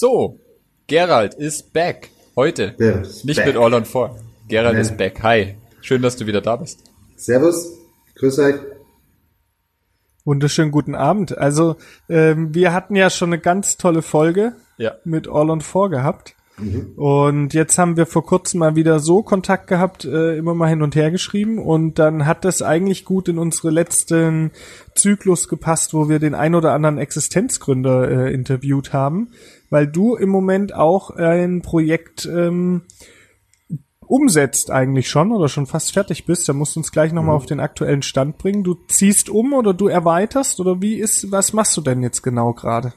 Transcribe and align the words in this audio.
So, 0.00 0.38
Gerald 0.86 1.34
ist 1.34 1.72
back. 1.72 2.10
Heute. 2.36 2.76
ist 3.02 3.24
Nicht 3.24 3.38
back. 3.38 3.46
mit 3.48 3.56
All 3.56 3.74
on 3.74 3.84
Four. 3.84 4.16
Gerald 4.46 4.74
Nein. 4.74 4.82
ist 4.82 4.96
back. 4.96 5.24
Hi. 5.24 5.56
Schön, 5.80 6.02
dass 6.02 6.14
du 6.14 6.24
wieder 6.28 6.40
da 6.40 6.54
bist. 6.54 6.84
Servus, 7.16 7.76
grüß 8.14 8.38
euch. 8.38 8.54
Wunderschönen 10.24 10.70
guten 10.70 10.94
Abend. 10.94 11.36
Also 11.36 11.74
ähm, 12.08 12.54
wir 12.54 12.72
hatten 12.72 12.94
ja 12.94 13.10
schon 13.10 13.30
eine 13.30 13.40
ganz 13.42 13.76
tolle 13.76 14.02
Folge 14.02 14.52
Ja. 14.76 14.92
mit 15.02 15.26
All 15.26 15.50
on 15.50 15.62
Four 15.62 15.90
gehabt. 15.90 16.36
Und 16.96 17.54
jetzt 17.54 17.78
haben 17.78 17.96
wir 17.96 18.06
vor 18.06 18.24
kurzem 18.26 18.58
mal 18.60 18.74
wieder 18.74 18.98
so 18.98 19.22
Kontakt 19.22 19.68
gehabt, 19.68 20.04
äh, 20.04 20.36
immer 20.36 20.54
mal 20.54 20.68
hin 20.68 20.82
und 20.82 20.96
her 20.96 21.12
geschrieben. 21.12 21.58
Und 21.60 21.98
dann 22.00 22.26
hat 22.26 22.44
das 22.44 22.62
eigentlich 22.62 23.04
gut 23.04 23.28
in 23.28 23.38
unsere 23.38 23.70
letzten 23.70 24.50
Zyklus 24.96 25.48
gepasst, 25.48 25.94
wo 25.94 26.08
wir 26.08 26.18
den 26.18 26.34
ein 26.34 26.56
oder 26.56 26.72
anderen 26.72 26.98
Existenzgründer 26.98 28.10
äh, 28.26 28.32
interviewt 28.34 28.92
haben, 28.92 29.28
weil 29.70 29.86
du 29.86 30.16
im 30.16 30.28
Moment 30.28 30.74
auch 30.74 31.10
ein 31.10 31.62
Projekt 31.62 32.26
ähm, 32.26 32.82
umsetzt 34.08 34.70
eigentlich 34.70 35.08
schon 35.08 35.32
oder 35.32 35.48
schon 35.48 35.66
fast 35.66 35.92
fertig 35.92 36.24
bist. 36.24 36.48
Da 36.48 36.52
musst 36.54 36.74
du 36.74 36.80
uns 36.80 36.92
gleich 36.92 37.12
nochmal 37.12 37.36
auf 37.36 37.46
den 37.46 37.60
aktuellen 37.60 38.02
Stand 38.02 38.38
bringen. 38.38 38.64
Du 38.64 38.76
ziehst 38.88 39.28
um 39.28 39.52
oder 39.52 39.74
du 39.74 39.88
erweiterst 39.88 40.60
oder 40.60 40.80
wie 40.80 40.94
ist, 40.94 41.30
was 41.30 41.52
machst 41.52 41.76
du 41.76 41.82
denn 41.82 42.02
jetzt 42.02 42.22
genau 42.22 42.54
gerade? 42.54 42.94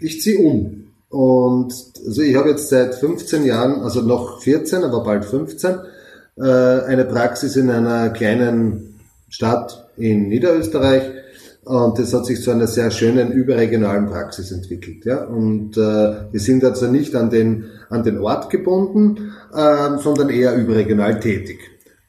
Ich 0.00 0.22
ziehe 0.22 0.38
um. 0.38 0.88
Und 1.10 1.72
also 2.06 2.22
ich 2.22 2.34
habe 2.34 2.50
jetzt 2.50 2.70
seit 2.70 2.94
15 2.94 3.44
Jahren, 3.44 3.82
also 3.82 4.00
noch 4.00 4.40
14, 4.40 4.82
aber 4.82 5.04
bald 5.04 5.24
15, 5.24 5.76
äh, 6.36 6.42
eine 6.42 7.04
Praxis 7.04 7.54
in 7.54 7.70
einer 7.70 8.10
kleinen 8.10 8.98
Stadt 9.28 9.88
in 9.96 10.28
Niederösterreich. 10.28 11.02
Und 11.64 11.98
das 11.98 12.12
hat 12.12 12.26
sich 12.26 12.42
zu 12.42 12.50
einer 12.50 12.66
sehr 12.66 12.90
schönen 12.90 13.32
überregionalen 13.32 14.06
Praxis 14.06 14.52
entwickelt. 14.52 15.04
Ja? 15.04 15.24
Und 15.24 15.76
äh, 15.76 15.80
wir 16.30 16.40
sind 16.40 16.62
also 16.62 16.88
nicht 16.88 17.14
an 17.14 17.30
den, 17.30 17.64
an 17.88 18.02
den 18.02 18.18
Ort 18.18 18.50
gebunden, 18.50 19.32
äh, 19.54 19.98
sondern 19.98 20.28
eher 20.28 20.54
überregional 20.56 21.20
tätig. 21.20 21.58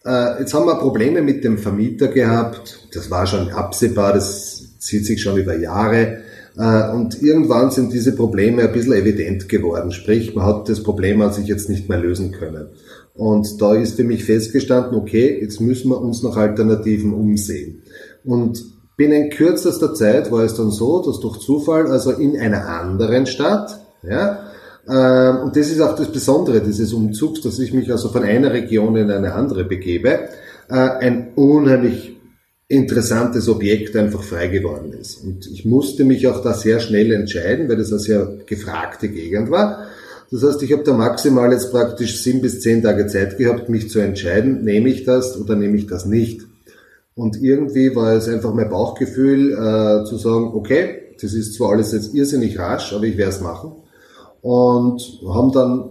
Äh, 0.06 0.39
jetzt 0.39 0.53
haben 0.53 0.66
wir 0.66 0.76
Probleme 0.76 1.22
mit 1.22 1.44
dem 1.44 1.58
Vermieter 1.58 2.09
gehabt. 2.09 2.89
Das 2.94 3.09
war 3.09 3.26
schon 3.28 3.50
absehbar, 3.50 4.14
das 4.14 4.78
zieht 4.80 5.06
sich 5.06 5.22
schon 5.22 5.38
über 5.38 5.56
Jahre. 5.56 6.17
Äh, 6.58 6.92
Und 6.92 7.22
irgendwann 7.22 7.72
sind 7.72 7.94
diese 7.94 8.14
Probleme 8.14 8.64
ein 8.64 8.73
bisschen 8.73 8.94
evident 8.94 9.48
geworden. 9.48 9.92
Sprich, 9.94 10.36
man 10.36 10.45
hat 10.45 10.67
das 10.67 10.83
Problem 10.83 11.22
an 11.22 11.31
sich 11.31 11.48
jetzt 11.48 11.70
nicht 11.70 11.88
mehr 11.88 12.00
lösen 12.00 12.33
können. 12.33 12.67
Und 13.14 13.61
da 13.61 13.73
ist 13.73 13.95
für 13.95 14.03
mich 14.03 14.26
festgestanden, 14.26 15.00
okay, 15.00 15.39
jetzt 15.42 15.61
müssen 15.61 15.89
wir 15.89 16.02
uns 16.02 16.22
nach 16.23 16.36
Alternativen 16.36 17.14
umsehen. 17.14 17.83
Und 18.26 18.75
binnen 18.98 19.30
kürzester 19.30 19.94
Zeit 19.94 20.32
war 20.32 20.44
es 20.44 20.56
dann 20.56 20.72
so, 20.72 21.02
dass 21.02 21.20
durch 21.20 21.40
Zufall, 21.40 21.88
also 21.88 22.12
in 22.12 22.38
einer 22.40 22.68
anderen 22.68 23.26
Stadt, 23.26 23.80
ja, 24.04 24.40
ähm, 24.88 25.46
und 25.46 25.56
das 25.56 25.70
ist 25.70 25.82
auch 25.82 25.96
das 25.96 26.12
Besondere 26.12 26.62
dieses 26.62 26.94
Umzugs, 26.94 27.42
dass 27.42 27.60
ich 27.60 27.73
mich 27.73 27.92
also 27.92 28.10
von 28.10 28.23
einer 28.23 28.54
Region 28.54 28.96
in 28.96 29.10
eine 29.10 29.34
andere 29.34 29.64
begebe, 29.64 30.30
äh, 30.70 30.73
ein 30.73 31.34
unheimlich 31.36 32.16
interessantes 32.68 33.48
Objekt 33.48 33.96
einfach 33.96 34.23
frei 34.23 34.48
geworden 34.48 34.94
ist. 34.94 35.23
Und 35.23 35.48
ich 35.48 35.66
musste 35.66 36.04
mich 36.04 36.28
auch 36.28 36.42
da 36.42 36.54
sehr 36.54 36.80
schnell 36.80 37.12
entscheiden, 37.12 37.70
weil 37.70 37.78
das 37.78 37.92
eine 37.92 38.00
sehr 38.00 38.38
gefragte 38.46 39.10
Gegend 39.10 39.52
war. 39.52 39.88
Das 40.32 40.44
heißt, 40.44 40.64
ich 40.64 40.73
habe 40.73 40.84
da 40.84 40.94
maximal 40.94 41.52
jetzt 41.52 41.72
praktisch 41.72 42.22
sieben 42.22 42.42
bis 42.42 42.62
zehn 42.62 42.82
Tage 42.82 43.06
Zeit 43.06 43.38
gehabt, 43.38 43.70
mich 43.70 43.90
zu 43.90 44.00
entscheiden, 44.00 44.64
nehme 44.64 44.90
ich 44.90 45.04
das 45.04 45.40
oder 45.40 45.56
nehme 45.56 45.78
ich 45.78 45.86
das 45.86 46.06
nicht. 46.06 46.42
Und 47.16 47.41
irgendwie 47.41 47.95
war 47.95 48.13
es 48.13 48.27
einfach 48.27 48.53
mein 48.53 48.70
Bauchgefühl 48.70 49.53
äh, 49.53 50.05
zu 50.05 50.17
sagen, 50.17 50.52
okay, 50.53 51.14
das 51.21 51.33
ist 51.33 51.55
zwar 51.55 51.71
alles 51.71 51.93
jetzt 51.93 52.14
irrsinnig 52.14 52.59
rasch, 52.59 52.93
aber 52.93 53.05
ich 53.05 53.17
werde 53.17 53.31
es 53.31 53.42
machen. 53.42 53.71
Und 54.42 55.02
haben 55.27 55.52
dann 55.54 55.89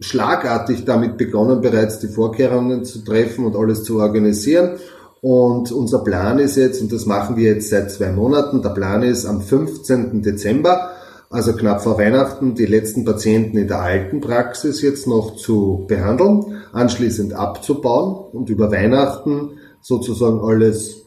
schlagartig 0.00 0.84
damit 0.84 1.16
begonnen, 1.16 1.60
bereits 1.60 2.00
die 2.00 2.08
Vorkehrungen 2.08 2.84
zu 2.84 3.04
treffen 3.04 3.46
und 3.46 3.54
alles 3.54 3.84
zu 3.84 4.00
organisieren. 4.00 4.78
Und 5.22 5.70
unser 5.70 6.00
Plan 6.00 6.38
ist 6.40 6.56
jetzt, 6.56 6.82
und 6.82 6.92
das 6.92 7.06
machen 7.06 7.36
wir 7.36 7.54
jetzt 7.54 7.70
seit 7.70 7.90
zwei 7.90 8.10
Monaten, 8.10 8.60
der 8.60 8.70
Plan 8.70 9.02
ist 9.02 9.24
am 9.24 9.40
15. 9.40 10.22
Dezember, 10.22 10.90
also 11.30 11.54
knapp 11.54 11.82
vor 11.82 11.98
Weihnachten, 11.98 12.54
die 12.54 12.66
letzten 12.66 13.04
Patienten 13.04 13.56
in 13.56 13.68
der 13.68 13.80
alten 13.80 14.20
Praxis 14.20 14.82
jetzt 14.82 15.06
noch 15.06 15.36
zu 15.36 15.84
behandeln, 15.88 16.62
anschließend 16.72 17.32
abzubauen 17.34 18.16
und 18.32 18.50
über 18.50 18.70
Weihnachten 18.70 19.52
sozusagen 19.86 20.40
alles 20.40 21.02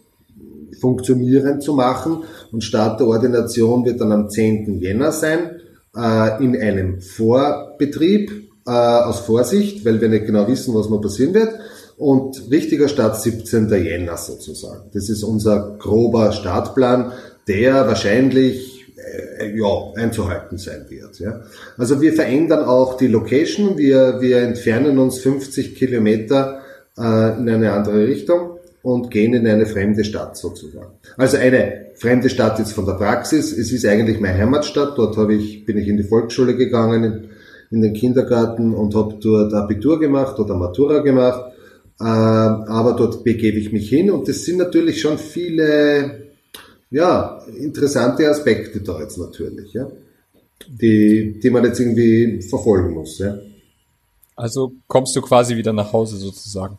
funktionierend 0.80 1.62
zu 1.62 1.74
machen. 1.74 2.24
Und 2.52 2.64
Start 2.64 3.02
der 3.02 3.08
Ordination 3.08 3.84
wird 3.84 4.00
dann 4.00 4.14
am 4.14 4.30
10. 4.30 4.80
Jänner 4.80 5.12
sein, 5.12 5.60
äh, 5.96 6.44
in 6.44 6.56
einem 6.56 7.02
Vorbetrieb 7.02 8.32
äh, 8.66 8.72
aus 8.72 9.20
Vorsicht, 9.20 9.86
weil 9.86 10.00
wir 10.00 10.08
nicht 10.08 10.26
genau 10.26 10.48
wissen, 10.48 10.74
was 10.74 10.90
noch 10.90 11.02
passieren 11.02 11.34
wird. 11.34 11.54
Und 11.98 12.50
richtiger 12.50 12.88
Start 12.88 13.22
17. 13.22 13.68
Jänner 13.70 14.16
sozusagen. 14.16 14.90
Das 14.94 15.10
ist 15.10 15.24
unser 15.24 15.76
grober 15.78 16.32
Startplan, 16.32 17.12
der 17.50 17.86
wahrscheinlich 17.86 18.86
äh, 18.96 19.58
ja, 19.58 19.92
einzuhalten 20.02 20.58
sein 20.58 20.86
wird. 20.88 21.20
Ja. 21.20 21.42
Also 21.78 22.00
wir 22.00 22.14
verändern 22.14 22.64
auch 22.64 22.96
die 22.96 23.08
Location, 23.08 23.78
wir, 23.78 24.22
wir 24.22 24.38
entfernen 24.38 25.00
uns 25.00 25.20
50 25.20 25.76
Kilometer 25.76 26.62
äh, 26.98 27.38
in 27.38 27.50
eine 27.50 27.74
andere 27.74 28.08
Richtung 28.08 28.59
und 28.82 29.12
gehen 29.12 29.34
in 29.34 29.46
eine 29.48 29.66
fremde 29.66 30.04
Stadt 30.04 30.38
sozusagen. 30.38 30.94
Also 31.18 31.38
eine 31.38 31.88
fremde 31.96 32.30
Stadt 32.30 32.60
jetzt 32.60 32.74
von 32.74 32.86
der 32.86 32.94
Praxis. 32.94 33.52
Es 33.52 33.72
ist 33.72 33.86
eigentlich 33.86 34.20
meine 34.20 34.38
Heimatstadt. 34.38 34.98
Dort 34.98 35.18
habe 35.18 35.34
ich, 35.34 35.66
bin 35.66 35.78
ich 35.78 35.88
in 35.88 35.98
die 35.98 36.04
Volksschule 36.04 36.56
gegangen, 36.56 37.04
in, 37.04 37.30
in 37.72 37.82
den 37.82 37.94
Kindergarten 37.94 38.74
und 38.74 38.96
habe 38.96 39.16
dort 39.22 39.54
Abitur 39.54 40.00
gemacht 40.00 40.40
oder 40.40 40.56
Matura 40.56 41.00
gemacht. 41.00 41.54
Äh, 42.00 42.04
aber 42.04 42.94
dort 42.94 43.24
begebe 43.24 43.60
ich 43.60 43.74
mich 43.74 43.90
hin 43.90 44.10
und 44.10 44.28
das 44.30 44.46
sind 44.46 44.58
natürlich 44.58 45.02
schon 45.02 45.18
viele 45.18 46.30
ja, 46.92 47.40
interessante 47.58 48.28
Aspekte 48.30 48.82
da 48.82 49.00
jetzt 49.00 49.18
natürlich, 49.18 49.74
ja, 49.74 49.88
die, 50.68 51.40
die 51.40 51.50
man 51.50 51.66
jetzt 51.66 51.80
irgendwie 51.80 52.42
verfolgen 52.42 52.94
muss. 52.94 53.20
Ja. 53.20 53.38
Also 54.36 54.72
kommst 54.88 55.16
du 55.16 55.22
quasi 55.22 55.58
wieder 55.58 55.74
nach 55.74 55.92
Hause 55.92 56.18
sozusagen. 56.18 56.78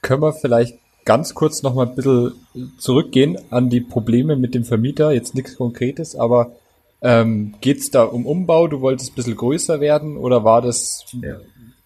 Können 0.00 0.22
wir 0.22 0.32
vielleicht 0.32 0.78
ganz 1.04 1.34
kurz 1.34 1.62
noch 1.62 1.74
mal 1.74 1.86
ein 1.88 1.94
bisschen 1.94 2.32
zurückgehen 2.78 3.38
an 3.50 3.70
die 3.70 3.80
Probleme 3.80 4.36
mit 4.36 4.54
dem 4.54 4.64
Vermieter? 4.64 5.12
Jetzt 5.12 5.34
nichts 5.34 5.56
Konkretes, 5.56 6.14
aber 6.16 6.52
ähm, 7.00 7.54
geht 7.60 7.78
es 7.78 7.90
da 7.90 8.04
um 8.04 8.26
Umbau? 8.26 8.68
Du 8.68 8.80
wolltest 8.80 9.12
ein 9.12 9.14
bisschen 9.16 9.36
größer 9.36 9.80
werden 9.80 10.16
oder 10.16 10.44
war 10.44 10.62
das, 10.62 11.04
Ja. 11.20 11.36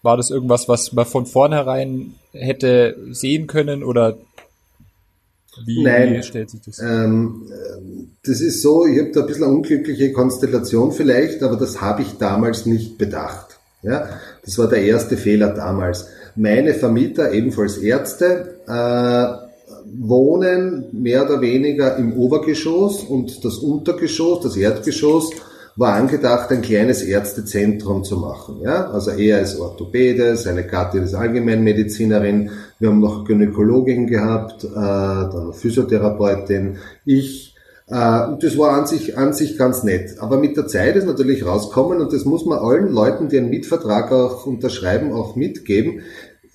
war 0.03 0.17
das 0.17 0.29
irgendwas, 0.29 0.67
was 0.69 0.93
man 0.93 1.05
von 1.05 1.25
vornherein 1.25 2.13
hätte 2.33 2.95
sehen 3.11 3.47
können 3.47 3.83
oder 3.83 4.17
wie, 5.65 5.81
Nein. 5.83 6.21
stellt 6.21 6.51
sich 6.51 6.61
das? 6.61 6.77
Ähm, 6.79 7.47
das 8.23 8.41
ist 8.41 8.61
so, 8.61 8.85
ich 8.85 8.99
habe 8.99 9.11
da 9.11 9.21
ein 9.21 9.25
bisschen 9.25 9.45
eine 9.45 9.53
unglückliche 9.53 10.13
Konstellation 10.13 10.91
vielleicht, 10.91 11.41
aber 11.41 11.55
das 11.55 11.81
habe 11.81 12.03
ich 12.03 12.17
damals 12.19 12.67
nicht 12.67 12.99
bedacht. 12.99 13.57
Ja, 13.81 14.07
das 14.45 14.57
war 14.59 14.67
der 14.67 14.83
erste 14.83 15.17
Fehler 15.17 15.49
damals. 15.53 16.07
Meine 16.35 16.75
Vermieter, 16.75 17.31
ebenfalls 17.31 17.77
Ärzte, 17.77 18.56
äh, 18.67 19.27
wohnen 19.85 20.85
mehr 20.91 21.25
oder 21.25 21.41
weniger 21.41 21.97
im 21.97 22.13
Obergeschoss 22.13 23.03
und 23.03 23.43
das 23.43 23.57
Untergeschoss, 23.57 24.41
das 24.41 24.57
Erdgeschoss, 24.57 25.31
war 25.77 25.93
angedacht, 25.93 26.51
ein 26.51 26.63
kleines 26.63 27.03
Ärztezentrum 27.03 28.03
zu 28.03 28.17
machen. 28.17 28.61
Ja? 28.61 28.89
Also 28.89 29.11
er 29.11 29.41
ist 29.41 29.59
Orthopäde, 29.59 30.35
seine 30.35 30.65
Gattin 30.65 31.03
ist 31.03 31.13
Allgemeinmedizinerin, 31.13 32.49
wir 32.79 32.89
haben 32.89 32.99
noch 32.99 33.25
Gynäkologin 33.25 34.07
gehabt, 34.07 34.63
äh, 34.63 34.69
dann 34.69 35.53
Physiotherapeutin, 35.53 36.77
ich. 37.05 37.55
Äh, 37.87 38.25
und 38.27 38.43
das 38.43 38.57
war 38.57 38.71
an 38.71 38.87
sich, 38.87 39.19
an 39.19 39.33
sich 39.33 39.55
ganz 39.55 39.83
nett. 39.83 40.19
Aber 40.19 40.39
mit 40.39 40.57
der 40.57 40.65
Zeit 40.65 40.95
ist 40.95 41.05
natürlich 41.05 41.45
rauskommen, 41.45 42.01
und 42.01 42.11
das 42.11 42.25
muss 42.25 42.43
man 42.45 42.57
allen 42.57 42.91
Leuten, 42.91 43.29
die 43.29 43.37
einen 43.37 43.51
Mietvertrag 43.51 44.11
auch 44.11 44.47
unterschreiben, 44.47 45.13
auch 45.13 45.35
mitgeben, 45.35 46.01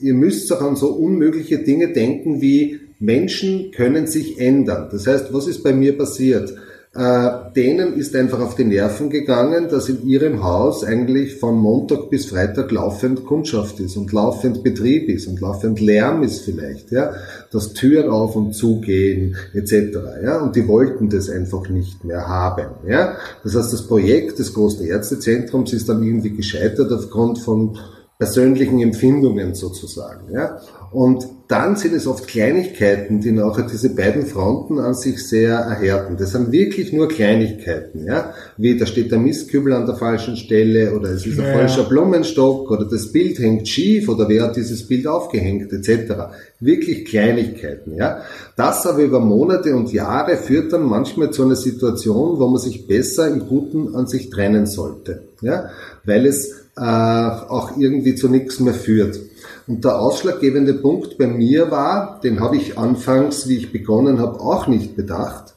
ihr 0.02 0.14
müsst 0.14 0.52
auch 0.52 0.60
an 0.60 0.76
so 0.76 0.88
unmögliche 0.88 1.58
Dinge 1.58 1.93
denken 1.93 2.40
wie 2.40 2.81
Menschen 2.99 3.72
können 3.72 4.06
sich 4.06 4.38
ändern. 4.38 4.88
Das 4.93 5.06
heißt, 5.06 5.32
was 5.32 5.49
ist 5.49 5.62
bei 5.62 5.72
mir 5.72 5.96
passiert? 5.99 6.54
Äh, 6.94 7.31
denen 7.56 7.94
ist 7.94 8.14
einfach 8.14 8.38
auf 8.40 8.54
die 8.54 8.64
Nerven 8.64 9.08
gegangen, 9.08 9.69
dass 9.70 9.88
in 9.88 10.06
ihrem 10.06 10.44
Haus 10.44 10.84
eigentlich 10.84 11.37
von 11.37 11.56
Montag 11.56 12.10
bis 12.10 12.26
Freitag 12.26 12.70
laufend 12.70 13.25
Kundschaft 13.25 13.81
ist 13.81 13.96
und 13.96 14.12
laufend 14.12 14.62
Betrieb 14.62 15.08
ist 15.08 15.26
und 15.26 15.40
laufend 15.40 15.81
Lärm 15.81 16.22
ist 16.22 16.40
vielleicht, 16.40 16.90
ja, 16.90 17.14
dass 17.50 17.72
Türen 17.72 18.10
auf 18.10 18.37
und 18.37 18.55
zugehen 18.55 19.37
etc. 19.55 19.96
Ja, 20.22 20.43
und 20.43 20.55
die 20.55 20.69
wollten 20.69 21.08
das 21.08 21.31
einfach 21.31 21.66
nicht 21.70 22.05
mehr 22.05 22.28
haben. 22.28 22.66
Ja, 22.87 23.16
das 23.43 23.56
heißt, 23.56 23.72
das 23.72 23.87
Projekt 23.87 24.38
des 24.38 24.52
großen 24.52 24.84
Ärztezentrums 24.87 25.72
ist 25.72 25.88
dann 25.88 26.02
irgendwie 26.02 26.37
gescheitert 26.37 26.93
aufgrund 26.93 27.38
von 27.38 27.78
persönlichen 28.22 28.78
Empfindungen 28.78 29.56
sozusagen. 29.56 30.32
Ja? 30.32 30.60
Und 30.92 31.26
dann 31.48 31.74
sind 31.74 31.92
es 31.92 32.06
oft 32.06 32.28
Kleinigkeiten, 32.28 33.20
die 33.20 33.32
nachher 33.32 33.66
diese 33.66 33.96
beiden 33.96 34.26
Fronten 34.26 34.78
an 34.78 34.94
sich 34.94 35.26
sehr 35.26 35.56
erhärten. 35.56 36.16
Das 36.16 36.30
sind 36.30 36.52
wirklich 36.52 36.92
nur 36.92 37.08
Kleinigkeiten, 37.08 38.06
ja. 38.06 38.32
Wie 38.56 38.76
da 38.78 38.86
steht 38.86 39.10
der 39.10 39.19
Mistkübel 39.19 39.72
an 39.72 39.86
der 39.86 39.96
falschen 39.96 40.36
Stelle 40.36 40.94
oder 40.94 41.10
es 41.10 41.26
ist 41.26 41.40
ein 41.40 41.46
ja. 41.46 41.52
falscher 41.52 41.82
Blumenstock 41.82 42.70
oder 42.70 42.84
das 42.84 43.10
Bild 43.10 43.40
hängt 43.40 43.69
schief 43.69 44.08
oder 44.08 44.28
wer 44.28 44.44
hat 44.44 44.56
dieses 44.56 44.86
Bild 44.86 45.08
aufgehängt 45.08 45.72
etc. 45.72 46.12
Wirklich 46.60 47.04
Kleinigkeiten, 47.04 47.96
ja. 47.96 48.22
Das 48.56 48.86
aber 48.86 49.02
über 49.02 49.19
Monate 49.19 49.74
und 49.74 49.92
Jahre 49.92 50.36
führt 50.36 50.72
dann 50.72 50.84
manchmal 50.84 51.32
zu 51.32 51.42
einer 51.44 51.56
Situation, 51.56 52.38
wo 52.38 52.46
man 52.46 52.60
sich 52.60 52.86
besser 52.86 53.28
im 53.28 53.48
Guten 53.48 53.96
an 53.96 54.06
sich 54.06 54.30
trennen 54.30 54.66
sollte, 54.66 55.24
ja. 55.40 55.70
Weil 56.04 56.24
es 56.26 56.61
äh, 56.76 56.80
auch 56.80 57.76
irgendwie 57.76 58.14
zu 58.14 58.28
nichts 58.28 58.60
mehr 58.60 58.74
führt. 58.74 59.19
Und 59.66 59.84
der 59.84 59.98
ausschlaggebende 59.98 60.74
Punkt 60.74 61.19
bei 61.19 61.26
mir 61.26 61.70
war, 61.70 62.20
den 62.22 62.40
habe 62.40 62.56
ich 62.56 62.78
anfangs, 62.78 63.48
wie 63.48 63.56
ich 63.56 63.72
begonnen 63.72 64.19
habe, 64.19 64.40
auch 64.40 64.66
nicht 64.66 64.96
bedacht. 64.96 65.54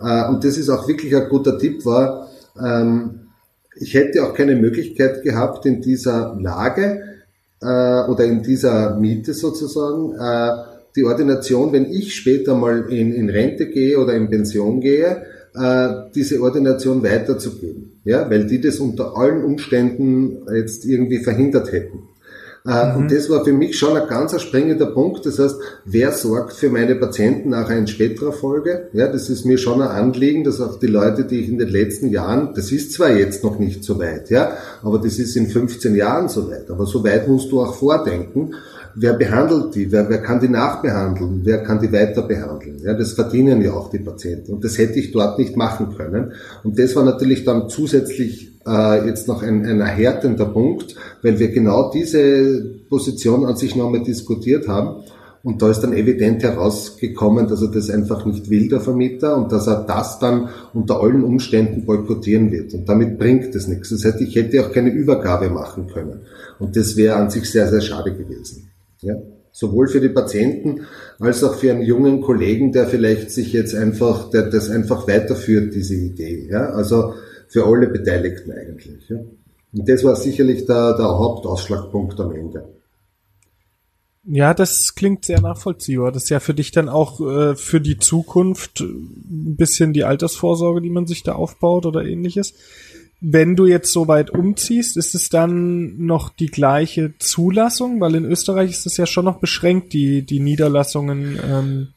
Äh, 0.00 0.28
und 0.28 0.44
das 0.44 0.58
ist 0.58 0.68
auch 0.68 0.88
wirklich 0.88 1.14
ein 1.14 1.28
guter 1.28 1.58
Tipp, 1.58 1.84
war, 1.84 2.28
ähm, 2.60 3.20
ich 3.76 3.94
hätte 3.94 4.24
auch 4.24 4.34
keine 4.34 4.56
Möglichkeit 4.56 5.22
gehabt, 5.22 5.64
in 5.66 5.80
dieser 5.80 6.36
Lage 6.38 7.02
äh, 7.62 7.66
oder 7.66 8.24
in 8.24 8.42
dieser 8.42 8.96
Miete 8.96 9.32
sozusagen, 9.32 10.14
äh, 10.14 10.70
die 10.96 11.04
Ordination, 11.04 11.72
wenn 11.72 11.90
ich 11.90 12.14
später 12.14 12.54
mal 12.54 12.90
in, 12.90 13.12
in 13.12 13.30
Rente 13.30 13.68
gehe 13.68 13.98
oder 13.98 14.14
in 14.14 14.28
Pension 14.28 14.80
gehe, 14.80 15.22
diese 16.14 16.40
Ordination 16.40 17.02
weiterzugeben, 17.02 18.00
ja, 18.04 18.30
weil 18.30 18.46
die 18.46 18.60
das 18.60 18.78
unter 18.78 19.16
allen 19.16 19.44
Umständen 19.44 20.46
jetzt 20.54 20.84
irgendwie 20.84 21.18
verhindert 21.18 21.72
hätten. 21.72 22.04
Äh, 22.66 22.92
mhm. 22.92 22.96
Und 22.96 23.12
das 23.12 23.30
war 23.30 23.44
für 23.44 23.52
mich 23.52 23.78
schon 23.78 23.96
ein 23.96 24.08
ganz 24.08 24.38
springender 24.40 24.86
Punkt. 24.86 25.24
Das 25.24 25.38
heißt, 25.38 25.56
wer 25.84 26.12
sorgt 26.12 26.52
für 26.52 26.68
meine 26.68 26.94
Patienten 26.94 27.50
nachher 27.50 27.78
in 27.78 27.86
späterer 27.86 28.32
Folge? 28.32 28.88
Ja, 28.92 29.08
das 29.08 29.30
ist 29.30 29.46
mir 29.46 29.58
schon 29.58 29.80
ein 29.80 29.88
Anliegen, 29.88 30.44
dass 30.44 30.60
auch 30.60 30.78
die 30.78 30.86
Leute, 30.86 31.24
die 31.24 31.40
ich 31.40 31.48
in 31.48 31.58
den 31.58 31.68
letzten 31.68 32.10
Jahren, 32.10 32.52
das 32.54 32.70
ist 32.70 32.92
zwar 32.92 33.10
jetzt 33.10 33.42
noch 33.44 33.58
nicht 33.58 33.82
so 33.84 33.98
weit, 33.98 34.30
ja, 34.30 34.56
aber 34.82 34.98
das 34.98 35.18
ist 35.18 35.36
in 35.36 35.48
15 35.48 35.94
Jahren 35.94 36.28
so 36.28 36.50
weit. 36.50 36.70
Aber 36.70 36.86
so 36.86 37.02
weit 37.02 37.28
musst 37.28 37.50
du 37.50 37.60
auch 37.60 37.74
vordenken. 37.74 38.54
Wer 38.94 39.14
behandelt 39.14 39.74
die? 39.74 39.90
Wer, 39.92 40.08
wer 40.08 40.18
kann 40.18 40.40
die 40.40 40.48
nachbehandeln? 40.48 41.40
Wer 41.44 41.62
kann 41.62 41.80
die 41.80 41.92
weiter 41.92 42.22
behandeln? 42.22 42.78
Ja, 42.82 42.94
das 42.94 43.12
verdienen 43.12 43.62
ja 43.62 43.72
auch 43.72 43.90
die 43.90 43.98
Patienten. 43.98 44.54
Und 44.54 44.64
das 44.64 44.78
hätte 44.78 44.98
ich 44.98 45.12
dort 45.12 45.38
nicht 45.38 45.56
machen 45.56 45.94
können. 45.96 46.32
Und 46.64 46.78
das 46.78 46.96
war 46.96 47.04
natürlich 47.04 47.44
dann 47.44 47.68
zusätzlich 47.68 48.50
äh, 48.66 49.06
jetzt 49.06 49.28
noch 49.28 49.42
ein, 49.42 49.64
ein 49.64 49.80
erhärtender 49.80 50.46
Punkt, 50.46 50.96
weil 51.22 51.38
wir 51.38 51.48
genau 51.48 51.90
diese 51.90 52.64
Position 52.88 53.44
an 53.44 53.56
sich 53.56 53.76
nochmal 53.76 54.02
diskutiert 54.02 54.68
haben. 54.68 55.04
Und 55.42 55.62
da 55.62 55.70
ist 55.70 55.80
dann 55.80 55.94
evident 55.94 56.42
herausgekommen, 56.42 57.48
dass 57.48 57.62
er 57.62 57.68
das 57.68 57.88
einfach 57.88 58.26
nicht 58.26 58.50
will, 58.50 58.68
der 58.68 58.80
Vermieter, 58.80 59.38
und 59.38 59.50
dass 59.50 59.66
er 59.66 59.84
das 59.84 60.18
dann 60.18 60.50
unter 60.74 61.00
allen 61.00 61.24
Umständen 61.24 61.86
boykottieren 61.86 62.52
wird. 62.52 62.74
Und 62.74 62.86
damit 62.86 63.18
bringt 63.18 63.54
es 63.54 63.66
nichts. 63.66 63.88
Das 63.88 64.04
heißt, 64.04 64.20
ich 64.20 64.34
hätte 64.34 64.62
auch 64.62 64.70
keine 64.70 64.90
Übergabe 64.90 65.48
machen 65.48 65.86
können. 65.86 66.20
Und 66.58 66.76
das 66.76 66.94
wäre 66.96 67.16
an 67.16 67.30
sich 67.30 67.50
sehr, 67.50 67.68
sehr 67.68 67.80
schade 67.80 68.14
gewesen. 68.14 68.68
Ja? 69.02 69.14
Sowohl 69.52 69.88
für 69.88 70.00
die 70.00 70.08
Patienten 70.08 70.86
als 71.18 71.42
auch 71.42 71.54
für 71.54 71.72
einen 71.72 71.82
jungen 71.82 72.20
Kollegen, 72.20 72.72
der 72.72 72.86
vielleicht 72.86 73.30
sich 73.30 73.52
jetzt 73.52 73.74
einfach, 73.74 74.30
der 74.30 74.48
das 74.50 74.70
einfach 74.70 75.08
weiterführt, 75.08 75.74
diese 75.74 75.94
Idee. 75.94 76.48
Ja? 76.50 76.70
Also 76.70 77.14
für 77.48 77.66
alle 77.66 77.88
Beteiligten 77.88 78.52
eigentlich. 78.52 79.08
Ja. 79.08 79.16
Und 79.72 79.88
das 79.88 80.04
war 80.04 80.16
sicherlich 80.16 80.66
der, 80.66 80.96
der 80.96 81.06
Hauptausschlagpunkt 81.06 82.18
am 82.20 82.32
Ende. 82.32 82.68
Ja, 84.24 84.52
das 84.52 84.94
klingt 84.94 85.24
sehr 85.24 85.40
nachvollziehbar. 85.40 86.12
Das 86.12 86.24
ist 86.24 86.28
ja 86.28 86.40
für 86.40 86.54
dich 86.54 86.72
dann 86.72 86.88
auch 86.88 87.20
äh, 87.20 87.56
für 87.56 87.80
die 87.80 87.98
Zukunft 87.98 88.80
ein 88.80 89.56
bisschen 89.56 89.92
die 89.92 90.04
Altersvorsorge, 90.04 90.82
die 90.82 90.90
man 90.90 91.06
sich 91.06 91.22
da 91.22 91.32
aufbaut 91.32 91.86
oder 91.86 92.04
ähnliches. 92.04 92.52
Wenn 93.20 93.54
du 93.54 93.66
jetzt 93.66 93.92
so 93.92 94.08
weit 94.08 94.30
umziehst, 94.30 94.96
ist 94.96 95.14
es 95.14 95.28
dann 95.28 96.04
noch 96.04 96.30
die 96.30 96.46
gleiche 96.46 97.12
Zulassung? 97.18 98.00
Weil 98.00 98.14
in 98.14 98.24
Österreich 98.24 98.70
ist 98.70 98.86
es 98.86 98.96
ja 98.96 99.06
schon 99.06 99.26
noch 99.26 99.40
beschränkt, 99.40 99.92
die, 99.92 100.22
die 100.22 100.40
Niederlassungen 100.40 101.38
ähm, 101.44 101.88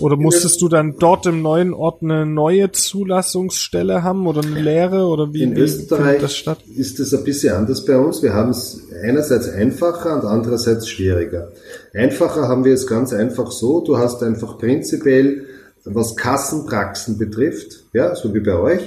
oder 0.00 0.16
musstest 0.16 0.60
du 0.62 0.68
dann 0.68 0.96
dort 0.98 1.26
im 1.26 1.42
neuen 1.42 1.74
Ort 1.74 2.02
eine 2.02 2.24
neue 2.24 2.72
Zulassungsstelle 2.72 4.02
haben 4.02 4.26
oder 4.26 4.40
eine 4.40 4.60
Lehre 4.60 5.04
oder 5.04 5.32
wie? 5.34 5.42
In 5.42 5.54
wie 5.54 5.60
Österreich 5.60 6.20
das 6.20 6.34
statt? 6.34 6.58
ist 6.74 6.98
es 6.98 7.14
ein 7.14 7.24
bisschen 7.24 7.54
anders 7.54 7.84
bei 7.84 7.96
uns. 7.96 8.22
Wir 8.22 8.32
haben 8.32 8.50
es 8.50 8.80
einerseits 9.02 9.48
einfacher 9.48 10.14
und 10.14 10.24
andererseits 10.24 10.88
schwieriger. 10.88 11.52
Einfacher 11.92 12.48
haben 12.48 12.64
wir 12.64 12.72
es 12.72 12.86
ganz 12.86 13.12
einfach 13.12 13.50
so. 13.52 13.82
Du 13.82 13.98
hast 13.98 14.22
einfach 14.22 14.58
prinzipiell, 14.58 15.44
was 15.84 16.16
Kassenpraxen 16.16 17.18
betrifft, 17.18 17.84
ja, 17.92 18.16
so 18.16 18.34
wie 18.34 18.40
bei 18.40 18.58
euch, 18.58 18.80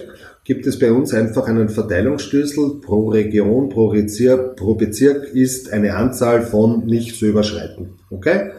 gibt 0.49 0.65
es 0.65 0.79
bei 0.79 0.91
uns 0.91 1.13
einfach 1.13 1.47
einen 1.47 1.69
Verteilungsschlüssel 1.69 2.81
pro 2.81 3.09
Region, 3.09 3.69
pro 3.69 3.91
Bezirk, 3.91 4.55
pro 4.55 4.73
Bezirk 4.73 5.35
ist 5.35 5.71
eine 5.71 5.95
Anzahl 5.95 6.41
von 6.41 6.87
nicht 6.87 7.19
zu 7.19 7.27
überschreiten. 7.27 7.99
Okay? 8.09 8.49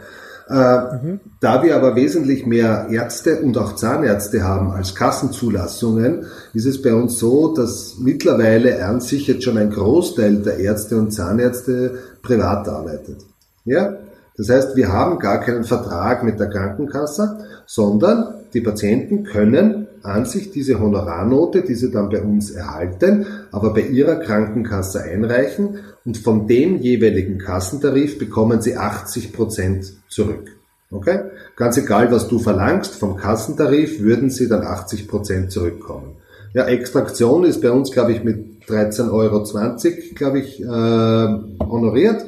Mhm. 0.49 1.19
Da 1.41 1.65
wir 1.65 1.75
aber 1.75 1.97
wesentlich 1.97 2.47
mehr 2.47 2.87
Ärzte 2.93 3.41
und 3.41 3.59
auch 3.59 3.75
Zahnärzte 3.75 4.45
haben 4.45 4.71
als 4.71 4.95
Kassenzulassungen, 4.95 6.27
ist 6.55 6.67
es 6.67 6.81
bei 6.81 6.95
uns 6.95 7.19
so, 7.19 7.55
dass 7.55 7.97
mittlerweile 7.99 8.85
an 8.87 9.01
sich 9.01 9.27
jetzt 9.27 9.43
schon 9.43 9.59
ein 9.59 9.71
Großteil 9.71 10.43
der 10.43 10.59
Ärzte 10.61 10.97
und 10.97 11.11
Zahnärzte 11.11 11.99
privat 12.23 12.69
arbeitet. 12.69 13.17
Ja? 13.65 13.97
Das 14.37 14.49
heißt, 14.49 14.77
wir 14.77 14.93
haben 14.93 15.19
gar 15.19 15.41
keinen 15.41 15.65
Vertrag 15.65 16.23
mit 16.23 16.39
der 16.39 16.51
Krankenkasse, 16.51 17.39
sondern 17.67 18.45
die 18.55 18.61
Patienten 18.61 19.25
können 19.25 19.89
an 20.03 20.25
sich 20.25 20.51
diese 20.51 20.81
Honorarnote, 20.81 21.63
die 21.63 21.75
sie 21.75 21.91
dann 21.91 22.09
bei 22.09 22.23
uns 22.23 22.51
erhalten, 22.51 23.27
aber 23.53 23.73
bei 23.73 23.83
ihrer 23.83 24.17
Krankenkasse 24.17 25.03
einreichen 25.03 25.79
und 26.05 26.19
von 26.19 26.47
dem 26.47 26.79
jeweiligen 26.79 27.39
Kassentarif 27.39 28.19
bekommen 28.19 28.61
sie 28.63 28.77
80 28.77 29.33
Prozent 29.33 29.93
zurück. 30.09 30.57
Okay? 30.91 31.21
Ganz 31.57 31.77
egal, 31.77 32.11
was 32.11 32.29
du 32.29 32.39
verlangst 32.39 32.95
vom 32.95 33.17
Kassentarif, 33.17 34.01
würden 34.01 34.31
sie 34.31 34.49
dann 34.49 34.63
80 34.63 35.09
Prozent 35.09 35.53
zurückkommen. 35.53 36.17
Ja, 36.53 36.67
Extraktion 36.67 37.45
ist 37.45 37.61
bei 37.61 37.71
uns, 37.71 37.93
glaube 37.93 38.13
ich, 38.13 38.25
mit 38.25 38.65
13,20 38.67 39.13
Euro, 39.13 40.15
glaube 40.17 40.41
ich, 40.41 40.61
äh, 40.61 40.67
honoriert. 40.67 42.25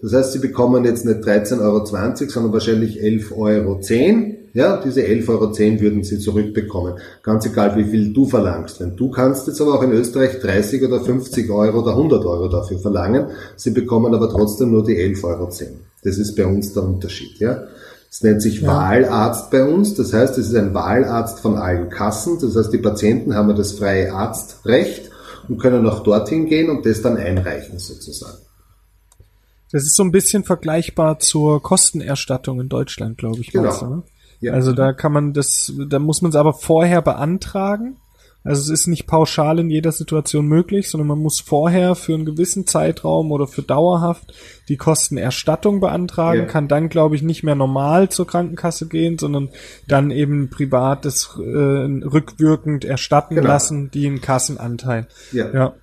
Das 0.00 0.14
heißt, 0.14 0.32
sie 0.32 0.38
bekommen 0.38 0.84
jetzt 0.84 1.04
nicht 1.04 1.20
13,20 1.20 1.60
Euro, 1.60 1.84
sondern 1.84 2.52
wahrscheinlich 2.52 3.02
11,10 3.02 3.36
Euro. 3.36 3.80
Ja, 4.56 4.80
diese 4.82 5.02
11,10 5.02 5.28
Euro 5.28 5.80
würden 5.82 6.02
sie 6.02 6.18
zurückbekommen. 6.18 6.94
Ganz 7.22 7.44
egal, 7.44 7.76
wie 7.76 7.84
viel 7.84 8.14
du 8.14 8.24
verlangst. 8.24 8.80
Denn 8.80 8.96
du 8.96 9.10
kannst 9.10 9.46
jetzt 9.46 9.60
aber 9.60 9.74
auch 9.74 9.82
in 9.82 9.92
Österreich 9.92 10.40
30 10.40 10.82
oder 10.82 10.98
50 11.02 11.50
Euro 11.50 11.82
oder 11.82 11.90
100 11.90 12.24
Euro 12.24 12.48
dafür 12.48 12.78
verlangen. 12.78 13.26
Sie 13.56 13.72
bekommen 13.72 14.14
aber 14.14 14.30
trotzdem 14.30 14.70
nur 14.70 14.82
die 14.82 14.96
11,10 14.96 15.24
Euro. 15.24 15.50
Das 16.02 16.16
ist 16.16 16.34
bei 16.36 16.46
uns 16.46 16.72
der 16.72 16.84
Unterschied. 16.84 17.38
Ja. 17.38 17.64
Es 18.10 18.22
nennt 18.22 18.40
sich 18.40 18.62
ja. 18.62 18.68
Wahlarzt 18.68 19.50
bei 19.50 19.62
uns. 19.62 19.92
Das 19.92 20.14
heißt, 20.14 20.38
es 20.38 20.48
ist 20.48 20.54
ein 20.54 20.72
Wahlarzt 20.72 21.40
von 21.40 21.56
allen 21.56 21.90
Kassen. 21.90 22.38
Das 22.40 22.56
heißt, 22.56 22.72
die 22.72 22.78
Patienten 22.78 23.34
haben 23.34 23.54
das 23.54 23.72
freie 23.72 24.14
Arztrecht 24.14 25.10
und 25.50 25.58
können 25.58 25.86
auch 25.86 26.02
dorthin 26.02 26.46
gehen 26.46 26.70
und 26.70 26.86
das 26.86 27.02
dann 27.02 27.18
einreichen 27.18 27.78
sozusagen. 27.78 28.38
Das 29.70 29.82
ist 29.82 29.96
so 29.96 30.02
ein 30.02 30.12
bisschen 30.12 30.44
vergleichbar 30.44 31.18
zur 31.18 31.62
Kostenerstattung 31.62 32.58
in 32.58 32.70
Deutschland, 32.70 33.18
glaube 33.18 33.40
ich. 33.40 33.52
Genau. 33.52 33.78
Du, 33.78 33.86
ne? 33.86 34.02
Ja. 34.40 34.52
Also 34.52 34.72
da 34.72 34.92
kann 34.92 35.12
man 35.12 35.32
das, 35.32 35.72
da 35.88 35.98
muss 35.98 36.22
man 36.22 36.30
es 36.30 36.36
aber 36.36 36.52
vorher 36.52 37.02
beantragen 37.02 37.96
also 38.46 38.72
es 38.72 38.80
ist 38.80 38.86
nicht 38.86 39.08
pauschal 39.08 39.58
in 39.58 39.70
jeder 39.70 39.90
Situation 39.90 40.46
möglich, 40.46 40.88
sondern 40.88 41.08
man 41.08 41.18
muss 41.18 41.40
vorher 41.40 41.96
für 41.96 42.14
einen 42.14 42.24
gewissen 42.24 42.64
Zeitraum 42.64 43.32
oder 43.32 43.48
für 43.48 43.62
dauerhaft 43.62 44.34
die 44.68 44.76
Kostenerstattung 44.76 45.80
beantragen, 45.80 46.40
ja. 46.40 46.46
kann 46.46 46.68
dann, 46.68 46.88
glaube 46.88 47.16
ich, 47.16 47.22
nicht 47.22 47.42
mehr 47.42 47.56
normal 47.56 48.08
zur 48.08 48.28
Krankenkasse 48.28 48.86
gehen, 48.86 49.18
sondern 49.18 49.48
dann 49.88 50.12
eben 50.12 50.48
privates 50.48 51.36
äh, 51.36 51.42
rückwirkend 51.42 52.84
erstatten 52.84 53.34
genau. 53.34 53.48
lassen, 53.48 53.90
die 53.90 54.06
einen 54.06 54.20
Kassenanteil. 54.20 55.08
Ja. 55.32 55.52
ja. 55.52 55.74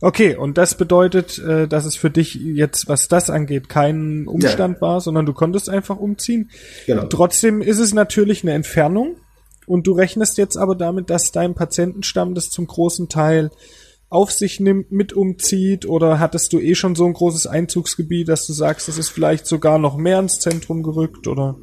Okay, 0.00 0.36
und 0.36 0.58
das 0.58 0.76
bedeutet, 0.76 1.38
äh, 1.38 1.68
dass 1.68 1.84
es 1.84 1.96
für 1.96 2.10
dich 2.10 2.34
jetzt, 2.34 2.88
was 2.88 3.08
das 3.08 3.30
angeht, 3.30 3.68
kein 3.68 4.26
Umstand 4.26 4.76
ja. 4.76 4.80
war, 4.80 5.00
sondern 5.00 5.26
du 5.26 5.32
konntest 5.32 5.68
einfach 5.68 5.98
umziehen. 5.98 6.50
Genau. 6.86 7.06
Trotzdem 7.06 7.62
ist 7.62 7.78
es 7.78 7.94
natürlich 7.94 8.42
eine 8.42 8.52
Entfernung 8.52 9.16
und 9.66 9.86
du 9.86 9.92
rechnest 9.92 10.38
jetzt 10.38 10.56
aber 10.56 10.74
damit, 10.74 11.10
dass 11.10 11.32
dein 11.32 11.54
Patientenstamm 11.54 12.34
das 12.34 12.48
zum 12.48 12.66
großen 12.66 13.08
Teil 13.08 13.50
auf 14.08 14.32
sich 14.32 14.58
nimmt, 14.58 14.90
mit 14.90 15.12
umzieht 15.12 15.86
oder 15.86 16.18
hattest 16.18 16.52
du 16.52 16.58
eh 16.58 16.74
schon 16.74 16.96
so 16.96 17.06
ein 17.06 17.12
großes 17.12 17.46
Einzugsgebiet, 17.46 18.28
dass 18.28 18.44
du 18.46 18.52
sagst, 18.52 18.88
das 18.88 18.98
ist 18.98 19.08
vielleicht 19.08 19.46
sogar 19.46 19.78
noch 19.78 19.96
mehr 19.96 20.18
ins 20.18 20.40
Zentrum 20.40 20.82
gerückt 20.82 21.28
oder? 21.28 21.56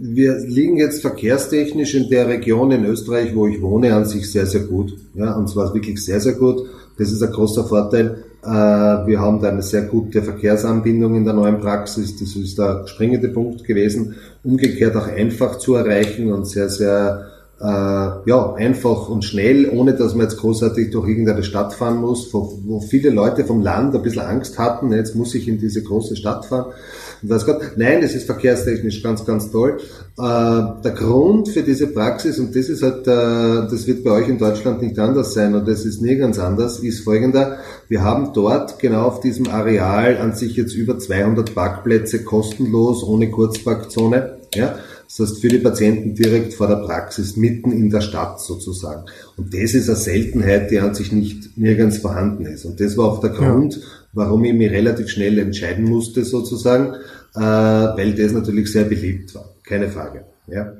Wir 0.00 0.38
liegen 0.38 0.76
jetzt 0.76 1.02
verkehrstechnisch 1.02 1.94
in 1.94 2.08
der 2.08 2.28
Region 2.28 2.70
in 2.70 2.84
Österreich, 2.84 3.34
wo 3.34 3.48
ich 3.48 3.60
wohne, 3.60 3.96
an 3.96 4.04
sich 4.04 4.30
sehr, 4.30 4.46
sehr 4.46 4.60
gut. 4.60 4.96
Ja, 5.14 5.36
und 5.36 5.48
zwar 5.48 5.74
wirklich 5.74 6.04
sehr, 6.04 6.20
sehr 6.20 6.34
gut. 6.34 6.60
Das 6.98 7.12
ist 7.12 7.22
ein 7.22 7.32
großer 7.32 7.64
Vorteil. 7.64 8.24
Äh, 8.42 8.48
wir 8.48 9.20
haben 9.20 9.40
da 9.40 9.48
eine 9.48 9.62
sehr 9.62 9.82
gute 9.82 10.22
Verkehrsanbindung 10.22 11.14
in 11.14 11.24
der 11.24 11.34
neuen 11.34 11.60
Praxis. 11.60 12.18
Das 12.18 12.34
ist 12.36 12.58
der 12.58 12.86
springende 12.86 13.28
Punkt 13.28 13.64
gewesen. 13.64 14.16
Umgekehrt 14.42 14.96
auch 14.96 15.08
einfach 15.08 15.58
zu 15.58 15.74
erreichen 15.74 16.32
und 16.32 16.46
sehr, 16.46 16.68
sehr 16.68 17.26
äh, 17.60 17.64
ja, 17.64 18.54
einfach 18.54 19.08
und 19.08 19.24
schnell, 19.24 19.68
ohne 19.68 19.94
dass 19.94 20.14
man 20.14 20.26
jetzt 20.26 20.38
großartig 20.38 20.90
durch 20.90 21.08
irgendeine 21.08 21.42
Stadt 21.42 21.74
fahren 21.74 21.96
muss, 21.96 22.32
wo, 22.32 22.58
wo 22.64 22.80
viele 22.80 23.10
Leute 23.10 23.44
vom 23.44 23.62
Land 23.62 23.94
ein 23.94 24.02
bisschen 24.02 24.22
Angst 24.22 24.58
hatten, 24.58 24.92
jetzt 24.92 25.16
muss 25.16 25.34
ich 25.34 25.48
in 25.48 25.58
diese 25.58 25.82
große 25.82 26.14
Stadt 26.14 26.46
fahren. 26.46 26.72
Weiß 27.22 27.46
Gott, 27.46 27.60
nein, 27.76 28.00
das 28.00 28.14
ist 28.14 28.26
verkehrstechnisch 28.26 29.02
ganz, 29.02 29.24
ganz 29.24 29.50
toll. 29.50 29.78
Äh, 30.16 30.22
der 30.22 30.92
Grund 30.96 31.48
für 31.48 31.62
diese 31.62 31.88
Praxis, 31.88 32.38
und 32.38 32.54
das 32.54 32.68
ist 32.68 32.82
halt, 32.82 33.06
äh, 33.06 33.70
das 33.70 33.86
wird 33.86 34.04
bei 34.04 34.12
euch 34.12 34.28
in 34.28 34.38
Deutschland 34.38 34.82
nicht 34.82 34.98
anders 34.98 35.34
sein, 35.34 35.54
und 35.54 35.66
das 35.66 35.84
ist 35.84 36.00
nirgends 36.00 36.38
anders, 36.38 36.80
ist 36.80 37.00
folgender. 37.00 37.58
Wir 37.88 38.02
haben 38.02 38.32
dort 38.32 38.78
genau 38.78 39.06
auf 39.06 39.20
diesem 39.20 39.48
Areal 39.48 40.18
an 40.18 40.34
sich 40.34 40.56
jetzt 40.56 40.74
über 40.74 40.98
200 40.98 41.54
Parkplätze 41.54 42.22
kostenlos, 42.22 43.02
ohne 43.02 43.30
Kurzparkzone. 43.30 44.38
Ja, 44.54 44.78
das 45.08 45.20
heißt, 45.20 45.40
für 45.40 45.48
die 45.48 45.58
Patienten 45.58 46.14
direkt 46.14 46.52
vor 46.52 46.68
der 46.68 46.76
Praxis, 46.76 47.36
mitten 47.36 47.72
in 47.72 47.88
der 47.88 48.02
Stadt 48.02 48.40
sozusagen. 48.40 49.06
Und 49.36 49.54
das 49.54 49.72
ist 49.72 49.88
eine 49.88 49.96
Seltenheit, 49.96 50.70
die 50.70 50.80
an 50.80 50.94
sich 50.94 51.12
nicht 51.12 51.56
nirgends 51.56 51.98
vorhanden 51.98 52.44
ist. 52.44 52.66
Und 52.66 52.78
das 52.78 52.96
war 52.96 53.06
auch 53.06 53.20
der 53.20 53.30
Grund, 53.30 53.76
ja. 53.76 53.82
Warum 54.18 54.44
ich 54.44 54.52
mich 54.52 54.70
relativ 54.70 55.08
schnell 55.08 55.38
entscheiden 55.38 55.84
musste 55.84 56.24
sozusagen, 56.24 56.94
äh, 57.34 57.40
weil 57.40 58.14
das 58.14 58.32
natürlich 58.32 58.70
sehr 58.70 58.84
beliebt 58.84 59.34
war. 59.34 59.54
Keine 59.64 59.88
Frage. 59.88 60.24
Ja. 60.46 60.74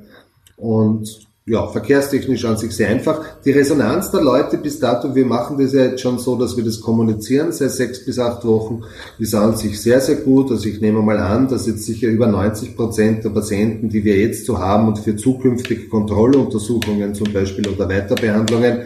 Und 0.57 1.29
ja, 1.49 1.67
verkehrstechnisch 1.67 2.45
an 2.45 2.57
sich 2.57 2.71
sehr 2.73 2.89
einfach. 2.89 3.41
Die 3.43 3.49
Resonanz 3.49 4.11
der 4.11 4.21
Leute 4.21 4.57
bis 4.57 4.79
dato, 4.79 5.15
wir 5.15 5.25
machen 5.25 5.57
das 5.57 5.73
ja 5.73 5.85
jetzt 5.85 6.01
schon 6.01 6.19
so, 6.19 6.37
dass 6.37 6.55
wir 6.55 6.63
das 6.63 6.79
kommunizieren 6.79 7.51
seit 7.51 7.71
sechs 7.71 8.05
bis 8.05 8.19
acht 8.19 8.45
Wochen, 8.45 8.83
ist 9.17 9.33
an 9.33 9.57
sich 9.57 9.81
sehr, 9.81 9.99
sehr 9.99 10.17
gut. 10.17 10.51
Also 10.51 10.69
ich 10.69 10.79
nehme 10.79 11.01
mal 11.01 11.17
an, 11.17 11.47
dass 11.47 11.65
jetzt 11.65 11.85
sicher 11.85 12.07
über 12.07 12.27
90 12.27 12.75
Prozent 12.75 13.23
der 13.23 13.31
Patienten, 13.31 13.89
die 13.89 14.03
wir 14.03 14.17
jetzt 14.17 14.45
so 14.45 14.59
haben 14.59 14.89
und 14.89 14.99
für 14.99 15.15
zukünftige 15.15 15.87
Kontrolluntersuchungen 15.87 17.15
zum 17.15 17.33
Beispiel 17.33 17.67
oder 17.67 17.89
Weiterbehandlungen, 17.89 18.81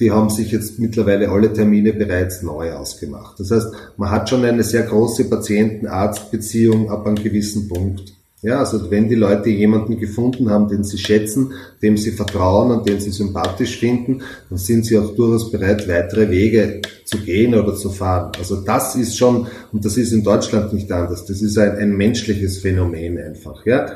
die 0.00 0.10
haben 0.10 0.30
sich 0.30 0.50
jetzt 0.50 0.78
mittlerweile 0.78 1.28
alle 1.30 1.52
Termine 1.52 1.92
bereits 1.92 2.42
neu 2.42 2.72
ausgemacht. 2.72 3.38
Das 3.38 3.50
heißt, 3.50 3.68
man 3.96 4.10
hat 4.10 4.28
schon 4.28 4.44
eine 4.44 4.62
sehr 4.62 4.82
große 4.82 5.24
Patienten-Arzt-Beziehung 5.28 6.90
ab 6.90 7.06
einem 7.06 7.16
gewissen 7.16 7.68
Punkt. 7.68 8.12
Ja, 8.42 8.58
also 8.58 8.90
wenn 8.90 9.08
die 9.08 9.14
Leute 9.14 9.50
jemanden 9.50 10.00
gefunden 10.00 10.50
haben, 10.50 10.66
den 10.66 10.82
sie 10.82 10.98
schätzen, 10.98 11.52
dem 11.80 11.96
sie 11.96 12.10
vertrauen 12.10 12.72
und 12.72 12.88
den 12.88 12.98
sie 12.98 13.12
sympathisch 13.12 13.78
finden, 13.78 14.22
dann 14.50 14.58
sind 14.58 14.84
sie 14.84 14.98
auch 14.98 15.14
durchaus 15.14 15.52
bereit, 15.52 15.86
weitere 15.86 16.28
Wege 16.28 16.82
zu 17.04 17.18
gehen 17.18 17.54
oder 17.54 17.76
zu 17.76 17.90
fahren. 17.90 18.32
Also 18.36 18.56
das 18.56 18.96
ist 18.96 19.16
schon, 19.16 19.46
und 19.72 19.84
das 19.84 19.96
ist 19.96 20.12
in 20.12 20.24
Deutschland 20.24 20.72
nicht 20.72 20.90
anders, 20.90 21.24
das 21.24 21.40
ist 21.40 21.56
ein, 21.56 21.76
ein 21.76 21.96
menschliches 21.96 22.58
Phänomen 22.58 23.16
einfach. 23.16 23.64
Ja, 23.64 23.86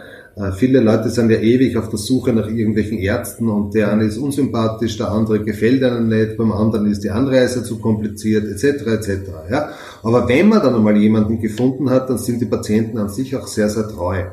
viele 0.52 0.81
Leute 0.81 1.09
sind 1.09 1.31
ja 1.31 1.38
ewig 1.38 1.78
auf 1.78 1.88
der 1.88 1.99
Suche 1.99 2.33
nach 2.33 2.49
irgendwelchen 2.49 2.99
Ärzten 2.99 3.49
und 3.49 3.75
der 3.75 3.90
eine 3.90 4.05
ist 4.05 4.19
unsympathisch, 4.19 4.99
der 4.99 5.11
andere 5.11 5.43
gefällt 5.43 5.83
einem 5.83 6.09
nicht, 6.09 6.37
beim 6.37 6.52
anderen 6.52 6.90
ist 6.90 7.05
die 7.05 7.11
Anreise 7.11 7.64
zu 7.64 7.78
kompliziert, 7.78 8.45
etc. 8.45 8.87
etc. 8.87 9.11
Ja? 9.50 9.71
Aber 10.02 10.28
wenn 10.28 10.49
man 10.49 10.61
dann 10.61 10.75
einmal 10.75 10.97
jemanden 10.97 11.40
gefunden 11.40 11.88
hat, 11.88 12.11
dann 12.11 12.19
sind 12.19 12.40
die 12.40 12.47
Patienten 12.47 12.99
an 12.99 13.09
sich 13.09 13.35
auch 13.35 13.47
sehr, 13.47 13.71
sehr 13.71 13.88
treu. 13.88 14.25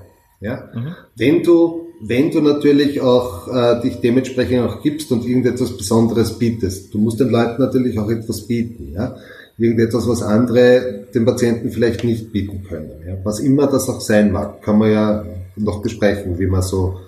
Ja? 0.42 0.70
Mhm. 0.74 0.96
Wenn 1.16 1.44
du 1.44 1.80
wenn 2.06 2.32
du 2.32 2.42
natürlich 2.42 3.00
auch 3.00 3.48
äh, 3.48 3.80
dich 3.80 4.02
dementsprechend 4.02 4.60
auch 4.60 4.84
gibst 4.84 5.10
und 5.14 5.26
irgendetwas 5.26 5.78
Besonderes 5.78 6.38
bietest. 6.38 6.94
Du 6.94 6.98
musst 6.98 7.22
den 7.22 7.30
Leuten 7.30 7.62
natürlich 7.62 7.98
auch 7.98 8.10
etwas 8.10 8.42
bieten. 8.42 8.92
Ja? 8.94 9.16
irgendetwas, 9.58 10.08
was 10.08 10.22
andere 10.22 11.06
dem 11.14 11.26
Patienten 11.26 11.70
vielleicht 11.70 12.04
nicht 12.04 12.32
bieten 12.32 12.64
können. 12.68 12.92
Ja. 13.08 13.18
Was 13.24 13.40
immer 13.40 13.68
das 13.68 13.88
auch 13.88 14.02
sein 14.02 14.32
mag, 14.32 14.62
kann 14.62 14.80
man 14.80 14.92
ja 14.92 15.26
noch 15.56 15.82
besprechen, 15.82 16.38
wie 16.40 16.48
man 16.48 16.62
so 16.62 17.00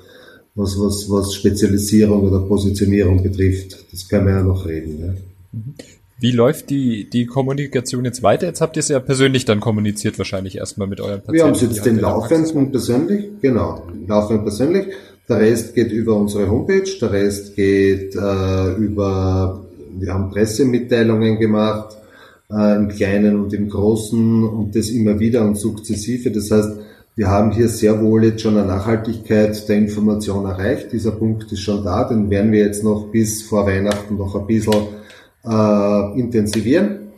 was, 0.56 0.80
was, 0.80 1.10
was 1.10 1.34
Spezialisierung 1.34 2.24
oder 2.28 2.40
Positionierung 2.40 3.22
betrifft. 3.22 3.78
Das 3.92 4.08
können 4.08 4.28
wir 4.28 4.34
ja 4.36 4.44
noch 4.44 4.66
reden. 4.66 5.00
Ja. 5.00 5.14
Wie 6.18 6.32
läuft 6.32 6.70
die, 6.70 7.10
die 7.10 7.26
Kommunikation 7.26 8.06
jetzt 8.06 8.24
weiter? 8.24 8.48
Jetzt 8.48 8.62
habt 8.62 8.78
ihr 8.78 8.80
es 8.80 8.88
ja 8.88 9.00
persönlich 9.00 9.44
dann 9.44 9.60
kommuniziert, 9.60 10.18
wahrscheinlich 10.18 10.58
erstmal 10.58 10.88
mit 10.88 11.02
euren 11.02 11.20
Patienten. 11.20 11.34
Wir 11.34 11.44
haben 11.44 11.52
es 11.52 11.62
jetzt 11.62 11.86
den 11.86 12.00
laufenden 12.00 12.72
persönlich, 12.72 13.26
genau, 13.42 13.86
laufend 14.08 14.44
persönlich. 14.44 14.88
Der 15.28 15.40
Rest 15.40 15.76
geht 15.76 15.92
über 15.92 16.16
unsere 16.16 16.50
Homepage, 16.50 16.90
der 17.02 17.12
Rest 17.12 17.56
geht 17.56 18.16
äh, 18.16 18.74
über, 18.76 19.66
wir 20.00 20.14
haben 20.14 20.30
Pressemitteilungen 20.30 21.38
gemacht, 21.38 21.98
äh, 22.50 22.76
im 22.78 22.88
Kleinen 22.90 23.44
und 23.44 23.54
im 23.54 23.70
Großen 23.70 24.44
und 24.44 24.76
das 24.76 24.90
immer 24.90 25.20
wieder 25.20 25.44
und 25.44 25.56
sukzessive. 25.56 26.32
Das 26.32 26.50
heißt, 26.50 26.70
wir 27.16 27.30
haben 27.30 27.52
hier 27.52 27.70
sehr 27.70 28.02
wohl 28.02 28.26
jetzt 28.26 28.42
schon 28.42 28.58
eine 28.58 28.68
Nachhaltigkeit 28.68 29.68
der 29.70 29.78
Information 29.78 30.46
erreicht. 30.46 30.92
Dieser 30.92 31.12
Punkt 31.12 31.50
ist 31.52 31.62
schon 31.62 31.84
da, 31.84 32.04
den 32.04 32.30
werden 32.30 32.52
wir 32.52 32.66
jetzt 32.66 32.84
noch 32.84 33.10
bis 33.12 33.44
vor 33.44 33.66
Weihnachten 33.66 34.18
noch 34.18 34.36
ein 34.36 34.46
bisschen 34.46 34.88
äh, 35.46 36.20
intensivieren. 36.20 37.14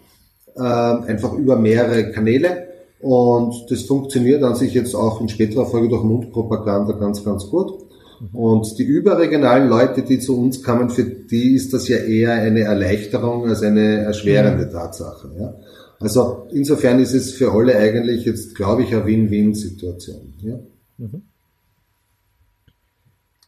Äh, 0.56 0.62
einfach 0.62 1.34
über 1.34 1.56
mehrere 1.56 2.12
Kanäle. 2.12 2.68
Und 3.00 3.66
das 3.70 3.84
funktioniert 3.84 4.44
an 4.44 4.56
sich 4.56 4.74
jetzt 4.74 4.96
auch 4.96 5.22
in 5.22 5.30
späterer 5.30 5.66
Folge 5.66 5.90
durch 5.90 6.04
Mundpropaganda 6.04 6.94
ganz, 6.94 7.24
ganz 7.24 7.48
gut. 7.48 7.74
Und 8.34 8.78
die 8.80 8.84
überregionalen 8.84 9.70
Leute, 9.70 10.02
die 10.02 10.20
zu 10.20 10.40
uns 10.40 10.64
kamen, 10.64 10.90
für 10.90 11.04
die 11.04 11.54
ist 11.56 11.74
das 11.74 11.88
ja 11.88 11.98
eher 11.98 12.34
eine 12.34 12.62
Erleichterung 12.62 13.48
als 13.48 13.62
eine 13.62 13.98
erschwerende 14.00 14.66
mhm. 14.66 14.72
Tatsache. 14.72 15.30
Ja. 15.40 15.54
Also 16.00 16.48
insofern 16.52 17.00
ist 17.00 17.14
es 17.14 17.34
für 17.34 17.52
alle 17.52 17.76
eigentlich 17.78 18.26
jetzt, 18.26 18.56
glaube 18.56 18.84
ich, 18.84 18.94
eine 18.94 19.06
Win-Win-Situation. 19.06 20.34
Ja. 20.42 20.60
Mhm. 20.98 21.24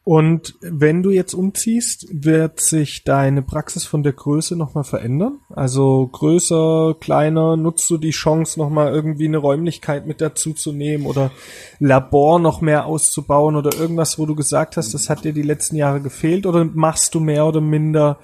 Und 0.02 0.54
wenn 0.60 1.02
du 1.04 1.10
jetzt 1.10 1.34
umziehst, 1.34 2.06
wird 2.10 2.58
sich 2.58 3.04
deine 3.04 3.42
Praxis 3.42 3.84
von 3.84 4.02
der 4.02 4.14
Größe 4.14 4.56
nochmal 4.56 4.82
verändern? 4.82 5.38
Also 5.50 6.08
größer, 6.10 6.96
kleiner, 6.98 7.56
nutzt 7.56 7.88
du 7.90 7.98
die 7.98 8.10
Chance 8.10 8.58
nochmal 8.58 8.92
irgendwie 8.92 9.26
eine 9.26 9.36
Räumlichkeit 9.36 10.06
mit 10.06 10.20
dazu 10.20 10.52
zu 10.52 10.72
nehmen 10.72 11.06
oder 11.06 11.30
Labor 11.78 12.40
noch 12.40 12.60
mehr 12.60 12.86
auszubauen 12.86 13.56
oder 13.56 13.78
irgendwas, 13.78 14.18
wo 14.18 14.24
du 14.26 14.34
gesagt 14.34 14.76
hast, 14.78 14.94
das 14.94 15.10
hat 15.10 15.24
dir 15.24 15.34
die 15.34 15.42
letzten 15.42 15.76
Jahre 15.76 16.00
gefehlt 16.00 16.46
oder 16.46 16.64
machst 16.64 17.14
du 17.14 17.20
mehr 17.20 17.46
oder 17.46 17.60
minder, 17.60 18.18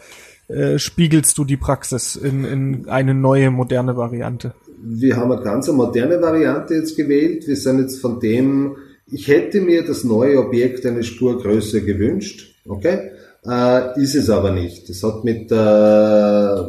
äh, 0.49 0.79
spiegelst 0.79 1.37
du 1.39 1.45
die 1.45 1.57
Praxis 1.57 2.17
in, 2.17 2.45
in 2.45 2.89
eine 2.89 3.15
neue, 3.15 3.51
moderne 3.51 3.97
Variante? 3.97 4.55
Wir 4.83 5.17
haben 5.17 5.33
eine 5.33 5.43
ganz 5.43 5.69
moderne 5.69 6.21
Variante 6.21 6.75
jetzt 6.75 6.97
gewählt. 6.97 7.47
Wir 7.47 7.57
sind 7.57 7.81
jetzt 7.81 8.01
von 8.01 8.21
dem 8.21 8.77
ich 9.09 9.29
hätte 9.29 9.61
mir 9.61 9.87
das 9.87 10.03
neue 10.03 10.39
Objekt 10.39 10.85
eine 10.85 11.05
Spur 11.05 11.41
größer 11.41 11.81
gewünscht, 11.81 12.57
okay? 12.69 13.13
Äh, 13.47 14.03
ist 14.03 14.17
es 14.17 14.29
aber 14.29 14.51
nicht. 14.51 14.89
Das 14.89 15.03
hat 15.05 15.23
mit, 15.23 15.53
äh, 15.53 16.63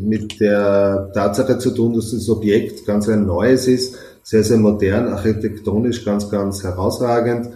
mit 0.00 0.40
der 0.40 1.10
Tatsache 1.12 1.58
zu 1.58 1.70
tun, 1.72 1.92
dass 1.92 2.12
das 2.12 2.30
Objekt 2.30 2.86
ganz 2.86 3.08
ein 3.08 3.26
neues 3.26 3.68
ist, 3.68 3.96
sehr, 4.22 4.42
sehr 4.42 4.56
modern, 4.56 5.08
architektonisch 5.08 6.02
ganz, 6.02 6.30
ganz 6.30 6.64
herausragend. 6.64 7.48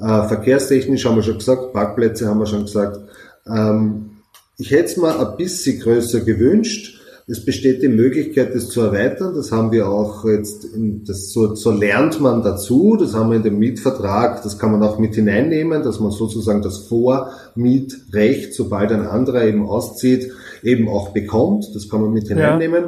Äh, 0.00 0.22
verkehrstechnisch 0.26 1.04
haben 1.04 1.16
wir 1.16 1.22
schon 1.22 1.38
gesagt, 1.38 1.72
Parkplätze 1.72 2.26
haben 2.26 2.40
wir 2.40 2.46
schon 2.46 2.64
gesagt. 2.64 2.98
Ähm, 3.46 4.10
ich 4.56 4.70
hätte 4.70 4.84
es 4.84 4.96
mir 4.96 5.18
ein 5.18 5.36
bisschen 5.36 5.80
größer 5.80 6.20
gewünscht. 6.20 7.00
Es 7.26 7.42
besteht 7.42 7.82
die 7.82 7.88
Möglichkeit, 7.88 8.54
das 8.54 8.68
zu 8.68 8.82
erweitern. 8.82 9.34
Das 9.34 9.50
haben 9.50 9.72
wir 9.72 9.88
auch 9.88 10.26
jetzt, 10.26 10.64
in, 10.64 11.04
das, 11.04 11.32
so, 11.32 11.54
so 11.54 11.70
lernt 11.70 12.20
man 12.20 12.42
dazu. 12.42 12.96
Das 13.00 13.14
haben 13.14 13.30
wir 13.30 13.38
in 13.38 13.42
dem 13.42 13.58
Mietvertrag. 13.58 14.42
Das 14.42 14.58
kann 14.58 14.72
man 14.72 14.82
auch 14.82 14.98
mit 14.98 15.14
hineinnehmen, 15.14 15.82
dass 15.82 16.00
man 16.00 16.10
sozusagen 16.10 16.60
das 16.60 16.78
Vormietrecht, 16.86 18.52
sobald 18.52 18.92
ein 18.92 19.06
anderer 19.06 19.44
eben 19.44 19.66
auszieht, 19.66 20.32
eben 20.62 20.86
auch 20.88 21.10
bekommt. 21.10 21.74
Das 21.74 21.88
kann 21.88 22.02
man 22.02 22.12
mit 22.12 22.28
hineinnehmen. 22.28 22.84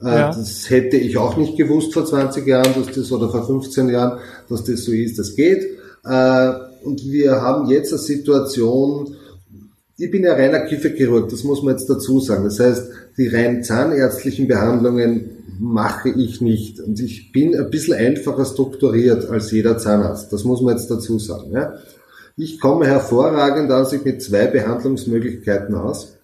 Ja. 0.00 0.08
Äh, 0.08 0.18
ja. 0.18 0.26
Das 0.28 0.70
hätte 0.70 0.96
ich 0.96 1.18
auch 1.18 1.36
nicht 1.36 1.56
gewusst 1.56 1.92
vor 1.92 2.06
20 2.06 2.46
Jahren, 2.46 2.72
dass 2.74 2.94
das, 2.94 3.12
oder 3.12 3.28
vor 3.28 3.46
15 3.46 3.90
Jahren, 3.90 4.20
dass 4.48 4.64
das 4.64 4.84
so 4.84 4.92
ist. 4.92 5.18
Das 5.18 5.34
geht. 5.36 5.62
Äh, 6.04 6.52
und 6.82 7.04
wir 7.04 7.42
haben 7.42 7.68
jetzt 7.68 7.92
eine 7.92 8.00
Situation, 8.00 9.16
ich 9.98 10.10
bin 10.10 10.24
ja 10.24 10.34
reiner 10.34 10.60
Kieferchirurg, 10.66 11.30
das 11.30 11.44
muss 11.44 11.62
man 11.62 11.74
jetzt 11.74 11.88
dazu 11.88 12.20
sagen. 12.20 12.44
Das 12.44 12.60
heißt, 12.60 12.90
die 13.16 13.28
rein 13.28 13.62
zahnärztlichen 13.62 14.46
Behandlungen 14.46 15.30
mache 15.58 16.10
ich 16.10 16.40
nicht. 16.40 16.80
Und 16.80 17.00
ich 17.00 17.32
bin 17.32 17.56
ein 17.56 17.70
bisschen 17.70 17.94
einfacher 17.94 18.44
strukturiert 18.44 19.28
als 19.30 19.50
jeder 19.50 19.78
Zahnarzt. 19.78 20.32
Das 20.32 20.44
muss 20.44 20.60
man 20.60 20.76
jetzt 20.76 20.90
dazu 20.90 21.18
sagen. 21.18 21.52
Ja. 21.52 21.74
Ich 22.36 22.60
komme 22.60 22.86
hervorragend 22.86 23.70
aus 23.72 23.92
mit 24.04 24.22
zwei 24.22 24.46
Behandlungsmöglichkeiten 24.46 25.74
aus, 25.74 26.16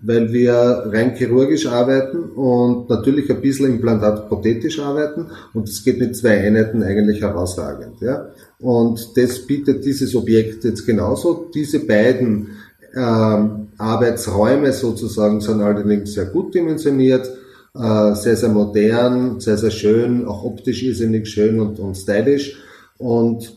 weil 0.00 0.32
wir 0.32 0.84
rein 0.86 1.14
chirurgisch 1.14 1.66
arbeiten 1.66 2.30
und 2.30 2.88
natürlich 2.88 3.28
ein 3.30 3.42
bisschen 3.42 3.66
implantatprothetisch 3.66 4.78
arbeiten 4.78 5.26
und 5.52 5.68
es 5.68 5.84
geht 5.84 5.98
mit 5.98 6.16
zwei 6.16 6.38
Einheiten 6.38 6.82
eigentlich 6.82 7.20
herausragend. 7.20 8.00
Ja. 8.00 8.30
Und 8.58 9.16
das 9.18 9.40
bietet 9.40 9.84
dieses 9.84 10.16
Objekt 10.16 10.64
jetzt 10.64 10.86
genauso. 10.86 11.50
Diese 11.54 11.80
beiden 11.80 12.48
ähm, 12.94 13.68
Arbeitsräume 13.78 14.72
sozusagen 14.72 15.40
sind 15.40 15.60
allerdings 15.60 16.14
sehr 16.14 16.26
gut 16.26 16.54
dimensioniert. 16.54 17.30
Äh, 17.74 18.14
sehr, 18.14 18.34
sehr 18.34 18.48
modern, 18.48 19.40
sehr, 19.40 19.56
sehr 19.56 19.70
schön, 19.70 20.26
auch 20.26 20.42
optisch 20.42 20.82
irrsinnig 20.82 21.28
schön 21.28 21.60
und, 21.60 21.78
und 21.78 21.96
stylisch. 21.96 22.58
Und 22.96 23.56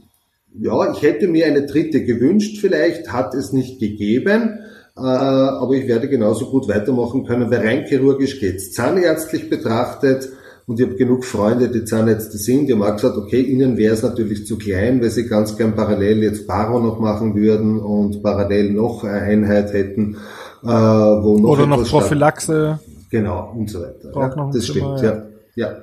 ja, 0.59 0.91
ich 0.91 1.01
hätte 1.01 1.27
mir 1.27 1.47
eine 1.47 1.65
dritte 1.65 2.03
gewünscht, 2.03 2.59
vielleicht 2.59 3.11
hat 3.11 3.33
es 3.33 3.53
nicht 3.53 3.79
gegeben, 3.79 4.59
äh, 4.97 5.01
aber 5.01 5.73
ich 5.73 5.88
werde 5.88 6.09
genauso 6.09 6.51
gut 6.51 6.67
weitermachen 6.67 7.25
können, 7.25 7.50
weil 7.50 7.65
rein 7.65 7.85
chirurgisch 7.85 8.39
geht's. 8.39 8.73
Zahnärztlich 8.73 9.50
betrachtet, 9.50 10.29
und 10.68 10.80
ich 10.80 10.86
habe 10.86 10.96
genug 10.96 11.25
Freunde, 11.25 11.70
die 11.70 11.86
Zahnärzte 11.86 12.38
sind, 12.38 12.68
die 12.68 12.74
haben 12.74 12.84
auch 12.84 12.96
gesagt, 12.96 13.18
okay, 13.18 13.41
ihnen 13.41 13.77
wäre 13.77 13.94
es 13.94 14.03
natürlich 14.03 14.46
zu 14.46 14.58
klein, 14.58 15.01
weil 15.01 15.10
sie 15.10 15.27
ganz 15.27 15.58
gern 15.58 15.75
parallel 15.75 16.24
jetzt 16.24 16.48
Baro 16.48 16.80
noch 16.80 17.00
machen 17.00 17.36
würden 17.36 17.80
und 17.80 18.22
parallel 18.22 18.72
noch 18.72 19.03
eine 19.03 19.22
Einheit 19.22 19.74
hätten, 19.74 20.18
äh, 20.63 20.68
wo 20.68 21.38
noch 21.38 21.50
Oder 21.50 21.68
noch 21.68 21.84
Prophylaxe. 21.84 22.80
Genau, 23.10 23.53
und 23.56 23.70
so 23.70 23.82
weiter. 23.82 24.12
Ja, 24.15 24.50
das 24.53 24.68
stimmt, 24.68 25.01
ja. 25.01 25.13
ja. 25.13 25.24
ja. 25.56 25.77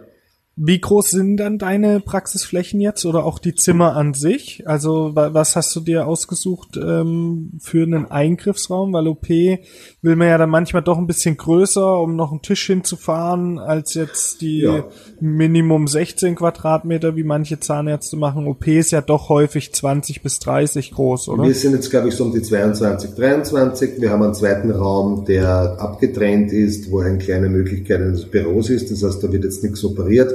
Wie 0.60 0.80
groß 0.80 1.10
sind 1.10 1.36
dann 1.36 1.58
deine 1.58 2.00
Praxisflächen 2.00 2.80
jetzt 2.80 3.06
oder 3.06 3.24
auch 3.24 3.38
die 3.38 3.54
Zimmer 3.54 3.94
an 3.94 4.12
sich? 4.12 4.64
Also 4.66 5.12
was 5.14 5.54
hast 5.54 5.74
du 5.76 5.80
dir 5.80 6.08
ausgesucht 6.08 6.76
ähm, 6.76 7.52
für 7.60 7.84
einen 7.84 8.10
Eingriffsraum? 8.10 8.92
Weil 8.92 9.06
OP 9.06 9.28
will 9.28 10.16
man 10.16 10.26
ja 10.26 10.36
dann 10.36 10.50
manchmal 10.50 10.82
doch 10.82 10.98
ein 10.98 11.06
bisschen 11.06 11.36
größer, 11.36 12.00
um 12.00 12.16
noch 12.16 12.32
einen 12.32 12.42
Tisch 12.42 12.66
hinzufahren, 12.66 13.60
als 13.60 13.94
jetzt 13.94 14.40
die 14.40 14.62
ja. 14.62 14.84
Minimum 15.20 15.86
16 15.86 16.34
Quadratmeter, 16.34 17.14
wie 17.14 17.24
manche 17.24 17.60
Zahnärzte 17.60 18.16
machen. 18.16 18.48
OP 18.48 18.66
ist 18.66 18.90
ja 18.90 19.00
doch 19.00 19.28
häufig 19.28 19.72
20 19.72 20.22
bis 20.24 20.40
30 20.40 20.90
groß, 20.90 21.28
oder? 21.28 21.44
Wir 21.44 21.54
sind 21.54 21.74
jetzt, 21.74 21.90
glaube 21.90 22.08
ich, 22.08 22.14
so 22.14 22.24
um 22.24 22.32
die 22.32 22.42
22, 22.42 23.14
23. 23.14 24.00
Wir 24.00 24.10
haben 24.10 24.24
einen 24.24 24.34
zweiten 24.34 24.72
Raum, 24.72 25.24
der 25.24 25.76
abgetrennt 25.78 26.52
ist, 26.52 26.90
wo 26.90 26.98
eine 26.98 27.18
kleine 27.18 27.48
Möglichkeit 27.48 28.00
eines 28.00 28.24
Büros 28.24 28.70
ist. 28.70 28.90
Das 28.90 29.04
heißt, 29.04 29.22
da 29.22 29.30
wird 29.30 29.44
jetzt 29.44 29.62
nichts 29.62 29.84
operiert 29.84 30.32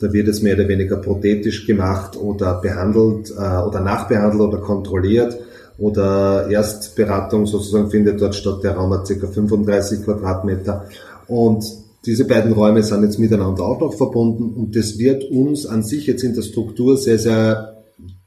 da 0.00 0.12
wird 0.12 0.28
es 0.28 0.42
mehr 0.42 0.54
oder 0.54 0.66
weniger 0.66 0.96
prothetisch 0.96 1.66
gemacht 1.66 2.16
oder 2.16 2.60
behandelt 2.60 3.30
äh, 3.30 3.62
oder 3.62 3.80
nachbehandelt 3.80 4.40
oder 4.40 4.58
kontrolliert 4.58 5.38
oder 5.78 6.48
Erstberatung 6.50 7.46
sozusagen 7.46 7.90
findet 7.90 8.20
dort 8.20 8.34
statt. 8.34 8.64
Der 8.64 8.72
Raum 8.72 8.92
hat 8.92 9.08
ca. 9.08 9.26
35 9.26 10.04
Quadratmeter 10.04 10.86
und 11.28 11.64
diese 12.06 12.26
beiden 12.26 12.52
Räume 12.52 12.82
sind 12.82 13.02
jetzt 13.02 13.18
miteinander 13.18 13.62
auch 13.62 13.78
noch 13.78 13.92
verbunden 13.92 14.54
und 14.54 14.74
das 14.74 14.98
wird 14.98 15.30
uns 15.30 15.66
an 15.66 15.82
sich 15.82 16.06
jetzt 16.06 16.24
in 16.24 16.34
der 16.34 16.42
Struktur 16.42 16.96
sehr, 16.96 17.18
sehr, 17.18 17.82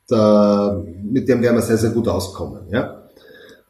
da, 0.07 0.83
mit 1.03 1.27
dem 1.27 1.41
werden 1.41 1.55
wir 1.55 1.63
sehr, 1.63 1.77
sehr 1.77 1.89
gut 1.89 2.07
auskommen. 2.07 2.67
Ja? 2.71 3.09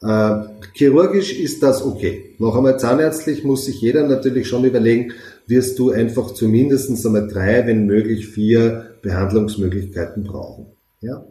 Äh, 0.01 0.47
chirurgisch 0.73 1.39
ist 1.39 1.63
das 1.63 1.85
okay. 1.85 2.35
Noch 2.37 2.57
einmal 2.57 2.77
zahnärztlich 2.77 3.45
muss 3.45 3.63
sich 3.63 3.79
jeder 3.79 4.05
natürlich 4.05 4.49
schon 4.49 4.65
überlegen, 4.65 5.13
wirst 5.47 5.79
du 5.79 5.91
einfach 5.91 6.33
zumindest 6.33 7.05
einmal 7.05 7.27
drei, 7.27 7.67
wenn 7.67 7.85
möglich 7.85 8.27
vier 8.27 8.95
Behandlungsmöglichkeiten 9.01 10.23
brauchen. 10.23 10.67
Ja, 11.01 11.25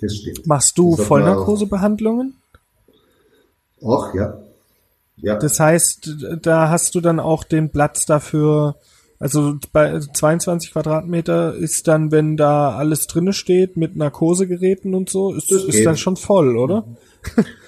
das 0.00 0.16
stimmt. 0.16 0.46
Machst 0.46 0.76
du 0.76 0.96
Vollnarkosebehandlungen? 0.96 2.34
Auch, 3.82 4.14
ja. 4.14 4.38
ja. 5.16 5.36
Das 5.36 5.60
heißt, 5.60 6.16
da 6.42 6.70
hast 6.70 6.94
du 6.94 7.00
dann 7.00 7.20
auch 7.20 7.44
den 7.44 7.70
Platz 7.70 8.06
dafür, 8.06 8.76
also 9.18 9.56
bei 9.72 9.98
22 10.00 10.72
Quadratmeter 10.72 11.54
ist 11.54 11.88
dann, 11.88 12.10
wenn 12.10 12.36
da 12.36 12.76
alles 12.76 13.06
drinne 13.06 13.32
steht 13.32 13.76
mit 13.76 13.96
Narkosegeräten 13.96 14.94
und 14.94 15.08
so, 15.08 15.34
ist, 15.34 15.50
ist 15.50 15.84
dann 15.84 15.96
schon 15.96 16.16
voll, 16.16 16.56
oder? 16.56 16.84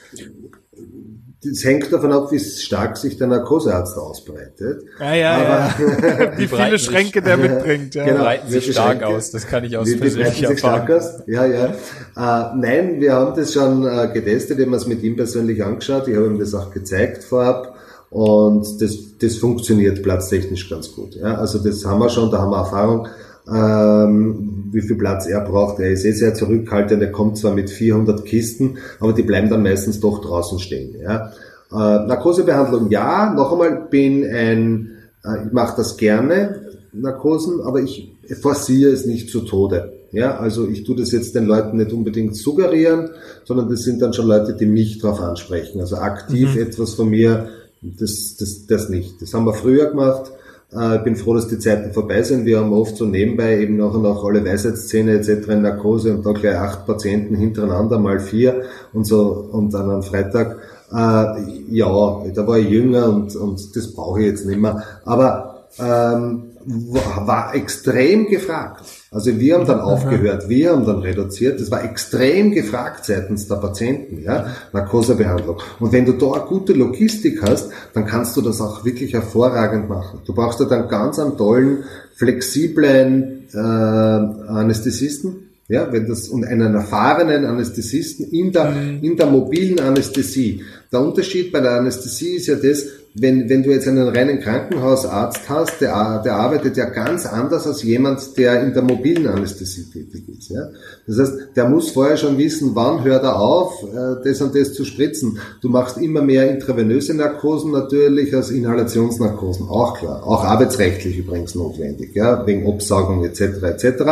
das 1.45 1.65
hängt 1.65 1.93
davon 1.93 2.13
ab, 2.13 2.33
wie 2.33 2.39
stark 2.39 2.97
sich 2.97 3.19
der 3.19 3.27
Narkosearzt 3.27 3.99
ausbreitet. 3.99 4.85
Ja, 4.99 5.15
ja, 5.15 5.35
Aber, 5.35 5.85
ja. 5.85 6.33
wie 6.39 6.47
viele 6.47 6.79
Schränke 6.79 7.21
der 7.21 7.37
mitbringt. 7.37 7.95
Ja. 7.95 8.05
Genau, 8.05 8.23
breiten 8.23 8.51
sich 8.51 8.73
stark 8.73 8.99
Schränke. 8.99 9.07
aus, 9.07 9.31
das 9.31 9.47
kann 9.47 9.65
ich 9.65 9.77
aus 9.77 9.89
persönlicher 9.97 10.51
Erfahrung. 10.51 10.97
Aus? 10.97 11.23
Ja, 11.27 11.45
ja. 11.45 11.67
Äh, 11.67 12.57
nein, 12.57 13.01
wir 13.01 13.13
haben 13.13 13.37
das 13.37 13.53
schon 13.53 13.87
äh, 13.87 14.09
getestet, 14.13 14.59
ich 14.59 14.67
habe 14.67 14.77
es 14.77 14.87
mit 14.87 15.03
ihm 15.03 15.17
persönlich 15.17 15.63
angeschaut, 15.63 16.09
ich 16.09 16.17
habe 16.17 16.27
ihm 16.27 16.39
das 16.39 16.55
auch 16.55 16.71
gezeigt 16.71 17.23
vorab. 17.23 17.77
Und 18.09 18.81
das, 18.81 18.97
das 19.21 19.37
funktioniert 19.37 20.03
platztechnisch 20.03 20.71
ganz 20.71 20.93
gut. 20.93 21.17
Ja, 21.17 21.35
also 21.35 21.59
das 21.59 21.85
haben 21.85 21.99
wir 21.99 22.09
schon, 22.09 22.31
da 22.31 22.39
haben 22.39 22.51
wir 22.51 22.59
Erfahrung 22.59 23.09
ähm, 23.53 24.71
wie 24.73 24.81
viel 24.81 24.97
Platz 24.97 25.27
er 25.27 25.41
braucht. 25.41 25.79
Er 25.79 25.91
ist 25.91 26.05
eh 26.05 26.13
sehr 26.13 26.35
zurückhaltend, 26.35 27.03
er 27.03 27.13
kommt 27.13 27.39
zwar 27.39 27.55
mit 27.55 27.71
400 27.71 28.25
Kisten, 28.25 28.79
aber 29.01 29.13
die 29.13 29.23
bleiben 29.23 29.49
dann 29.49 29.63
meistens 29.63 30.01
doch 30.01 30.21
draußen 30.21 30.59
stehen. 30.59 30.97
Ja. 31.01 31.33
Äh, 31.73 32.07
Narkosebehandlung 32.07 32.91
ja, 32.91 33.33
noch 33.33 33.53
einmal 33.53 33.87
bin 33.91 34.25
ein, 34.25 34.93
äh, 35.25 35.47
ich 35.47 35.53
mache 35.53 35.77
das 35.77 35.97
gerne, 35.97 36.63
Narkosen, 36.93 37.61
aber 37.61 37.81
ich 37.81 38.13
forciere 38.41 38.91
es 38.93 39.07
nicht 39.07 39.31
zu 39.31 39.41
Tode. 39.41 39.93
Ja, 40.13 40.39
also 40.39 40.67
ich 40.67 40.85
tue 40.85 40.97
das 40.97 41.13
jetzt 41.13 41.35
den 41.35 41.47
Leuten 41.47 41.77
nicht 41.77 41.93
unbedingt 41.93 42.37
suggerieren, 42.37 43.11
sondern 43.45 43.69
das 43.69 43.83
sind 43.83 44.01
dann 44.01 44.13
schon 44.13 44.27
Leute, 44.27 44.55
die 44.55 44.67
mich 44.67 44.99
darauf 44.99 45.21
ansprechen. 45.21 45.81
Also 45.81 45.97
aktiv 45.97 46.55
mhm. 46.55 46.63
etwas 46.63 46.95
von 46.95 47.11
mir, 47.11 47.49
das, 47.83 48.37
das, 48.39 48.67
das 48.67 48.89
nicht. 48.89 49.21
Das 49.21 49.35
haben 49.35 49.45
wir 49.45 49.53
früher 49.53 49.91
gemacht. 49.91 50.33
Äh, 50.77 50.97
ich 50.97 51.03
bin 51.03 51.17
froh, 51.17 51.35
dass 51.35 51.49
die 51.49 51.59
Zeiten 51.59 51.93
vorbei 51.93 52.23
sind. 52.23 52.45
Wir 52.45 52.59
haben 52.59 52.73
oft 52.73 52.97
so 52.97 53.07
nebenbei 53.07 53.59
eben 53.59 53.77
nachher 53.77 53.99
noch 53.99 54.25
alle 54.25 54.45
Weisheitszähne 54.45 55.13
etc. 55.13 55.49
in 55.49 55.63
Narkose 55.63 56.15
und 56.15 56.27
da 56.27 56.33
gleich 56.33 56.57
acht 56.57 56.87
Patienten 56.87 57.35
hintereinander, 57.35 57.99
mal 57.99 58.21
vier 58.21 58.63
und 58.93 59.07
so 59.07 59.49
und 59.53 59.73
dann 59.73 59.91
am 59.91 60.03
Freitag. 60.03 60.59
Äh, 60.93 61.25
ja, 61.71 61.89
da 62.35 62.47
war 62.47 62.59
ich 62.59 62.69
jünger 62.69 63.09
und, 63.09 63.35
und 63.37 63.77
das 63.77 63.93
brauche 63.93 64.21
ich 64.21 64.27
jetzt 64.27 64.47
nicht 64.47 64.61
mehr. 64.61 64.83
Aber 65.05 65.67
ähm, 65.79 66.56
war 66.67 67.55
extrem 67.55 68.27
gefragt. 68.27 68.85
Also 69.11 69.39
wir 69.39 69.55
haben 69.55 69.67
dann 69.67 69.81
aufgehört, 69.81 70.49
wir 70.49 70.73
haben 70.73 70.85
dann 70.85 70.99
reduziert. 70.99 71.61
Das 71.61 71.71
war 71.71 71.85
extrem 71.85 72.51
gefragt 72.51 73.05
seitens 73.05 73.47
der 73.47 73.57
Patienten, 73.57 74.23
ja, 74.23 74.47
Narkosebehandlung. 74.73 75.59
Und 75.79 75.93
wenn 75.93 76.05
du 76.05 76.13
da 76.13 76.33
eine 76.33 76.45
gute 76.45 76.73
Logistik 76.73 77.41
hast, 77.43 77.71
dann 77.95 78.05
kannst 78.05 78.37
du 78.37 78.43
das 78.43 78.61
auch 78.61 78.85
wirklich 78.85 79.13
hervorragend 79.13 79.89
machen. 79.89 80.21
Du 80.27 80.35
brauchst 80.35 80.61
da 80.61 80.65
dann 80.65 80.89
ganz 80.89 81.19
einen 81.19 81.37
tollen, 81.37 81.85
flexiblen 82.17 83.49
äh, 83.55 83.59
Anästhesisten, 83.59 85.51
ja, 85.69 85.93
wenn 85.93 86.07
das 86.07 86.29
und 86.29 86.45
einen 86.45 86.75
erfahrenen 86.75 87.45
Anästhesisten 87.45 88.27
in 88.31 88.53
der 88.53 88.71
mhm. 88.71 89.03
in 89.03 89.17
der 89.17 89.27
mobilen 89.27 89.81
Anästhesie. 89.81 90.63
Der 90.93 91.01
Unterschied 91.01 91.53
bei 91.53 91.61
der 91.61 91.73
Anästhesie 91.73 92.37
ist 92.37 92.47
ja 92.47 92.57
das, 92.57 92.87
wenn, 93.19 93.49
wenn 93.49 93.63
du 93.63 93.71
jetzt 93.71 93.89
einen 93.89 94.09
reinen 94.09 94.41
Krankenhausarzt 94.41 95.49
hast, 95.49 95.81
der, 95.81 96.21
der 96.23 96.35
arbeitet 96.35 96.77
ja 96.77 96.85
ganz 96.85 97.25
anders 97.25 97.67
als 97.67 97.83
jemand, 97.83 98.37
der 98.37 98.63
in 98.63 98.75
der 98.75 98.83
mobilen 98.83 99.27
Anästhesie 99.27 99.85
tätig 99.91 100.29
ist. 100.29 100.51
Ja? 100.51 100.69
Das 101.07 101.19
heißt, 101.19 101.33
der 101.57 101.69
muss 101.69 101.91
vorher 101.91 102.19
schon 102.19 102.37
wissen, 102.37 102.73
wann 102.75 103.05
hört 103.05 103.25
er 103.25 103.41
auf, 103.41 103.83
äh, 103.85 104.23
das 104.23 104.43
und 104.43 104.55
das 104.55 104.75
zu 104.75 104.85
spritzen. 104.85 105.39
Du 105.63 105.71
machst 105.71 105.97
immer 105.97 106.21
mehr 106.21 106.51
intravenöse 106.51 107.15
Narkosen 107.15 107.73
natürlich 107.73 108.35
als 108.35 108.51
Inhalationsnarkosen, 108.51 109.67
auch 109.69 109.99
klar. 109.99 110.23
Auch 110.27 110.45
arbeitsrechtlich 110.45 111.17
übrigens 111.17 111.55
notwendig, 111.55 112.15
ja, 112.15 112.47
wegen 112.47 112.67
Obsaugung 112.67 113.25
etc. 113.25 113.63
etc. 113.63 114.05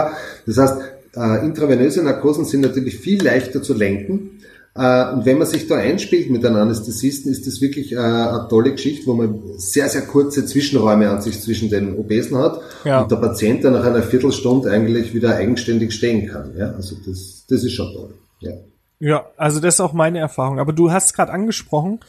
Das 0.46 0.56
heißt, 0.56 0.78
äh, 1.16 1.44
intravenöse 1.44 2.02
Narkosen 2.02 2.46
sind 2.46 2.62
natürlich 2.62 2.98
viel 2.98 3.22
leichter 3.22 3.62
zu 3.62 3.74
lenken 3.74 4.40
äh, 4.76 5.12
und 5.12 5.24
wenn 5.24 5.38
man 5.38 5.46
sich 5.46 5.68
da 5.68 5.76
einspielt 5.76 6.30
mit 6.30 6.44
einem 6.44 6.56
Anästhesisten, 6.56 7.30
ist 7.30 7.46
das 7.46 7.60
wirklich 7.60 7.92
äh, 7.92 7.98
eine 7.98 8.46
tolle 8.50 8.72
Geschichte, 8.72 9.06
wo 9.06 9.14
man 9.14 9.40
sehr, 9.56 9.88
sehr 9.88 10.02
kurze 10.02 10.46
Zwischenräume 10.46 11.08
an 11.08 11.22
sich 11.22 11.40
zwischen 11.40 11.70
den 11.70 11.94
Obesen 11.94 12.36
hat 12.38 12.60
ja. 12.84 13.02
und 13.02 13.10
der 13.10 13.16
Patient 13.16 13.62
dann 13.64 13.74
nach 13.74 13.84
einer 13.84 14.02
Viertelstunde 14.02 14.70
eigentlich 14.70 15.14
wieder 15.14 15.36
eigenständig 15.36 15.92
stehen 15.92 16.28
kann. 16.28 16.54
Ja, 16.56 16.72
also 16.72 16.96
das, 17.06 17.44
das 17.48 17.62
ist 17.62 17.72
schon 17.72 17.92
toll. 17.92 18.14
Ja. 18.40 18.52
Ja, 19.00 19.26
also 19.36 19.60
das 19.60 19.74
ist 19.74 19.80
auch 19.80 19.92
meine 19.92 20.18
Erfahrung. 20.18 20.58
Aber 20.58 20.72
du 20.72 20.90
hast 20.90 21.14
gerade 21.14 21.32
angesprochen, 21.32 22.00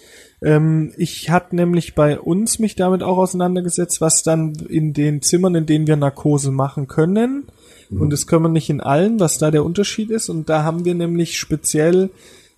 ähm, 0.42 0.94
ich 0.98 1.30
hatte 1.30 1.56
nämlich 1.56 1.94
bei 1.94 2.20
uns 2.20 2.58
mich 2.60 2.76
damit 2.76 3.04
auch 3.04 3.18
auseinandergesetzt, 3.18 4.02
was 4.02 4.24
dann 4.24 4.54
in 4.70 4.94
den 4.94 5.22
Zimmern, 5.22 5.56
in 5.56 5.66
denen 5.66 5.88
wir 5.88 5.98
Narkose 5.98 6.52
machen 6.52 6.88
können, 6.88 7.48
mhm. 7.90 8.02
und 8.02 8.14
das 8.14 8.28
können 8.28 8.44
wir 8.44 8.50
nicht 8.50 8.70
in 8.70 8.82
allen, 8.82 9.20
was 9.20 9.38
da 9.38 9.52
der 9.52 9.66
Unterschied 9.66 10.10
ist. 10.10 10.30
Und 10.30 10.48
da 10.48 10.64
haben 10.64 10.86
wir 10.86 10.94
nämlich 10.94 11.38
speziell 11.38 12.12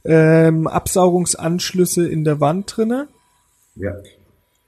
ähm, 0.07 0.67
Absaugungsanschlüsse 0.67 2.07
in 2.07 2.23
der 2.23 2.39
Wand 2.39 2.75
drinne. 2.75 3.07
Ja. 3.75 3.93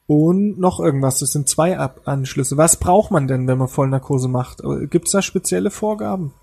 Und 0.08 0.60
noch 0.60 0.80
irgendwas. 0.80 1.20
Das 1.20 1.32
sind 1.32 1.48
zwei 1.48 1.78
Ab 1.78 2.02
Anschlüsse. 2.06 2.58
Was 2.58 2.78
braucht 2.78 3.12
man 3.12 3.28
denn, 3.28 3.48
wenn 3.48 3.58
man 3.58 3.68
Vollnarkose 3.68 4.28
macht? 4.28 4.62
Gibt 4.90 5.08
es 5.08 5.12
da 5.12 5.22
spezielle 5.22 5.70
Vorgaben? 5.70 6.34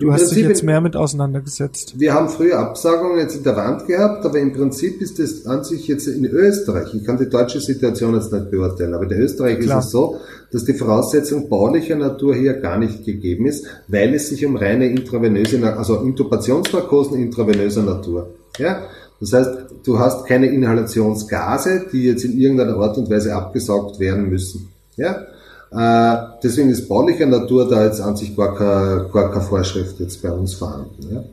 Du 0.00 0.06
Im 0.06 0.12
hast 0.14 0.22
Prinzip 0.22 0.38
dich 0.38 0.48
jetzt 0.48 0.62
mehr 0.62 0.80
mit 0.80 0.96
auseinandergesetzt. 0.96 2.00
Wir 2.00 2.14
haben 2.14 2.30
früher 2.30 2.58
Absagungen 2.58 3.18
jetzt 3.18 3.36
in 3.36 3.44
der 3.44 3.54
Wand 3.54 3.86
gehabt, 3.86 4.24
aber 4.24 4.38
im 4.38 4.54
Prinzip 4.54 5.02
ist 5.02 5.18
das 5.18 5.44
an 5.44 5.62
sich 5.62 5.86
jetzt 5.88 6.06
in 6.06 6.24
Österreich. 6.24 6.94
Ich 6.94 7.04
kann 7.04 7.18
die 7.18 7.28
deutsche 7.28 7.60
Situation 7.60 8.14
jetzt 8.14 8.32
nicht 8.32 8.50
beurteilen, 8.50 8.94
aber 8.94 9.04
in 9.04 9.12
Österreich 9.12 9.60
Klar. 9.60 9.80
ist 9.80 9.84
es 9.84 9.90
so, 9.90 10.16
dass 10.52 10.64
die 10.64 10.74
Voraussetzung 10.74 11.48
baulicher 11.48 11.96
Natur 11.96 12.34
hier 12.34 12.54
gar 12.54 12.78
nicht 12.78 13.04
gegeben 13.04 13.46
ist, 13.46 13.66
weil 13.88 14.14
es 14.14 14.28
sich 14.28 14.44
um 14.44 14.56
reine 14.56 14.86
intravenöse, 14.86 15.62
also 15.76 16.00
Intubationsnarkosen 16.00 17.20
intravenöser 17.20 17.82
Natur. 17.82 18.30
Ja? 18.58 18.82
Das 19.20 19.32
heißt, 19.32 19.50
du 19.84 19.98
hast 19.98 20.26
keine 20.26 20.46
Inhalationsgase, 20.46 21.86
die 21.92 22.04
jetzt 22.04 22.24
in 22.24 22.38
irgendeiner 22.38 22.76
Art 22.76 22.96
und 22.98 23.10
Weise 23.10 23.34
abgesaugt 23.34 24.00
werden 24.00 24.28
müssen. 24.28 24.68
Ja? 24.96 25.26
Äh, 25.72 26.38
deswegen 26.42 26.70
ist 26.70 26.88
baulicher 26.88 27.26
Natur 27.26 27.68
da 27.68 27.84
jetzt 27.84 28.00
an 28.00 28.16
sich 28.16 28.36
gar 28.36 28.56
keine, 28.56 29.08
gar 29.12 29.30
keine 29.30 29.44
Vorschrift 29.44 30.00
jetzt 30.00 30.20
bei 30.22 30.32
uns 30.32 30.54
vorhanden. 30.54 31.06
Ja? 31.12 31.24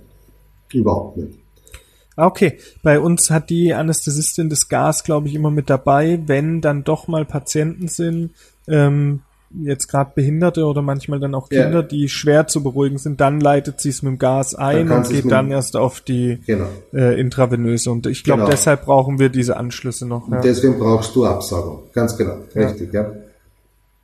Überhaupt 0.74 1.18
nicht. 1.18 1.40
Ah, 2.16 2.26
okay, 2.26 2.58
bei 2.82 3.00
uns 3.00 3.30
hat 3.30 3.52
die 3.52 3.76
Anästhesistin 3.76 4.50
das 4.50 4.70
Gas, 4.70 5.04
glaube 5.04 5.28
ich, 5.28 5.36
immer 5.36 5.52
mit 5.52 5.70
dabei, 5.70 6.20
wenn 6.26 6.62
dann 6.62 6.84
doch 6.84 7.08
mal 7.08 7.26
Patienten 7.26 7.88
sind, 7.88 8.32
ähm, 8.68 9.22
jetzt 9.62 9.88
gerade 9.88 10.12
Behinderte 10.14 10.66
oder 10.66 10.82
manchmal 10.82 11.20
dann 11.20 11.34
auch 11.34 11.50
Kinder, 11.50 11.80
ja. 11.80 11.82
die 11.82 12.10
schwer 12.10 12.48
zu 12.48 12.64
beruhigen 12.64 12.98
sind, 12.98 13.22
dann 13.22 13.40
leitet 13.40 13.80
sie 13.80 13.90
es 13.90 14.02
mit 14.02 14.12
dem 14.12 14.20
Gas 14.20 14.56
ein 14.56 14.92
und 14.92 15.10
geht 15.10 15.32
dann 15.32 15.52
erst 15.52 15.76
auf 15.76 16.02
die 16.02 16.42
genau. 16.46 16.68
äh, 16.94 17.20
intravenöse. 17.20 17.92
Und 17.92 18.08
ich 18.08 18.24
glaube, 18.24 18.42
genau. 18.42 18.52
deshalb 18.52 18.86
brauchen 18.86 19.20
wir 19.20 19.30
diese 19.30 19.58
Anschlüsse 19.58 20.06
noch. 20.06 20.30
Ja. 20.30 20.38
Und 20.38 20.46
deswegen 20.46 20.78
brauchst 20.78 21.16
du 21.16 21.26
Absaugung. 21.26 21.84
Ganz 21.94 22.18
genau. 22.18 22.38
Richtig, 22.56 22.94
ja. 22.94 23.12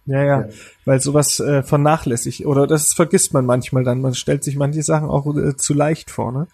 Ja, 0.05 0.21
ja, 0.21 0.49
weil 0.83 0.99
sowas 0.99 1.39
äh, 1.39 1.63
vernachlässigt 1.63 2.45
oder 2.45 2.67
das 2.67 2.91
vergisst 2.91 3.33
man 3.33 3.45
manchmal 3.45 3.85
dann. 3.85 4.01
Man 4.01 4.15
stellt 4.15 4.43
sich 4.43 4.57
manche 4.57 4.83
Sachen 4.83 5.07
auch 5.07 5.25
äh, 5.37 5.55
zu 5.55 5.73
leicht 5.73 6.11
vor. 6.11 6.33
Ne? 6.33 6.47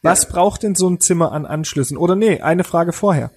Was 0.00 0.26
braucht 0.26 0.62
denn 0.62 0.74
so 0.74 0.88
ein 0.88 1.00
Zimmer 1.00 1.32
an 1.32 1.44
Anschlüssen? 1.44 1.98
Oder 1.98 2.16
nee, 2.16 2.40
eine 2.40 2.64
Frage 2.64 2.94
vorher. 2.94 3.30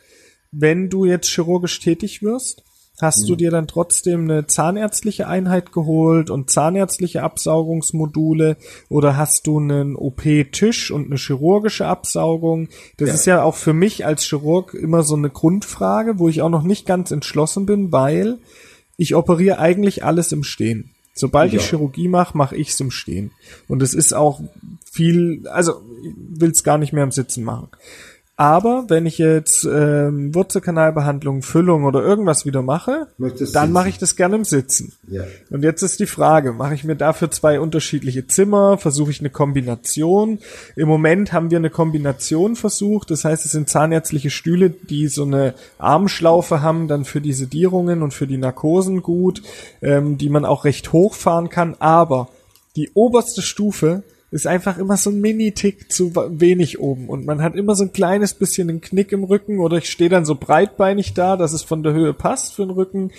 Wenn 0.53 0.89
du 0.89 1.03
jetzt 1.03 1.27
chirurgisch 1.27 1.81
tätig 1.81 2.23
wirst, 2.23 2.63
hast 2.99 3.23
mhm. 3.23 3.27
du 3.27 3.36
dir 3.36 3.51
dann 3.51 3.67
trotzdem 3.67 4.23
eine 4.23 4.47
zahnärztliche 4.47 5.27
Einheit 5.27 5.71
geholt 5.71 6.29
und 6.29 6.49
zahnärztliche 6.49 7.23
Absaugungsmodule 7.23 8.57
oder 8.89 9.17
hast 9.17 9.47
du 9.47 9.60
einen 9.60 9.95
OP-Tisch 9.95 10.91
und 10.91 11.07
eine 11.07 11.17
chirurgische 11.17 11.86
Absaugung? 11.86 12.69
Das 12.97 13.10
ja. 13.10 13.15
ist 13.15 13.25
ja 13.25 13.43
auch 13.43 13.55
für 13.55 13.73
mich 13.73 14.05
als 14.05 14.23
Chirurg 14.23 14.73
immer 14.73 15.03
so 15.03 15.15
eine 15.15 15.29
Grundfrage, 15.29 16.19
wo 16.19 16.27
ich 16.27 16.41
auch 16.41 16.49
noch 16.49 16.63
nicht 16.63 16.86
ganz 16.86 17.12
entschlossen 17.12 17.65
bin, 17.65 17.91
weil 17.91 18.39
ich 18.97 19.15
operiere 19.15 19.60
eigentlich 19.60 20.03
alles 20.03 20.31
im 20.31 20.43
Stehen. 20.43 20.91
Sobald 21.13 21.51
ja. 21.51 21.60
ich 21.60 21.67
Chirurgie 21.67 22.07
mache, 22.07 22.38
mache 22.38 22.55
ich 22.55 22.69
es 22.69 22.79
im 22.79 22.91
Stehen. 22.91 23.31
Und 23.67 23.81
es 23.81 23.93
ist 23.93 24.13
auch 24.13 24.39
viel, 24.91 25.47
also 25.47 25.81
ich 26.03 26.13
will 26.39 26.51
es 26.51 26.63
gar 26.63 26.77
nicht 26.77 26.93
mehr 26.93 27.03
im 27.03 27.12
Sitzen 27.12 27.43
machen. 27.43 27.69
Aber 28.39 28.86
wenn 28.88 29.08
ich 29.08 29.17
jetzt 29.17 29.63
ähm, 29.65 30.34
Wurzelkanalbehandlung, 30.36 31.41
Füllung 31.41 31.86
oder 31.86 32.04
irgendwas 32.04 32.45
wieder 32.45 32.62
mache, 32.62 33.08
Möchtest 33.17 33.56
dann 33.56 33.71
mache 33.71 33.89
ich 33.89 33.97
das 33.97 34.15
gerne 34.15 34.36
im 34.36 34.43
Sitzen. 34.43 34.93
Ja. 35.08 35.23
Und 35.50 35.63
jetzt 35.63 35.82
ist 35.82 36.00
die 36.00 36.06
Frage, 36.06 36.54
mache 36.54 36.76
ich 36.76 36.84
mir 36.84 36.95
dafür 36.95 37.32
zwei 37.32 37.60
unterschiedliche 37.60 38.28
Zimmer, 38.28 38.78
versuche 38.78 39.10
ich 39.10 39.21
eine 39.21 39.32
Kombination. 39.32 40.38
Im 40.76 40.88
Moment 40.88 41.34
haben 41.34 41.50
wir 41.50 41.58
eine 41.58 41.71
Kombination 41.71 42.56
versucht, 42.56 43.10
das 43.10 43.26
heißt, 43.26 43.43
es 43.43 43.54
sind 43.54 43.69
zahnärztliche 43.69 44.30
Stühle, 44.30 44.69
die 44.69 45.08
so 45.08 45.23
eine 45.23 45.56
Armschlaufe 45.80 46.62
haben, 46.62 46.88
dann 46.88 47.06
für 47.06 47.21
die 47.21 47.34
Sedierungen 47.34 48.04
und 48.04 48.13
für 48.13 48.28
die 48.28 48.38
Narkosen 48.38 49.02
gut, 49.02 49.41
ähm, 49.82 50.19
die 50.19 50.30
man 50.30 50.45
auch 50.45 50.63
recht 50.63 50.93
hoch 50.93 51.15
fahren 51.15 51.50
kann, 51.50 51.76
aber 51.80 52.30
die 52.76 52.91
oberste 52.93 53.41
Stufe 53.41 54.04
ist 54.29 54.47
einfach 54.47 54.77
immer 54.77 54.97
so 54.97 55.09
ein 55.09 55.21
Mini-Tick 55.21 55.89
zu 55.91 56.13
wenig 56.15 56.79
oben 56.79 57.07
und 57.07 57.25
man 57.25 57.41
hat 57.41 57.55
immer 57.55 57.75
so 57.75 57.83
ein 57.83 57.93
kleines 57.93 58.33
bisschen 58.33 58.69
einen 58.69 58.81
Knick 58.81 59.13
im 59.13 59.23
Rücken 59.23 59.59
oder 59.59 59.77
ich 59.77 59.89
stehe 59.89 60.09
dann 60.09 60.25
so 60.25 60.35
breitbeinig 60.35 61.13
da, 61.13 61.37
dass 61.37 61.53
es 61.53 61.63
von 61.63 61.81
der 61.81 61.93
Höhe 61.93 62.13
passt 62.13 62.53
für 62.53 62.65
den 62.65 62.71
Rücken. 62.71 63.11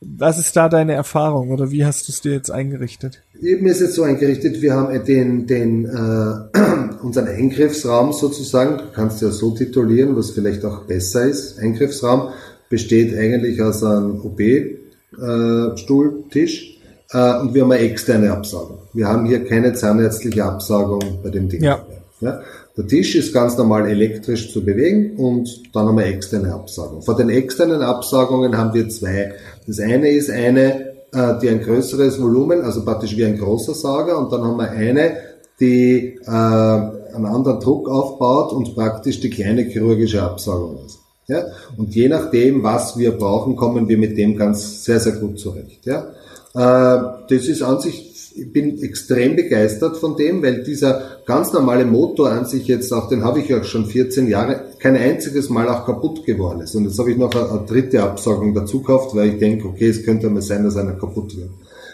Was 0.00 0.38
ist 0.38 0.54
da 0.54 0.68
deine 0.68 0.92
Erfahrung 0.92 1.50
oder 1.50 1.70
wie 1.70 1.86
hast 1.86 2.08
du 2.08 2.12
es 2.12 2.20
dir 2.20 2.32
jetzt 2.32 2.50
eingerichtet? 2.50 3.22
Eben 3.40 3.66
ist 3.66 3.80
es 3.80 3.94
so 3.94 4.02
eingerichtet, 4.02 4.60
wir 4.60 4.74
haben 4.74 5.02
den, 5.04 5.46
den 5.46 5.86
äh, 5.86 6.58
unseren 7.02 7.28
Eingriffsraum 7.28 8.12
sozusagen, 8.12 8.76
du 8.76 8.84
kannst 8.92 9.22
ja 9.22 9.30
so 9.30 9.52
titulieren, 9.52 10.14
was 10.14 10.32
vielleicht 10.32 10.66
auch 10.66 10.82
besser 10.82 11.24
ist. 11.24 11.58
Eingriffsraum 11.58 12.28
besteht 12.68 13.16
eigentlich 13.16 13.62
aus 13.62 13.82
einem 13.82 14.20
OP-Stuhltisch, 14.20 16.70
äh, 16.70 16.73
äh, 17.14 17.40
und 17.40 17.54
wir 17.54 17.62
haben 17.62 17.72
eine 17.72 17.82
externe 17.82 18.32
Absaugung. 18.32 18.78
Wir 18.92 19.08
haben 19.08 19.24
hier 19.24 19.44
keine 19.44 19.72
zahnärztliche 19.72 20.44
Absaugung 20.44 21.20
bei 21.22 21.30
dem 21.30 21.48
Ding. 21.48 21.62
Ja. 21.62 21.80
ja. 22.20 22.40
Der 22.76 22.86
Tisch 22.88 23.14
ist 23.14 23.32
ganz 23.32 23.56
normal 23.56 23.88
elektrisch 23.88 24.52
zu 24.52 24.64
bewegen 24.64 25.16
und 25.16 25.48
dann 25.72 25.86
haben 25.86 25.96
wir 25.96 26.06
externe 26.06 26.52
Absaugung. 26.52 27.02
Vor 27.02 27.16
den 27.16 27.30
externen 27.30 27.82
Absaugungen 27.82 28.58
haben 28.58 28.74
wir 28.74 28.88
zwei. 28.88 29.32
Das 29.66 29.78
eine 29.78 30.10
ist 30.10 30.28
eine, 30.28 30.94
äh, 31.12 31.38
die 31.40 31.48
ein 31.48 31.62
größeres 31.62 32.20
Volumen, 32.20 32.62
also 32.62 32.84
praktisch 32.84 33.16
wie 33.16 33.24
ein 33.24 33.38
großer 33.38 33.74
Sauger 33.74 34.18
und 34.18 34.32
dann 34.32 34.42
haben 34.42 34.56
wir 34.56 34.70
eine, 34.70 35.12
die 35.60 36.18
äh, 36.26 36.28
einen 36.28 37.26
anderen 37.26 37.60
Druck 37.60 37.88
aufbaut 37.88 38.52
und 38.52 38.74
praktisch 38.74 39.20
die 39.20 39.30
kleine 39.30 39.62
chirurgische 39.62 40.20
Absaugung 40.20 40.84
ist. 40.84 40.98
Ja? 41.28 41.44
Und 41.76 41.94
je 41.94 42.08
nachdem, 42.08 42.64
was 42.64 42.98
wir 42.98 43.12
brauchen, 43.12 43.54
kommen 43.54 43.88
wir 43.88 43.98
mit 43.98 44.18
dem 44.18 44.36
ganz 44.36 44.84
sehr, 44.84 44.98
sehr 44.98 45.12
gut 45.12 45.38
zurecht. 45.38 45.86
Ja? 45.86 46.08
Äh, 46.54 46.98
das 47.28 47.46
ist 47.48 47.62
an 47.62 47.80
sich, 47.80 48.32
ich 48.36 48.52
bin 48.52 48.82
extrem 48.82 49.36
begeistert 49.36 49.96
von 49.96 50.16
dem, 50.16 50.42
weil 50.42 50.62
dieser 50.62 51.18
ganz 51.26 51.52
normale 51.52 51.84
Motor 51.84 52.30
an 52.30 52.46
sich 52.46 52.66
jetzt 52.66 52.92
auch, 52.92 53.08
den 53.08 53.24
habe 53.24 53.40
ich 53.40 53.48
ja 53.48 53.62
schon 53.64 53.86
14 53.86 54.28
Jahre, 54.28 54.64
kein 54.78 54.96
einziges 54.96 55.50
Mal 55.50 55.68
auch 55.68 55.84
kaputt 55.84 56.24
geworden 56.24 56.60
ist. 56.60 56.74
Und 56.74 56.84
jetzt 56.84 56.98
habe 56.98 57.10
ich 57.10 57.16
noch 57.16 57.32
eine, 57.34 57.50
eine 57.50 57.66
dritte 57.66 58.02
Absaugung 58.02 58.54
dazu 58.54 58.80
gekauft, 58.80 59.14
weil 59.14 59.30
ich 59.30 59.38
denke, 59.38 59.68
okay, 59.68 59.88
es 59.88 60.04
könnte 60.04 60.30
mal 60.30 60.42
sein, 60.42 60.64
dass 60.64 60.76
einer 60.76 60.94
kaputt 60.94 61.36
wird. 61.36 61.50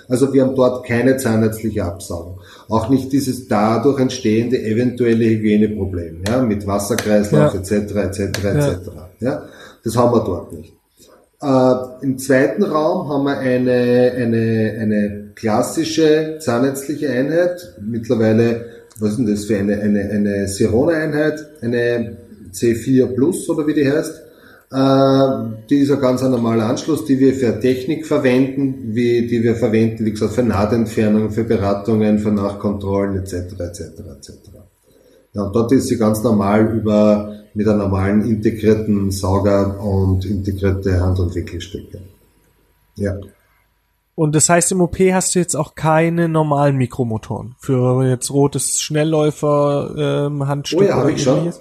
Also 0.09 0.33
wir 0.33 0.43
haben 0.43 0.57
dort 0.57 0.85
keine 0.85 1.17
zahnärztliche 1.17 1.85
Absaugung. 1.85 2.41
Auch 2.69 2.89
nicht 2.89 3.13
dieses 3.13 3.47
dadurch 3.47 4.01
entstehende 4.01 4.61
eventuelle 4.61 5.25
Hygieneproblem, 5.25 6.25
ja, 6.27 6.43
mit 6.43 6.67
Wasserkreislauf 6.67 7.55
ja. 7.55 7.61
etc. 7.61 7.95
etc. 7.95 8.19
etc. 8.45 8.91
Ja, 9.21 9.45
das 9.85 9.97
haben 9.97 10.13
wir 10.13 10.25
dort 10.25 10.53
nicht. 10.53 10.80
Äh, 11.43 11.75
Im 12.03 12.19
zweiten 12.19 12.63
Raum 12.63 13.09
haben 13.09 13.25
wir 13.25 13.39
eine, 13.39 14.13
eine, 14.17 14.77
eine 14.79 15.31
klassische 15.35 16.37
zahnärztliche 16.39 17.11
Einheit. 17.11 17.77
Mittlerweile, 17.81 18.67
was 18.99 19.13
ist 19.13 19.19
denn 19.19 19.27
das 19.27 19.45
für 19.47 19.57
eine, 19.57 19.81
eine, 19.81 20.01
eine 20.11 20.49
Serone-Einheit? 20.49 21.47
Eine 21.63 22.19
C4 22.53 23.15
Plus 23.15 23.49
oder 23.49 23.67
wie 23.67 23.75
die 23.75 23.91
heißt. 23.91 24.23
Äh, 24.73 25.67
die 25.71 25.79
ist 25.81 25.91
ein 25.91 26.01
ganz 26.01 26.23
normaler 26.23 26.67
Anschluss, 26.67 27.07
die 27.07 27.19
wir 27.19 27.35
für 27.35 27.59
Technik 27.59 28.07
verwenden, 28.07 28.95
wie, 28.95 29.27
die 29.27 29.43
wir 29.43 29.57
verwenden, 29.57 30.05
wie 30.05 30.13
gesagt, 30.13 30.35
für 30.35 30.43
Nahtentfernung, 30.43 31.31
für 31.31 31.45
Beratungen, 31.45 32.19
für 32.19 32.33
Nachkontrollen 32.33 33.17
etc. 33.17 33.35
etc. 33.59 33.81
etc. 33.81 34.60
Ja, 35.33 35.43
und 35.43 35.55
dort 35.55 35.73
ist 35.73 35.87
sie 35.87 35.97
ganz 35.97 36.23
normal 36.23 36.73
über 36.77 37.37
mit 37.55 37.67
einem 37.67 37.79
normalen 37.79 38.25
integrierten 38.25 39.11
Sauger 39.11 39.81
und 39.81 40.25
integrierte 40.25 41.01
Hand- 41.01 41.19
und 41.19 41.35
Wickelstücke. 41.35 42.01
Ja. 42.97 43.17
Und 44.15 44.35
das 44.35 44.49
heißt, 44.49 44.73
im 44.73 44.83
OP 44.83 44.99
hast 45.13 45.35
du 45.35 45.39
jetzt 45.39 45.55
auch 45.55 45.75
keine 45.75 46.29
normalen 46.29 46.77
Mikromotoren 46.77 47.55
für 47.59 48.05
jetzt 48.05 48.31
rotes 48.31 48.81
Schnellläufer, 48.81 50.27
ähm, 50.29 50.47
Handstück. 50.47 50.81
Oh 50.81 50.85
ja, 50.85 50.97
habe 50.97 51.13
ich 51.13 51.23
schon. 51.23 51.53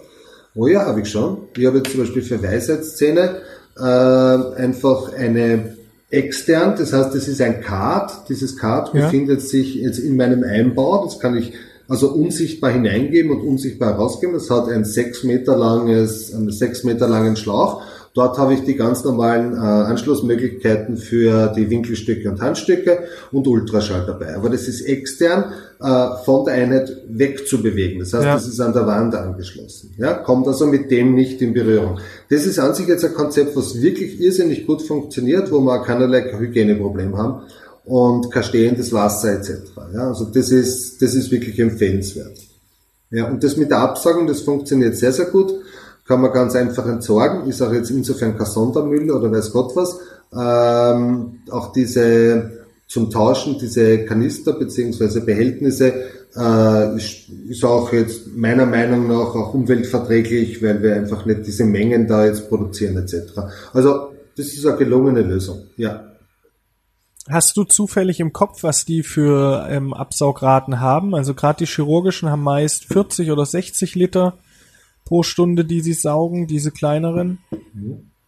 Oh 0.55 0.67
ja, 0.67 0.85
habe 0.85 1.01
ich 1.01 1.09
schon. 1.09 1.37
Ich 1.55 1.65
habe 1.65 1.77
jetzt 1.77 1.91
zum 1.91 2.01
Beispiel 2.01 2.21
für 2.21 2.43
Weisheitszähne 2.43 3.37
äh, 3.77 3.81
einfach 3.81 5.13
eine 5.13 5.77
extern, 6.09 6.75
das 6.77 6.91
heißt, 6.91 7.13
das 7.13 7.27
ist 7.27 7.39
ein 7.39 7.61
Card. 7.61 8.27
Dieses 8.29 8.57
Card 8.57 8.93
ja. 8.93 9.05
befindet 9.05 9.41
sich 9.41 9.75
jetzt 9.75 9.99
in 9.99 10.17
meinem 10.17 10.43
Einbau. 10.43 11.05
Das 11.05 11.19
kann 11.19 11.37
ich 11.37 11.53
also 11.89 12.11
unsichtbar 12.11 12.71
hineingeben 12.71 13.31
und 13.31 13.41
unsichtbar 13.41 13.95
rausgeben. 13.95 14.35
Das 14.35 14.49
hat 14.49 14.69
ein 14.69 14.85
sechs 14.85 15.23
Meter 15.23 15.57
langes, 15.57 16.33
einen 16.33 16.51
sechs 16.51 16.83
Meter 16.83 17.07
langen 17.07 17.35
Schlauch. 17.35 17.81
Dort 18.13 18.37
habe 18.37 18.53
ich 18.53 18.63
die 18.63 18.75
ganz 18.75 19.03
normalen 19.03 19.53
äh, 19.53 19.57
Anschlussmöglichkeiten 19.57 20.97
für 20.97 21.53
die 21.55 21.69
Winkelstücke 21.69 22.29
und 22.29 22.41
Handstücke 22.41 23.05
und 23.31 23.47
Ultraschall 23.47 24.03
dabei. 24.05 24.35
Aber 24.35 24.49
das 24.49 24.67
ist 24.67 24.81
extern 24.81 25.53
äh, 25.79 26.07
von 26.25 26.45
der 26.45 26.55
Einheit 26.55 26.91
wegzubewegen. 27.07 27.99
Das 27.99 28.13
heißt, 28.13 28.25
ja. 28.25 28.33
das 28.33 28.47
ist 28.47 28.59
an 28.59 28.73
der 28.73 28.85
Wand 28.85 29.15
angeschlossen. 29.15 29.93
Ja, 29.97 30.13
kommt 30.13 30.47
also 30.47 30.67
mit 30.67 30.91
dem 30.91 31.15
nicht 31.15 31.41
in 31.41 31.53
Berührung. 31.53 31.99
Das 32.29 32.45
ist 32.45 32.59
an 32.59 32.73
sich 32.73 32.87
jetzt 32.87 33.05
ein 33.05 33.13
Konzept, 33.13 33.55
was 33.55 33.81
wirklich 33.81 34.19
irrsinnig 34.19 34.67
gut 34.67 34.81
funktioniert, 34.81 35.51
wo 35.51 35.59
wir 35.59 35.81
keinerlei 35.83 36.31
Hygieneproblem 36.37 37.17
haben 37.17 37.43
und 37.89 38.29
kein 38.31 38.43
stehendes 38.43 38.93
Wasser 38.93 39.33
etc. 39.33 39.51
Ja, 39.93 40.09
also 40.09 40.25
das 40.25 40.51
ist, 40.51 41.01
das 41.01 41.15
ist 41.15 41.31
wirklich 41.31 41.59
empfehlenswert. 41.59 42.37
Ja, 43.09 43.27
und 43.27 43.43
das 43.43 43.57
mit 43.57 43.71
der 43.71 43.79
Absaugung, 43.79 44.27
das 44.27 44.41
funktioniert 44.41 44.95
sehr, 44.95 45.11
sehr 45.11 45.25
gut. 45.25 45.51
Kann 46.07 46.21
man 46.21 46.31
ganz 46.31 46.55
einfach 46.55 46.85
entsorgen. 46.85 47.49
Ist 47.49 47.63
auch 47.63 47.73
jetzt 47.73 47.89
insofern 47.89 48.37
kein 48.37 48.45
Sondermüll 48.45 49.09
oder 49.09 49.31
weiß 49.31 49.51
Gott 49.51 49.75
was. 49.75 49.97
Ähm, 50.31 51.39
auch 51.49 51.73
diese 51.73 52.59
zum 52.87 53.09
Tauschen, 53.09 53.57
diese 53.59 54.05
Kanister 54.05 54.53
beziehungsweise 54.53 55.21
Behältnisse, 55.21 55.93
äh, 56.35 56.95
ist 56.95 57.63
auch 57.63 57.91
jetzt 57.91 58.35
meiner 58.35 58.67
Meinung 58.67 59.07
nach 59.07 59.33
auch 59.33 59.55
umweltverträglich, 59.55 60.61
weil 60.61 60.83
wir 60.83 60.95
einfach 60.95 61.25
nicht 61.25 61.47
diese 61.47 61.65
Mengen 61.65 62.07
da 62.07 62.25
jetzt 62.25 62.49
produzieren 62.49 62.97
etc. 62.97 63.33
Also 63.73 64.11
das 64.37 64.47
ist 64.47 64.65
eine 64.67 64.77
gelungene 64.77 65.21
Lösung. 65.21 65.63
Ja. 65.75 66.08
Hast 67.29 67.57
du 67.57 67.63
zufällig 67.63 68.19
im 68.19 68.33
Kopf, 68.33 68.63
was 68.63 68.85
die 68.85 69.03
für 69.03 69.67
ähm, 69.69 69.93
Absaugraten 69.93 70.79
haben? 70.79 71.13
Also 71.13 71.33
gerade 71.33 71.59
die 71.59 71.71
chirurgischen 71.71 72.29
haben 72.29 72.43
meist 72.43 72.85
40 72.85 73.31
oder 73.31 73.45
60 73.45 73.95
Liter 73.95 74.37
pro 75.05 75.23
Stunde, 75.23 75.65
die 75.65 75.81
sie 75.81 75.93
saugen, 75.93 76.47
diese 76.47 76.71
kleineren. 76.71 77.39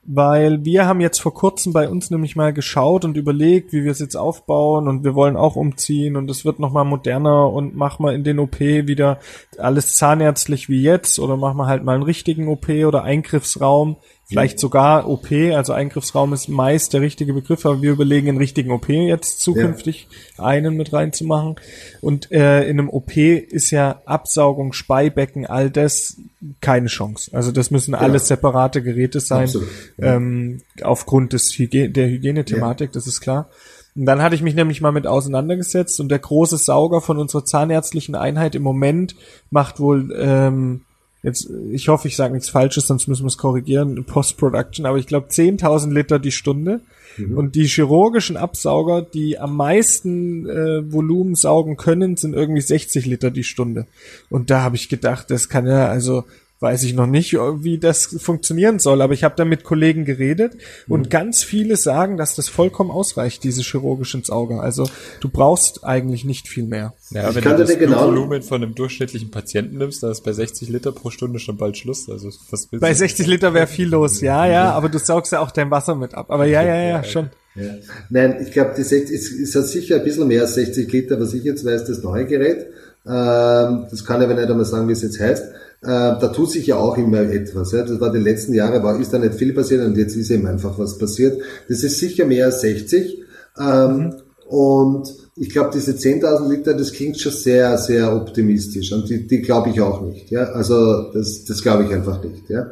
weil 0.04 0.66
wir 0.66 0.88
haben 0.88 1.00
jetzt 1.00 1.20
vor 1.20 1.34
kurzem 1.34 1.74
bei 1.74 1.88
uns 1.88 2.10
nämlich 2.10 2.36
mal 2.36 2.54
geschaut 2.54 3.06
und 3.06 3.18
überlegt, 3.18 3.72
wie 3.72 3.84
wir 3.84 3.92
es 3.92 4.00
jetzt 4.00 4.16
aufbauen 4.16 4.88
und 4.88 5.04
wir 5.04 5.14
wollen 5.14 5.38
auch 5.38 5.56
umziehen 5.56 6.16
und 6.16 6.30
es 6.30 6.44
wird 6.44 6.60
nochmal 6.60 6.86
moderner 6.86 7.52
und 7.52 7.76
machen 7.76 8.04
wir 8.06 8.14
in 8.14 8.24
den 8.24 8.40
OP 8.40 8.60
wieder 8.60 9.20
alles 9.60 9.96
zahnärztlich 9.96 10.70
wie 10.70 10.82
jetzt 10.82 11.20
oder 11.20 11.38
machen 11.38 11.58
wir 11.58 11.68
halt 11.68 11.84
mal 11.84 11.94
einen 11.94 12.04
richtigen 12.04 12.48
OP 12.48 12.68
oder 12.70 13.04
Eingriffsraum 13.04 13.98
Vielleicht 14.32 14.60
sogar 14.60 15.10
OP, 15.10 15.30
also 15.30 15.74
Eingriffsraum 15.74 16.32
ist 16.32 16.48
meist 16.48 16.94
der 16.94 17.02
richtige 17.02 17.34
Begriff, 17.34 17.66
aber 17.66 17.82
wir 17.82 17.92
überlegen, 17.92 18.30
einen 18.30 18.38
richtigen 18.38 18.72
OP 18.72 18.88
jetzt 18.88 19.42
zukünftig 19.42 20.08
ja. 20.38 20.46
einen 20.46 20.78
mit 20.78 20.94
reinzumachen. 20.94 21.56
Und 22.00 22.32
äh, 22.32 22.64
in 22.64 22.80
einem 22.80 22.90
OP 22.90 23.18
ist 23.18 23.72
ja 23.72 24.02
Absaugung, 24.06 24.72
Speibecken, 24.72 25.46
all 25.46 25.70
das 25.70 26.16
keine 26.62 26.88
Chance. 26.88 27.32
Also 27.34 27.52
das 27.52 27.72
müssen 27.72 27.92
genau. 27.92 28.06
alles 28.06 28.28
separate 28.28 28.82
Geräte 28.82 29.20
sein, 29.20 29.50
ja. 29.98 30.16
ähm, 30.16 30.62
aufgrund 30.82 31.34
des 31.34 31.52
Hygie 31.58 31.90
der 31.90 32.08
Hygienethematik, 32.08 32.92
ja. 32.92 32.94
das 32.94 33.08
ist 33.08 33.20
klar. 33.20 33.50
Und 33.96 34.06
dann 34.06 34.22
hatte 34.22 34.36
ich 34.36 34.42
mich 34.42 34.56
nämlich 34.56 34.80
mal 34.80 34.94
mit 34.94 35.08
auseinandergesetzt 35.08 36.00
und 36.00 36.08
der 36.08 36.20
große 36.20 36.58
Sauger 36.58 37.02
von 37.02 37.18
unserer 37.18 37.44
zahnärztlichen 37.44 38.16
Einheit 38.16 38.56
im 38.56 38.64
Moment 38.64 39.16
macht 39.50 39.82
wohl 39.82 40.16
ähm, 40.18 40.86
jetzt, 41.24 41.50
ich 41.72 41.88
hoffe, 41.88 42.08
ich 42.08 42.16
sage 42.16 42.34
nichts 42.34 42.50
Falsches, 42.50 42.88
sonst 42.88 43.08
müssen 43.08 43.24
wir 43.24 43.28
es 43.28 43.38
korrigieren, 43.38 44.04
Post-Production, 44.06 44.86
aber 44.86 44.98
ich 44.98 45.08
glaube 45.08 45.28
10.000 45.28 45.92
Liter 45.92 46.20
die 46.20 46.32
Stunde. 46.32 46.82
Mhm. 47.18 47.38
Und 47.38 47.56
die 47.56 47.66
chirurgischen 47.66 48.38
Absauger, 48.38 49.02
die 49.02 49.38
am 49.38 49.56
meisten 49.56 50.48
äh, 50.48 50.92
Volumen 50.92 51.36
saugen 51.36 51.78
können, 51.78 52.18
sind 52.18 52.34
irgendwie 52.34 52.62
60 52.62 53.06
Liter 53.06 53.32
die 53.32 53.44
Stunde. 53.44 53.88
Und 54.30 54.50
da 54.50 54.62
habe 54.62 54.76
ich 54.76 54.90
gedacht, 54.90 55.30
das 55.30 55.50
kann 55.50 55.68
ja, 55.68 55.88
also 55.88 56.24
weiß 56.62 56.84
ich 56.84 56.94
noch 56.94 57.08
nicht, 57.08 57.34
wie 57.34 57.80
das 57.80 58.06
funktionieren 58.06 58.78
soll, 58.78 59.02
aber 59.02 59.14
ich 59.14 59.24
habe 59.24 59.34
da 59.36 59.46
mit 59.46 59.64
Kollegen 59.64 60.06
geredet 60.06 60.54
mhm. 60.86 60.94
und 60.94 61.10
ganz 61.10 61.44
viele 61.44 61.76
sagen, 61.76 62.18
dass 62.18 62.36
das 62.36 62.50
vollkommen 62.50 62.92
ausreicht, 62.92 63.44
diese 63.44 63.64
chirurgisch 63.64 64.14
ins 64.14 64.30
Auge. 64.30 64.62
Also 64.62 64.88
du 65.22 65.30
brauchst 65.30 65.84
eigentlich 65.84 66.24
nicht 66.24 66.48
viel 66.48 66.66
mehr. 66.66 66.94
Ja, 67.10 67.30
ich 67.30 67.36
wenn 67.36 67.44
du 67.44 67.58
das 67.58 67.78
genau 67.78 68.06
Volumen 68.06 68.44
von 68.44 68.62
einem 68.62 68.76
durchschnittlichen 68.76 69.32
Patienten 69.32 69.80
nimmst, 69.80 70.04
dann 70.04 70.12
ist 70.12 70.22
bei 70.22 70.34
60 70.34 70.70
Liter 70.70 70.92
pro 70.92 71.10
Stunde 71.10 71.40
schon 71.40 71.58
bald 71.58 71.78
Schluss. 71.78 72.08
Also 72.08 72.30
was 72.52 72.68
bei 72.68 72.94
60 72.94 73.26
Liter 73.26 73.56
wäre 73.56 73.68
viel 73.68 73.90
los, 73.90 74.22
ja, 74.22 74.46
ja, 74.46 74.72
aber 74.72 74.88
du 74.90 75.00
saugst 75.00 75.32
ja 75.32 75.40
auch 75.40 75.52
dein 75.52 75.72
Wasser 75.72 75.96
mit 75.96 76.14
ab. 76.14 76.28
Aber 76.30 76.46
ja, 76.46 76.62
ja, 76.62 76.76
ja, 76.76 76.90
ja 76.90 77.04
schon. 77.04 77.32
Ja. 77.56 77.74
Nein, 78.10 78.38
ich 78.40 78.52
glaube, 78.52 78.74
die 78.78 78.84
60 78.84 79.14
ist, 79.14 79.32
ist 79.32 79.56
ja 79.56 79.62
sicher 79.64 79.96
ein 79.96 80.04
bisschen 80.04 80.28
mehr 80.28 80.42
als 80.42 80.54
60 80.54 80.92
Liter, 80.92 81.20
was 81.20 81.34
ich 81.34 81.44
jetzt 81.44 81.66
weiß, 81.66 81.86
das 81.86 82.04
neue 82.04 82.26
Gerät. 82.26 82.68
Ähm, 83.06 83.88
das 83.90 84.06
kann 84.06 84.22
ich 84.22 84.28
aber 84.28 84.36
nicht 84.36 84.50
einmal 84.50 84.66
sagen, 84.66 84.88
wie 84.88 84.94
es 84.94 85.02
jetzt 85.02 85.20
heißt. 85.20 85.44
Äh, 85.84 85.88
da 85.88 86.28
tut 86.28 86.52
sich 86.52 86.68
ja 86.68 86.78
auch 86.78 86.98
immer 86.98 87.22
etwas. 87.22 87.72
Ja. 87.72 87.84
Das 87.84 88.00
war 88.00 88.12
die 88.12 88.20
letzten 88.20 88.54
Jahre, 88.54 88.84
war, 88.84 89.00
ist 89.00 89.14
da 89.14 89.18
nicht 89.18 89.36
viel 89.36 89.54
passiert 89.54 89.84
und 89.86 89.98
jetzt 89.98 90.16
ist 90.16 90.30
eben 90.30 90.46
einfach 90.46 90.78
was 90.78 90.98
passiert. 90.98 91.42
Das 91.68 91.84
ist 91.84 92.00
sicher 92.00 92.26
mehr 92.26 92.46
als 92.46 92.62
60. 92.62 93.24
Ähm, 93.60 93.98
mhm. 93.98 94.14
Und 94.48 95.16
ich 95.38 95.50
glaube, 95.50 95.72
diese 95.74 95.94
10.000 95.94 96.50
Liter, 96.50 96.74
das 96.74 96.92
klingt 96.92 97.20
schon 97.20 97.32
sehr, 97.32 97.78
sehr 97.78 98.16
optimistisch. 98.16 98.92
Und 98.92 99.10
die, 99.10 99.26
die 99.26 99.42
glaube 99.42 99.70
ich 99.70 99.82
auch 99.82 100.02
nicht. 100.02 100.30
Ja. 100.30 100.44
Also 100.52 101.12
das, 101.14 101.46
das 101.46 101.62
glaube 101.64 101.86
ich 101.86 101.94
einfach 101.94 102.24
nicht. 102.24 102.50
Ja. 102.50 102.72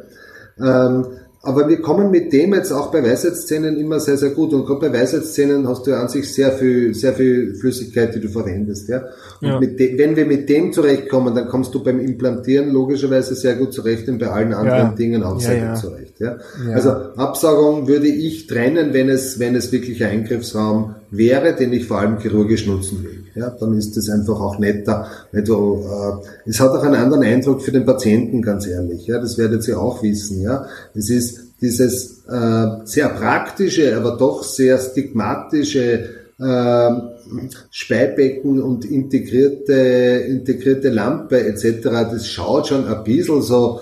Ähm, 0.58 1.06
aber 1.42 1.66
wir 1.70 1.80
kommen 1.80 2.10
mit 2.10 2.34
dem 2.34 2.52
jetzt 2.52 2.70
auch 2.70 2.92
bei 2.92 3.02
Weisheitszähnen 3.02 3.78
immer 3.78 3.98
sehr, 3.98 4.18
sehr 4.18 4.30
gut. 4.30 4.52
Und 4.52 4.66
gerade 4.66 4.80
bei 4.80 4.92
Weisheitszähnen 4.92 5.66
hast 5.66 5.86
du 5.86 5.96
an 5.96 6.08
sich 6.08 6.30
sehr 6.30 6.52
viel, 6.52 6.94
sehr 6.94 7.14
viel 7.14 7.54
Flüssigkeit, 7.54 8.14
die 8.14 8.20
du 8.20 8.28
verwendest. 8.28 8.90
Ja? 8.90 9.04
Und 9.40 9.48
ja. 9.48 9.58
De, 9.60 9.96
wenn 9.96 10.16
wir 10.16 10.26
mit 10.26 10.50
dem 10.50 10.70
zurechtkommen, 10.70 11.34
dann 11.34 11.48
kommst 11.48 11.74
du 11.74 11.82
beim 11.82 11.98
Implantieren 11.98 12.68
logischerweise 12.68 13.34
sehr 13.34 13.54
gut 13.54 13.72
zurecht 13.72 14.06
und 14.10 14.18
bei 14.18 14.26
allen 14.26 14.52
anderen 14.52 14.90
ja. 14.90 14.94
Dingen 14.94 15.22
auch 15.22 15.40
ja, 15.40 15.48
sehr 15.48 15.66
gut 15.68 15.78
zurecht. 15.78 16.20
Ja? 16.20 16.36
Also 16.74 16.90
Absaugung 16.90 17.88
würde 17.88 18.08
ich 18.08 18.46
trennen, 18.46 18.92
wenn 18.92 19.08
es, 19.08 19.38
wenn 19.38 19.54
es 19.56 19.72
wirklich 19.72 20.04
ein 20.04 20.10
Eingriffsraum 20.10 20.96
wäre, 21.10 21.54
den 21.54 21.72
ich 21.72 21.86
vor 21.86 22.00
allem 22.00 22.18
chirurgisch 22.18 22.66
nutzen 22.66 23.02
will. 23.02 23.24
Ja, 23.34 23.50
dann 23.50 23.76
ist 23.76 23.96
es 23.96 24.10
einfach 24.10 24.40
auch 24.40 24.58
netter. 24.58 25.06
Weil 25.32 25.42
du, 25.42 25.84
äh, 25.84 26.48
es 26.48 26.60
hat 26.60 26.70
auch 26.70 26.82
einen 26.82 26.96
anderen 26.96 27.22
Eindruck 27.22 27.62
für 27.62 27.72
den 27.72 27.84
Patienten, 27.84 28.42
ganz 28.42 28.66
ehrlich. 28.66 29.06
Ja, 29.06 29.18
das 29.18 29.38
werdet 29.38 29.66
ihr 29.68 29.80
auch 29.80 30.02
wissen. 30.02 30.42
Ja, 30.42 30.66
es 30.94 31.10
ist 31.10 31.39
dieses 31.60 32.24
äh, 32.26 32.66
sehr 32.84 33.08
praktische, 33.10 33.96
aber 33.96 34.16
doch 34.16 34.42
sehr 34.42 34.78
stigmatische 34.78 36.08
äh, 36.38 36.90
Speibecken 37.70 38.62
und 38.62 38.84
integrierte, 38.84 39.72
integrierte 39.72 40.88
Lampe 40.88 41.44
etc., 41.44 41.82
das 41.82 42.28
schaut 42.28 42.68
schon 42.68 42.86
ein 42.86 43.04
bisschen 43.04 43.42
so 43.42 43.80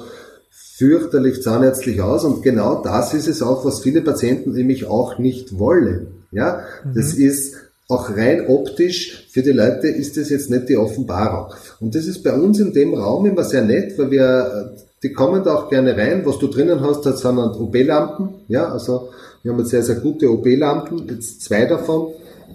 fürchterlich 0.51 1.43
zahnärztlich 1.43 2.01
aus 2.01 2.25
und 2.25 2.43
genau 2.43 2.83
das 2.83 3.15
ist 3.15 3.29
es 3.29 3.43
auch, 3.43 3.65
was 3.65 3.81
viele 3.81 4.01
Patienten 4.03 4.53
nämlich 4.53 4.87
auch 4.87 5.19
nicht 5.19 5.59
wollen. 5.59 6.09
Ja, 6.31 6.65
mhm. 6.85 6.95
das 6.95 7.15
ist 7.15 7.55
auch 7.89 8.11
rein 8.11 8.47
optisch 8.49 9.27
für 9.31 9.43
die 9.43 9.53
Leute 9.53 9.89
ist 9.89 10.17
das 10.17 10.29
jetzt 10.29 10.51
nicht 10.51 10.69
die 10.69 10.77
Offenbarung. 10.77 11.55
Und 11.81 11.95
das 11.95 12.07
ist 12.07 12.23
bei 12.23 12.35
uns 12.35 12.61
in 12.61 12.73
dem 12.73 12.93
Raum 12.95 13.25
immer 13.25 13.45
sehr 13.45 13.63
nett, 13.63 13.99
weil 13.99 14.11
wir 14.11 14.77
die 15.03 15.13
kommen 15.13 15.45
da 15.45 15.55
auch 15.55 15.71
gerne 15.71 15.97
rein. 15.97 16.23
Was 16.25 16.39
du 16.39 16.49
drinnen 16.49 16.81
hast, 16.81 17.07
das 17.07 17.21
sind 17.21 17.39
OB-Lampen. 17.39 18.31
Ja, 18.49 18.69
also 18.69 19.11
wir 19.43 19.53
haben 19.53 19.59
jetzt 19.61 19.71
sehr, 19.71 19.83
sehr 19.83 19.97
gute 19.97 20.31
OB-Lampen, 20.31 21.09
jetzt 21.09 21.43
zwei 21.43 21.65
davon, 21.67 22.09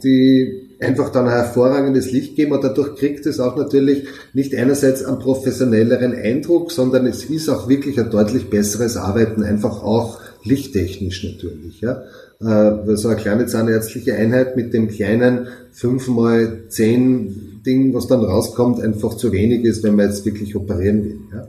die 0.04 0.70
einfach 0.80 1.10
dann 1.10 1.28
ein 1.28 1.32
hervorragendes 1.34 2.12
Licht 2.12 2.36
geben 2.36 2.52
und 2.52 2.64
dadurch 2.64 2.96
kriegt 2.96 3.26
es 3.26 3.40
auch 3.40 3.56
natürlich 3.56 4.06
nicht 4.34 4.54
einerseits 4.56 5.04
einen 5.04 5.20
professionelleren 5.20 6.14
Eindruck, 6.14 6.72
sondern 6.72 7.06
es 7.06 7.24
ist 7.26 7.48
auch 7.50 7.70
wirklich 7.70 8.00
ein 8.00 8.10
deutlich 8.10 8.50
besseres 8.50 8.98
Arbeiten, 8.98 9.44
einfach 9.44 9.82
auch 9.82 10.20
lichttechnisch 10.44 11.24
natürlich. 11.24 11.80
Ja. 11.80 12.04
Äh, 12.42 12.96
so 12.98 13.08
eine 13.08 13.18
kleine 13.18 13.46
zahnärztliche 13.46 14.16
Einheit 14.16 14.58
mit 14.58 14.74
dem 14.74 14.90
kleinen 14.90 15.48
5 15.72 16.08
mal 16.10 16.64
10 16.68 17.62
Ding, 17.66 17.94
was 17.94 18.08
dann 18.08 18.20
rauskommt, 18.24 18.82
einfach 18.82 19.16
zu 19.16 19.32
wenig 19.32 19.64
ist, 19.64 19.84
wenn 19.84 19.96
man 19.96 20.08
jetzt 20.08 20.26
wirklich 20.26 20.56
operieren 20.56 21.06
will. 21.06 21.20
Ja. 21.34 21.48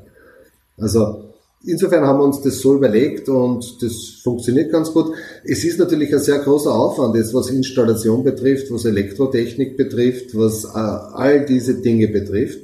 Also 0.79 1.31
insofern 1.67 2.05
haben 2.05 2.19
wir 2.19 2.25
uns 2.25 2.41
das 2.41 2.61
so 2.61 2.75
überlegt 2.75 3.29
und 3.29 3.83
das 3.83 4.21
funktioniert 4.23 4.71
ganz 4.71 4.93
gut. 4.93 5.15
Es 5.45 5.65
ist 5.65 5.79
natürlich 5.79 6.13
ein 6.13 6.21
sehr 6.21 6.39
großer 6.39 6.75
Aufwand, 6.75 7.17
jetzt 7.17 7.35
was 7.35 7.51
Installation 7.51 8.25
betrifft, 8.25 8.71
was 8.71 8.85
Elektrotechnik 8.85 9.77
betrifft, 9.77 10.37
was 10.37 10.65
äh, 10.65 10.69
all 10.69 11.45
diese 11.47 11.75
Dinge 11.81 12.09
betrifft. 12.09 12.61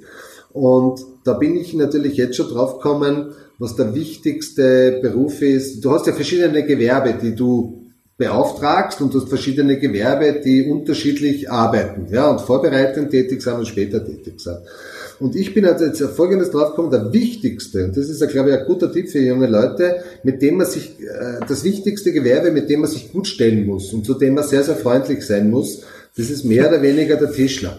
Und 0.53 1.01
da 1.25 1.35
bin 1.35 1.57
ich 1.57 1.75
natürlich 1.75 2.17
jetzt 2.17 2.37
schon 2.37 2.49
drauf 2.49 2.79
gekommen, 2.79 3.33
was 3.59 3.77
der 3.77 3.95
wichtigste 3.95 4.99
Beruf 5.03 5.43
ist. 5.43 5.85
Du 5.85 5.93
hast 5.93 6.07
ja 6.07 6.13
verschiedene 6.13 6.65
Gewerbe, 6.65 7.15
die 7.23 7.35
du 7.35 7.81
beauftragst 8.17 9.01
und 9.01 9.15
du 9.15 9.21
hast 9.21 9.29
verschiedene 9.29 9.79
Gewerbe, 9.79 10.41
die 10.45 10.69
unterschiedlich 10.69 11.51
arbeiten, 11.51 12.07
ja, 12.13 12.31
und 12.31 12.41
vorbereitend 12.41 13.11
tätig 13.11 13.43
sind 13.43 13.55
und 13.55 13.67
später 13.67 14.05
tätig 14.05 14.41
sind. 14.41 14.59
Und 15.21 15.37
ich 15.37 15.53
bin 15.53 15.67
also 15.67 15.85
jetzt 15.85 16.01
Folgendes 16.01 16.51
draufgekommen, 16.51 16.91
der 16.91 17.13
wichtigste, 17.13 17.85
und 17.85 17.97
das 17.97 18.09
ist, 18.09 18.27
glaube 18.31 18.51
ich, 18.51 18.57
ein 18.57 18.67
guter 18.67 18.91
Tipp 18.91 19.11
für 19.11 19.21
junge 19.21 19.47
Leute, 19.47 19.97
mit 20.23 20.41
dem 20.41 20.57
man 20.57 20.67
sich, 20.67 20.99
äh, 20.99 21.41
das 21.47 21.63
wichtigste 21.63 22.13
Gewerbe, 22.13 22.51
mit 22.51 22.71
dem 22.71 22.81
man 22.81 22.91
sich 22.91 23.13
gut 23.13 23.29
stellen 23.29 23.67
muss 23.67 23.93
und 23.93 24.07
zu 24.07 24.15
dem 24.15 24.35
man 24.35 24.45
sehr, 24.45 24.65
sehr 24.65 24.77
freundlich 24.77 25.23
sein 25.23 25.51
muss, 25.51 25.83
das 26.17 26.31
ist 26.31 26.45
mehr 26.45 26.69
oder 26.69 26.81
weniger 26.81 27.17
der 27.17 27.31
Tischler. 27.33 27.79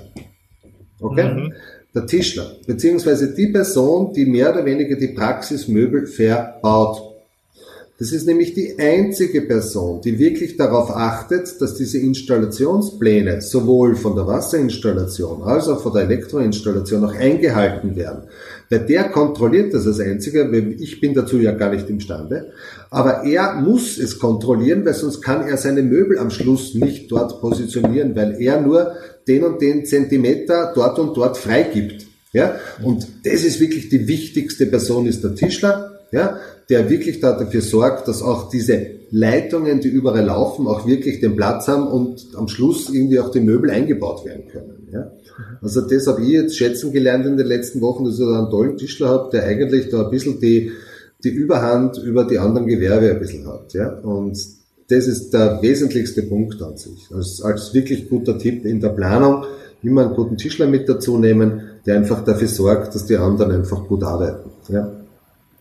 Okay? 1.00 1.34
Mhm. 1.34 1.54
Der 1.94 2.06
Tischler, 2.06 2.56
beziehungsweise 2.68 3.34
die 3.34 3.48
Person, 3.48 4.14
die 4.14 4.26
mehr 4.26 4.54
oder 4.54 4.64
weniger 4.64 4.96
die 4.96 5.10
Praxismöbel 5.10 6.06
verbaut. 6.06 7.11
Das 8.02 8.12
ist 8.12 8.26
nämlich 8.26 8.56
die 8.56 8.80
einzige 8.80 9.44
Person, 9.44 10.02
die 10.02 10.18
wirklich 10.18 10.58
darauf 10.58 10.90
achtet, 10.90 11.62
dass 11.62 11.76
diese 11.76 12.00
Installationspläne 12.00 13.42
sowohl 13.42 13.96
von 13.96 14.16
der 14.16 14.26
Wasserinstallation 14.26 15.44
als 15.44 15.68
auch 15.68 15.84
von 15.84 15.94
der 15.94 16.06
Elektroinstallation 16.06 17.06
auch 17.06 17.14
eingehalten 17.14 17.96
werden. 17.96 18.24
Weil 18.72 18.88
der 18.88 19.04
kontrolliert 19.10 19.76
das 19.76 19.86
als 19.86 20.00
einziger, 20.00 20.52
ich 20.52 21.00
bin 21.00 21.14
dazu 21.14 21.38
ja 21.38 21.52
gar 21.52 21.70
nicht 21.70 21.92
imstande. 21.92 22.54
Aber 22.90 23.24
er 23.24 23.62
muss 23.62 24.00
es 24.00 24.18
kontrollieren, 24.18 24.84
weil 24.84 24.96
sonst 24.96 25.22
kann 25.22 25.48
er 25.48 25.58
seine 25.58 25.84
Möbel 25.84 26.18
am 26.18 26.32
Schluss 26.32 26.74
nicht 26.74 27.12
dort 27.12 27.40
positionieren, 27.40 28.16
weil 28.16 28.42
er 28.42 28.62
nur 28.62 28.94
den 29.28 29.44
und 29.44 29.62
den 29.62 29.86
Zentimeter 29.86 30.72
dort 30.74 30.98
und 30.98 31.16
dort 31.16 31.38
freigibt. 31.38 32.08
Ja? 32.34 32.56
Und 32.82 33.08
das 33.26 33.44
ist 33.44 33.60
wirklich 33.60 33.90
die 33.90 34.08
wichtigste 34.08 34.66
Person, 34.66 35.06
ist 35.06 35.24
der 35.24 35.36
Tischler. 35.36 36.00
Ja? 36.12 36.40
Der 36.72 36.90
wirklich 36.90 37.20
da 37.20 37.38
dafür 37.38 37.62
sorgt, 37.62 38.08
dass 38.08 38.22
auch 38.22 38.50
diese 38.50 38.88
Leitungen, 39.12 39.82
die 39.82 39.90
überall 39.90 40.24
laufen, 40.24 40.68
auch 40.68 40.88
wirklich 40.88 41.20
den 41.20 41.36
Platz 41.36 41.68
haben 41.68 41.86
und 41.86 42.30
am 42.36 42.48
Schluss 42.48 42.90
irgendwie 42.90 43.20
auch 43.20 43.30
die 43.30 43.42
Möbel 43.42 43.70
eingebaut 43.70 44.24
werden 44.26 44.48
können. 44.50 44.88
Ja? 44.94 45.12
Also 45.62 45.82
das 45.82 46.08
habe 46.08 46.22
ich 46.22 46.30
jetzt 46.30 46.56
schätzen 46.56 46.94
gelernt 46.94 47.26
in 47.26 47.36
den 47.36 47.46
letzten 47.46 47.82
Wochen, 47.82 48.06
dass 48.06 48.14
ich 48.14 48.26
da 48.26 48.40
einen 48.40 48.50
tollen 48.50 48.78
Tischler 48.78 49.10
habe, 49.10 49.30
der 49.32 49.44
eigentlich 49.44 49.90
da 49.90 50.06
ein 50.06 50.12
bisschen 50.12 50.40
die, 50.40 50.72
die 51.26 51.30
Überhand 51.30 51.98
über 51.98 52.24
die 52.24 52.40
anderen 52.40 52.68
Gewerbe 52.68 53.12
ein 53.12 53.20
bisschen 53.20 53.46
hat. 53.48 53.74
Ja? 53.74 53.90
Und 53.90 54.40
das 54.88 55.08
ist 55.08 55.34
der 55.34 55.62
wesentlichste 55.62 56.24
Punkt 56.24 56.62
an 56.62 56.78
sich. 56.78 57.10
Als, 57.14 57.42
als 57.42 57.74
wirklich 57.74 58.10
guter 58.10 58.38
Tipp 58.38 58.64
in 58.64 58.80
der 58.80 58.90
Planung, 58.90 59.44
immer 59.84 60.06
einen 60.06 60.16
guten 60.16 60.38
Tischler 60.38 60.68
mit 60.68 60.88
dazu 60.88 61.18
nehmen, 61.18 61.64
der 61.86 61.98
einfach 61.98 62.24
dafür 62.24 62.48
sorgt, 62.48 62.96
dass 62.96 63.08
die 63.08 63.18
anderen 63.18 63.52
einfach 63.52 63.86
gut 63.90 64.04
arbeiten. 64.04 64.52
Ja? 64.70 65.01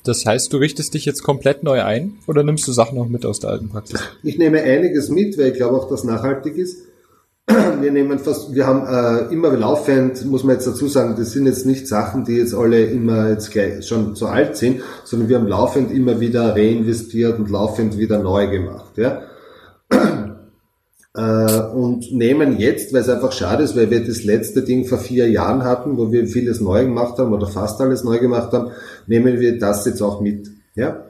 Das 0.05 0.25
heißt, 0.25 0.53
du 0.53 0.57
richtest 0.57 0.95
dich 0.95 1.05
jetzt 1.05 1.23
komplett 1.23 1.63
neu 1.63 1.83
ein 1.83 2.15
oder 2.27 2.43
nimmst 2.43 2.67
du 2.67 2.73
Sachen 2.73 2.97
noch 2.97 3.09
mit 3.09 3.27
aus 3.27 3.41
der 3.41 3.51
alten 3.51 3.69
Praxis? 3.69 4.01
Ich 4.23 4.39
nehme 4.39 4.63
einiges 4.63 5.11
mit, 5.11 5.37
weil 5.39 5.49
ich 5.49 5.55
glaube 5.55 5.77
auch, 5.77 5.89
dass 5.89 6.05
nachhaltig 6.05 6.57
ist. 6.57 6.85
Wir 7.81 7.91
nehmen 7.91 8.19
fast, 8.19 8.55
wir 8.55 8.67
haben 8.67 8.87
äh, 8.87 9.33
immer 9.33 9.51
laufend, 9.51 10.25
muss 10.27 10.45
man 10.45 10.55
jetzt 10.55 10.67
dazu 10.67 10.87
sagen, 10.87 11.17
das 11.19 11.33
sind 11.33 11.47
jetzt 11.47 11.67
nicht 11.67 11.89
Sachen, 11.89 12.25
die 12.25 12.35
jetzt 12.35 12.55
alle 12.55 12.85
immer 12.85 13.31
jetzt 13.31 13.51
gleich 13.51 13.85
schon 13.85 14.15
zu 14.15 14.27
alt 14.27 14.57
sind, 14.57 14.83
sondern 15.05 15.29
wir 15.29 15.39
haben 15.39 15.49
laufend 15.49 15.91
immer 15.91 16.21
wieder 16.21 16.55
reinvestiert 16.55 17.39
und 17.41 17.51
laufend 17.51 17.99
wieder 17.99 18.19
neu 18.21 18.49
gemacht. 18.49 18.97
Ja? 18.99 19.23
Äh, 21.15 21.61
und 21.75 22.13
nehmen 22.13 22.59
jetzt, 22.59 22.93
weil 22.93 23.01
es 23.01 23.09
einfach 23.09 23.33
schade 23.33 23.65
ist, 23.65 23.77
weil 23.77 23.91
wir 23.91 24.05
das 24.05 24.23
letzte 24.23 24.63
Ding 24.63 24.85
vor 24.85 24.99
vier 24.99 25.29
Jahren 25.29 25.65
hatten, 25.65 25.99
wo 25.99 26.13
wir 26.13 26.27
vieles 26.27 26.61
neu 26.61 26.85
gemacht 26.85 27.19
haben 27.19 27.33
oder 27.33 27.49
fast 27.49 27.81
alles 27.81 28.05
neu 28.05 28.19
gemacht 28.19 28.53
haben, 28.53 28.71
nehmen 29.07 29.41
wir 29.41 29.59
das 29.59 29.85
jetzt 29.87 30.03
auch 30.03 30.21
mit. 30.21 30.49
Ja? 30.77 31.05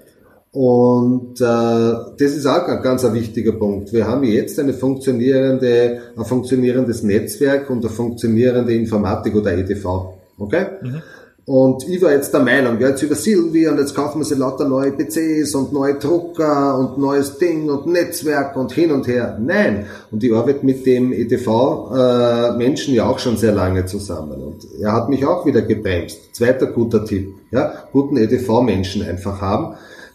Und 0.52 1.40
äh, 1.40 1.44
das 1.44 2.32
ist 2.32 2.46
auch 2.46 2.66
ein 2.66 2.82
ganz 2.82 3.04
ein 3.04 3.14
wichtiger 3.14 3.52
Punkt. 3.52 3.92
Wir 3.92 4.08
haben 4.08 4.24
jetzt 4.24 4.58
eine 4.58 4.72
funktionierende, 4.72 6.00
ein 6.16 6.24
funktionierendes 6.24 7.02
Netzwerk 7.02 7.70
und 7.70 7.84
eine 7.84 7.94
funktionierende 7.94 8.74
Informatik 8.74 9.34
oder 9.36 9.52
EDV. 9.52 10.14
Okay? 10.38 10.66
Mhm. 10.82 11.02
Und 11.46 11.88
ich 11.88 12.00
war 12.02 12.12
jetzt 12.12 12.32
der 12.32 12.42
Meinung, 12.42 12.78
ja, 12.80 12.90
jetzt 12.90 13.02
übersiedeln 13.02 13.52
wir 13.52 13.72
und 13.72 13.78
jetzt 13.78 13.94
kaufen 13.94 14.20
wir 14.20 14.24
sie 14.24 14.34
lauter 14.34 14.68
neue 14.68 14.92
PCs 14.92 15.54
und 15.54 15.72
neue 15.72 15.94
Drucker 15.94 16.78
und 16.78 16.98
neues 16.98 17.38
Ding 17.38 17.68
und 17.68 17.86
Netzwerk 17.86 18.56
und 18.56 18.72
hin 18.72 18.92
und 18.92 19.06
her. 19.06 19.38
Nein. 19.40 19.86
Und 20.10 20.22
ich 20.22 20.32
arbeite 20.32 20.64
mit 20.64 20.86
dem 20.86 21.12
EDV-Menschen 21.12 22.94
äh, 22.94 22.96
ja 22.96 23.06
auch 23.06 23.18
schon 23.18 23.36
sehr 23.36 23.52
lange 23.52 23.86
zusammen. 23.86 24.42
Und 24.42 24.66
er 24.80 24.92
hat 24.92 25.08
mich 25.08 25.26
auch 25.26 25.46
wieder 25.46 25.62
gebremst. 25.62 26.34
Zweiter 26.34 26.66
guter 26.66 27.04
Tipp. 27.04 27.34
Ja, 27.50 27.84
guten 27.92 28.16
EDV-Menschen 28.16 29.02
einfach 29.02 29.40
haben. 29.40 29.74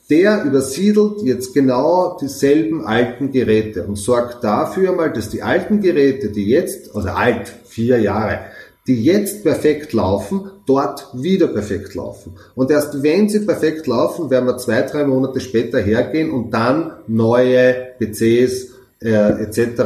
Der 0.10 0.44
übersiedelt 0.44 1.24
jetzt 1.24 1.56
genau 1.56 2.16
dieselben 2.22 2.86
alten 2.86 3.32
Geräte 3.32 3.86
und 3.86 3.98
sorgt 3.98 4.44
dafür 4.44 4.94
mal, 4.94 5.12
dass 5.12 5.30
die 5.30 5.42
alten 5.42 5.82
Geräte, 5.82 6.30
die 6.30 6.46
jetzt, 6.46 6.96
also 6.96 7.10
alt, 7.10 7.52
vier 7.66 8.00
Jahre, 8.00 8.42
die 8.88 9.04
jetzt 9.04 9.44
perfekt 9.44 9.94
laufen, 9.94 10.52
dort 10.66 11.08
wieder 11.14 11.48
perfekt 11.48 11.96
laufen. 11.96 12.34
Und 12.56 12.72
erst 12.72 13.04
wenn 13.04 13.30
sie 13.30 13.42
perfekt 13.42 13.88
laufen, 13.88 14.30
werden 14.30 14.46
wir 14.46 14.58
zwei, 14.58 14.82
drei 14.82 15.06
Monate 15.06 15.40
später 15.40 15.80
hergehen 15.80 16.32
und 16.32 16.54
dann 16.54 16.94
neue 17.08 17.76
PCs 18.00 18.76
äh, 19.02 19.44
etc. 19.44 19.84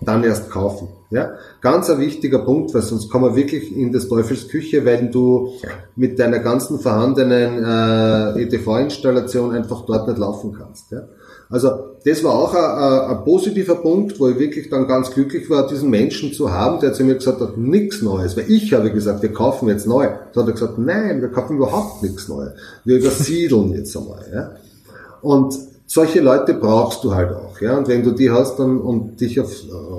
dann 0.00 0.24
erst 0.24 0.50
kaufen. 0.50 0.88
Ja? 1.10 1.34
Ganz 1.60 1.90
ein 1.90 2.00
wichtiger 2.00 2.40
Punkt, 2.40 2.74
weil 2.74 2.82
sonst 2.82 3.10
kommen 3.10 3.24
wir 3.26 3.36
wirklich 3.36 3.76
in 3.76 3.92
des 3.92 4.08
Teufels 4.08 4.48
Küche, 4.48 4.84
weil 4.84 5.08
du 5.10 5.52
mit 5.96 6.18
deiner 6.18 6.40
ganzen 6.40 6.78
vorhandenen 6.80 7.64
äh, 7.64 8.42
ETV-Installation 8.42 9.52
einfach 9.52 9.84
dort 9.86 10.08
nicht 10.08 10.18
laufen 10.18 10.56
kannst. 10.58 10.90
Ja? 10.90 11.02
Also 11.50 11.70
das 12.04 12.22
war 12.24 12.32
auch 12.32 12.54
ein, 12.54 13.16
ein, 13.16 13.24
positiver 13.24 13.76
Punkt, 13.76 14.18
wo 14.18 14.28
ich 14.28 14.38
wirklich 14.38 14.68
dann 14.70 14.86
ganz 14.86 15.10
glücklich 15.10 15.48
war, 15.48 15.66
diesen 15.66 15.90
Menschen 15.90 16.32
zu 16.32 16.50
haben, 16.52 16.80
der 16.80 16.92
zu 16.92 17.04
mir 17.04 17.14
gesagt 17.14 17.40
hat, 17.40 17.56
nichts 17.56 18.02
Neues. 18.02 18.36
Weil 18.36 18.50
ich 18.50 18.72
habe 18.72 18.90
gesagt, 18.90 19.22
wir 19.22 19.32
kaufen 19.32 19.68
jetzt 19.68 19.86
neu. 19.86 20.08
Da 20.32 20.40
hat 20.40 20.48
er 20.48 20.52
gesagt, 20.52 20.78
nein, 20.78 21.20
wir 21.20 21.28
kaufen 21.28 21.56
überhaupt 21.56 22.02
nichts 22.02 22.28
Neues. 22.28 22.52
Wir 22.84 22.98
übersiedeln 22.98 23.72
jetzt 23.72 23.96
einmal. 23.96 24.24
Ja? 24.32 24.50
Und 25.22 25.54
solche 25.86 26.20
Leute 26.20 26.54
brauchst 26.54 27.04
du 27.04 27.14
halt 27.14 27.32
auch. 27.32 27.60
Ja? 27.60 27.78
Und 27.78 27.88
wenn 27.88 28.02
du 28.02 28.12
die 28.12 28.30
hast 28.30 28.58
dann, 28.58 28.80
und 28.80 29.20
dich 29.20 29.40
auf, 29.40 29.52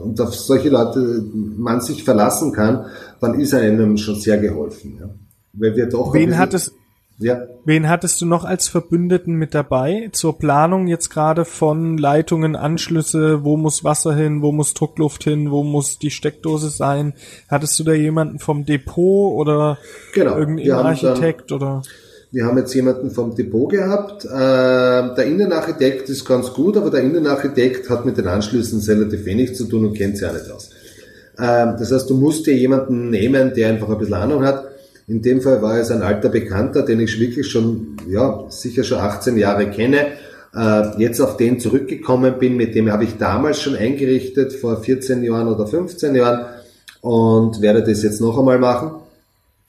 und 0.03 0.19
auf 0.21 0.35
solche 0.35 0.69
Leute 0.69 1.23
man 1.33 1.81
sich 1.81 2.03
verlassen 2.03 2.51
kann, 2.51 2.85
dann 3.19 3.39
ist 3.39 3.53
einem 3.53 3.97
schon 3.97 4.15
sehr 4.15 4.37
geholfen. 4.37 4.97
Ja? 4.99 5.09
Weil 5.53 5.75
wir 5.75 5.87
doch 5.87 6.13
Wen 6.13 6.37
hat 6.37 6.53
es 6.53 6.71
ja. 7.17 7.47
Wen 7.63 7.87
hattest 7.87 8.19
du 8.19 8.25
noch 8.25 8.43
als 8.43 8.67
Verbündeten 8.67 9.35
mit 9.35 9.53
dabei 9.53 10.09
zur 10.11 10.37
Planung 10.37 10.87
jetzt 10.87 11.09
gerade 11.09 11.45
von 11.45 11.97
Leitungen, 11.97 12.57
Anschlüsse, 12.57 13.43
wo 13.43 13.55
muss 13.55 13.85
Wasser 13.85 14.13
hin, 14.13 14.41
wo 14.41 14.51
muss 14.51 14.73
Druckluft 14.73 15.23
hin, 15.23 15.49
wo 15.49 15.63
muss 15.63 15.97
die 15.97 16.11
Steckdose 16.11 16.69
sein? 16.69 17.13
Hattest 17.47 17.79
du 17.79 17.83
da 17.85 17.93
jemanden 17.93 18.39
vom 18.39 18.65
Depot 18.65 19.33
oder 19.33 19.77
genau. 20.13 20.37
irgendein 20.37 20.71
Architekt 20.71 21.53
oder? 21.53 21.83
Wir 22.31 22.45
haben 22.45 22.57
jetzt 22.57 22.73
jemanden 22.73 23.11
vom 23.11 23.33
Depot 23.33 23.69
gehabt. 23.69 24.25
Äh, 24.25 24.29
der 24.29 25.25
Innenarchitekt 25.25 26.09
ist 26.09 26.25
ganz 26.25 26.51
gut, 26.51 26.75
aber 26.75 26.91
der 26.91 27.01
Innenarchitekt 27.01 27.89
hat 27.89 28.05
mit 28.05 28.17
den 28.17 28.27
Anschlüssen 28.27 28.81
relativ 28.81 29.23
wenig 29.23 29.55
zu 29.55 29.65
tun 29.65 29.85
und 29.85 29.93
kennt 29.93 30.17
sie 30.17 30.27
auch 30.27 30.33
nicht 30.33 30.51
aus. 30.51 30.69
Ähm, 31.39 31.75
das 31.79 31.93
heißt, 31.93 32.09
du 32.09 32.15
musst 32.15 32.45
dir 32.45 32.57
jemanden 32.57 33.09
nehmen, 33.09 33.53
der 33.55 33.69
einfach 33.69 33.87
ein 33.87 33.97
bisschen 33.99 34.15
Ahnung 34.15 34.43
hat 34.43 34.74
in 35.07 35.21
dem 35.21 35.41
Fall 35.41 35.61
war 35.61 35.77
es 35.77 35.91
ein 35.91 36.01
alter 36.01 36.29
Bekannter, 36.29 36.81
den 36.81 36.99
ich 36.99 37.19
wirklich 37.19 37.47
schon, 37.47 37.97
ja, 38.09 38.45
sicher 38.49 38.83
schon 38.83 38.99
18 38.99 39.37
Jahre 39.37 39.69
kenne, 39.69 40.07
äh, 40.55 41.01
jetzt 41.01 41.19
auf 41.19 41.37
den 41.37 41.59
zurückgekommen 41.59 42.39
bin, 42.39 42.55
mit 42.55 42.75
dem 42.75 42.91
habe 42.91 43.03
ich 43.03 43.17
damals 43.17 43.61
schon 43.61 43.75
eingerichtet, 43.75 44.53
vor 44.53 44.77
14 44.77 45.23
Jahren 45.23 45.47
oder 45.47 45.67
15 45.67 46.15
Jahren 46.15 46.45
und 47.01 47.61
werde 47.61 47.83
das 47.83 48.01
jetzt 48.03 48.21
noch 48.21 48.37
einmal 48.37 48.57
machen. 48.57 48.91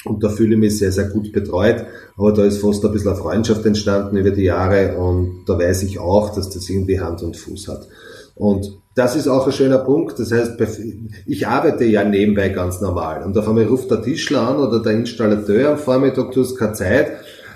Und 0.05 0.23
da 0.23 0.29
fühle 0.29 0.55
ich 0.55 0.61
mich 0.61 0.79
sehr, 0.79 0.93
sehr 0.93 1.09
gut 1.09 1.33
betreut. 1.33 1.85
Aber 2.17 2.33
da 2.33 2.45
ist 2.45 2.59
fast 2.59 2.85
ein 2.85 2.93
bisschen 2.93 3.11
eine 3.11 3.19
Freundschaft 3.19 3.67
entstanden 3.67 4.17
über 4.17 4.31
die 4.31 4.45
Jahre 4.45 4.97
und 4.97 5.45
da 5.47 5.59
weiß 5.59 5.83
ich 5.83 5.99
auch, 5.99 6.35
dass 6.35 6.49
das 6.49 6.69
irgendwie 6.71 7.01
Hand 7.01 7.23
und 7.23 7.37
Fuß 7.37 7.69
hat. 7.69 7.89
Und 8.37 8.79
das 8.97 9.15
ist 9.15 9.29
auch 9.29 9.47
ein 9.47 9.53
schöner 9.53 9.79
Punkt. 9.79 10.19
Das 10.19 10.33
heißt, 10.33 10.53
ich 11.27 11.47
arbeite 11.47 11.85
ja 11.85 12.03
nebenbei 12.03 12.49
ganz 12.49 12.81
normal. 12.81 13.23
Und 13.25 13.37
auf 13.37 13.47
einmal 13.47 13.65
ruft 13.65 13.91
der 13.91 14.03
Tischler 14.03 14.49
an 14.49 14.57
oder 14.57 14.83
der 14.83 14.93
Installateur 14.93 15.73
am 15.73 15.79
Vormittag, 15.79 16.33
du 16.33 16.41
hast 16.41 16.57
keine 16.57 16.73
Zeit. 16.73 17.13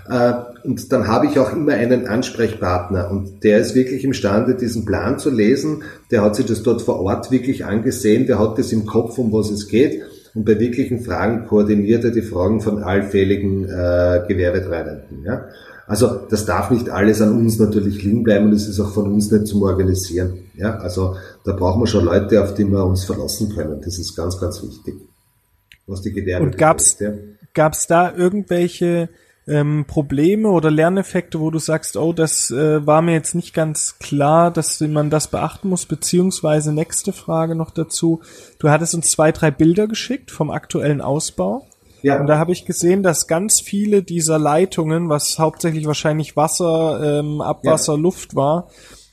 Äh, 0.08 0.32
und 0.64 0.92
dann 0.92 1.08
habe 1.08 1.26
ich 1.26 1.38
auch 1.38 1.52
immer 1.54 1.72
einen 1.72 2.06
Ansprechpartner 2.06 3.10
und 3.10 3.42
der 3.42 3.58
ist 3.58 3.74
wirklich 3.74 4.04
imstande, 4.04 4.54
diesen 4.54 4.84
Plan 4.84 5.18
zu 5.18 5.30
lesen. 5.30 5.82
Der 6.10 6.22
hat 6.22 6.36
sich 6.36 6.44
das 6.44 6.62
dort 6.62 6.82
vor 6.82 7.00
Ort 7.00 7.30
wirklich 7.30 7.64
angesehen, 7.64 8.26
der 8.26 8.38
hat 8.38 8.58
das 8.58 8.70
im 8.70 8.84
Kopf, 8.84 9.16
um 9.16 9.32
was 9.32 9.50
es 9.50 9.66
geht. 9.66 10.02
Und 10.34 10.44
bei 10.44 10.60
wirklichen 10.60 11.00
Fragen 11.00 11.46
koordiniert 11.46 12.04
er 12.04 12.10
die 12.10 12.22
Fragen 12.22 12.60
von 12.60 12.82
allfälligen 12.82 13.64
äh, 13.64 14.20
Gewerbetreibenden. 14.28 15.24
Ja? 15.24 15.46
Also 15.90 16.20
das 16.30 16.46
darf 16.46 16.70
nicht 16.70 16.88
alles 16.88 17.20
an 17.20 17.36
uns 17.36 17.58
natürlich 17.58 18.04
liegen 18.04 18.22
bleiben 18.22 18.46
und 18.46 18.52
es 18.52 18.68
ist 18.68 18.78
auch 18.78 18.92
von 18.92 19.12
uns 19.12 19.28
nicht 19.32 19.48
zum 19.48 19.64
Organisieren. 19.64 20.38
Ja, 20.54 20.76
also 20.76 21.16
da 21.42 21.52
brauchen 21.52 21.82
wir 21.82 21.88
schon 21.88 22.04
Leute, 22.04 22.44
auf 22.44 22.54
die 22.54 22.64
wir 22.64 22.84
uns 22.84 23.02
verlassen 23.02 23.52
können. 23.52 23.80
Das 23.84 23.98
ist 23.98 24.14
ganz, 24.14 24.38
ganz 24.38 24.62
wichtig. 24.62 24.94
Was 25.88 26.00
die 26.00 26.12
Gewerbe 26.12 26.46
Und 26.46 26.56
gab's, 26.56 26.96
ja. 27.00 27.10
gab's 27.54 27.88
da 27.88 28.14
irgendwelche 28.14 29.08
ähm, 29.48 29.84
Probleme 29.88 30.50
oder 30.50 30.70
Lerneffekte, 30.70 31.40
wo 31.40 31.50
du 31.50 31.58
sagst, 31.58 31.96
oh, 31.96 32.12
das 32.12 32.52
äh, 32.52 32.86
war 32.86 33.02
mir 33.02 33.14
jetzt 33.14 33.34
nicht 33.34 33.52
ganz 33.52 33.98
klar, 33.98 34.52
dass 34.52 34.78
man 34.80 35.10
das 35.10 35.26
beachten 35.26 35.70
muss, 35.70 35.86
beziehungsweise 35.86 36.72
nächste 36.72 37.12
Frage 37.12 37.56
noch 37.56 37.72
dazu. 37.72 38.20
Du 38.60 38.70
hattest 38.70 38.94
uns 38.94 39.10
zwei, 39.10 39.32
drei 39.32 39.50
Bilder 39.50 39.88
geschickt 39.88 40.30
vom 40.30 40.52
aktuellen 40.52 41.00
Ausbau. 41.00 41.66
Ja. 42.02 42.20
Und 42.20 42.26
da 42.26 42.38
habe 42.38 42.52
ich 42.52 42.64
gesehen, 42.64 43.02
dass 43.02 43.26
ganz 43.26 43.60
viele 43.60 44.02
dieser 44.02 44.38
Leitungen, 44.38 45.08
was 45.08 45.38
hauptsächlich 45.38 45.86
wahrscheinlich 45.86 46.36
Wasser, 46.36 47.20
ähm, 47.20 47.40
Abwasser, 47.40 47.94
ja. 47.94 47.98
Luft 47.98 48.34
war, 48.34 48.68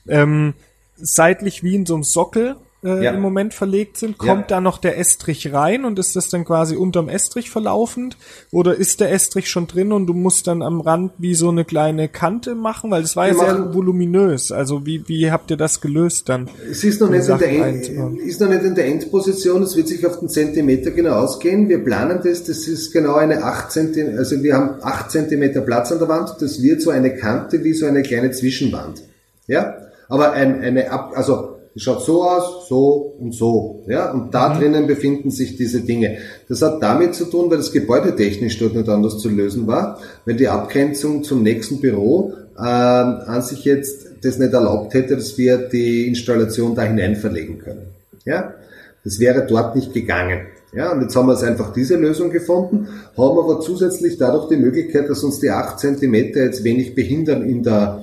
ähm, 0.08 0.54
seitlich 0.96 1.62
wie 1.62 1.74
in 1.74 1.86
so 1.86 1.94
einem 1.94 2.04
Sockel 2.04 2.56
äh, 2.84 3.04
ja. 3.04 3.10
im 3.10 3.20
Moment 3.20 3.54
verlegt 3.54 3.96
sind, 3.96 4.18
kommt 4.18 4.50
ja. 4.50 4.56
da 4.56 4.60
noch 4.60 4.78
der 4.78 4.98
Estrich 4.98 5.52
rein 5.52 5.84
und 5.84 5.98
ist 5.98 6.14
das 6.14 6.28
dann 6.28 6.44
quasi 6.44 6.76
unterm 6.76 7.08
Estrich 7.08 7.50
verlaufend? 7.50 8.16
Oder 8.52 8.76
ist 8.76 9.00
der 9.00 9.10
Estrich 9.10 9.50
schon 9.50 9.66
drin 9.66 9.92
und 9.92 10.06
du 10.06 10.14
musst 10.14 10.46
dann 10.46 10.62
am 10.62 10.80
Rand 10.80 11.12
wie 11.18 11.34
so 11.34 11.48
eine 11.48 11.64
kleine 11.64 12.08
Kante 12.08 12.54
machen? 12.54 12.90
Weil 12.90 13.02
das 13.02 13.16
war 13.16 13.26
Wir 13.26 13.34
ja 13.34 13.38
sehr 13.38 13.74
voluminös. 13.74 14.52
Also 14.52 14.86
wie, 14.86 15.08
wie 15.08 15.30
habt 15.30 15.50
ihr 15.50 15.56
das 15.56 15.80
gelöst 15.80 16.28
dann? 16.28 16.48
Es 16.70 16.84
ist 16.84 17.00
noch, 17.00 17.10
nicht 17.10 17.28
in 17.28 17.38
der 17.38 17.50
End, 17.50 17.88
ist 18.20 18.40
noch 18.40 18.48
nicht 18.48 18.62
in 18.62 18.74
der 18.74 18.86
Endposition, 18.86 19.62
es 19.62 19.76
wird 19.76 19.88
sich 19.88 20.06
auf 20.06 20.20
den 20.20 20.28
Zentimeter 20.28 20.92
genau 20.92 21.14
ausgehen. 21.14 21.68
Wir 21.68 21.82
planen 21.82 22.20
das, 22.22 22.44
das 22.44 22.68
ist 22.68 22.92
genau 22.92 23.14
eine 23.14 23.42
8 23.42 23.72
Zentimeter, 23.72 24.18
also 24.18 24.42
wir 24.42 24.54
haben 24.54 24.76
8 24.82 25.10
Zentimeter 25.10 25.62
Platz 25.62 25.90
an 25.90 25.98
der 25.98 26.08
Wand, 26.08 26.36
das 26.40 26.62
wird 26.62 26.80
so 26.80 26.90
eine 26.90 27.14
Kante 27.16 27.64
wie 27.64 27.72
so 27.72 27.86
eine 27.86 28.02
kleine 28.02 28.30
Zwischenwand. 28.30 29.02
Ja? 29.46 29.76
Aber 30.08 30.32
ein, 30.32 30.62
eine, 30.62 30.90
Ab, 30.90 31.12
also 31.14 31.57
es 31.78 31.84
schaut 31.84 32.02
so 32.02 32.24
aus, 32.24 32.68
so 32.68 33.14
und 33.20 33.32
so. 33.32 33.84
Ja? 33.86 34.10
Und 34.10 34.34
da 34.34 34.48
mhm. 34.48 34.58
drinnen 34.58 34.86
befinden 34.88 35.30
sich 35.30 35.56
diese 35.56 35.82
Dinge. 35.82 36.18
Das 36.48 36.60
hat 36.60 36.82
damit 36.82 37.14
zu 37.14 37.26
tun, 37.26 37.48
weil 37.50 37.58
das 37.58 37.70
Gebäude 37.70 38.16
technisch 38.16 38.58
dort 38.58 38.74
nicht 38.74 38.88
anders 38.88 39.18
zu 39.18 39.28
lösen 39.28 39.68
war, 39.68 40.00
weil 40.26 40.34
die 40.34 40.48
Abgrenzung 40.48 41.22
zum 41.22 41.44
nächsten 41.44 41.80
Büro 41.80 42.32
äh, 42.56 42.62
an 42.62 43.42
sich 43.42 43.64
jetzt 43.64 44.08
das 44.22 44.38
nicht 44.38 44.52
erlaubt 44.52 44.92
hätte, 44.92 45.14
dass 45.14 45.38
wir 45.38 45.68
die 45.68 46.08
Installation 46.08 46.74
da 46.74 46.82
hinein 46.82 47.14
verlegen 47.14 47.58
können. 47.58 47.86
Ja? 48.24 48.54
Das 49.04 49.20
wäre 49.20 49.46
dort 49.46 49.76
nicht 49.76 49.94
gegangen. 49.94 50.40
Ja, 50.74 50.92
und 50.92 51.00
jetzt 51.00 51.16
haben 51.16 51.28
wir 51.28 51.32
es 51.32 51.42
einfach 51.42 51.72
diese 51.72 51.96
Lösung 51.96 52.30
gefunden, 52.30 52.88
haben 53.16 53.38
aber 53.38 53.60
zusätzlich 53.60 54.18
dadurch 54.18 54.48
die 54.48 54.58
Möglichkeit, 54.58 55.08
dass 55.08 55.24
uns 55.24 55.40
die 55.40 55.48
8 55.48 55.78
Zentimeter 55.78 56.40
jetzt 56.40 56.62
wenig 56.62 56.94
behindern 56.94 57.42
in 57.48 57.62
der 57.62 58.02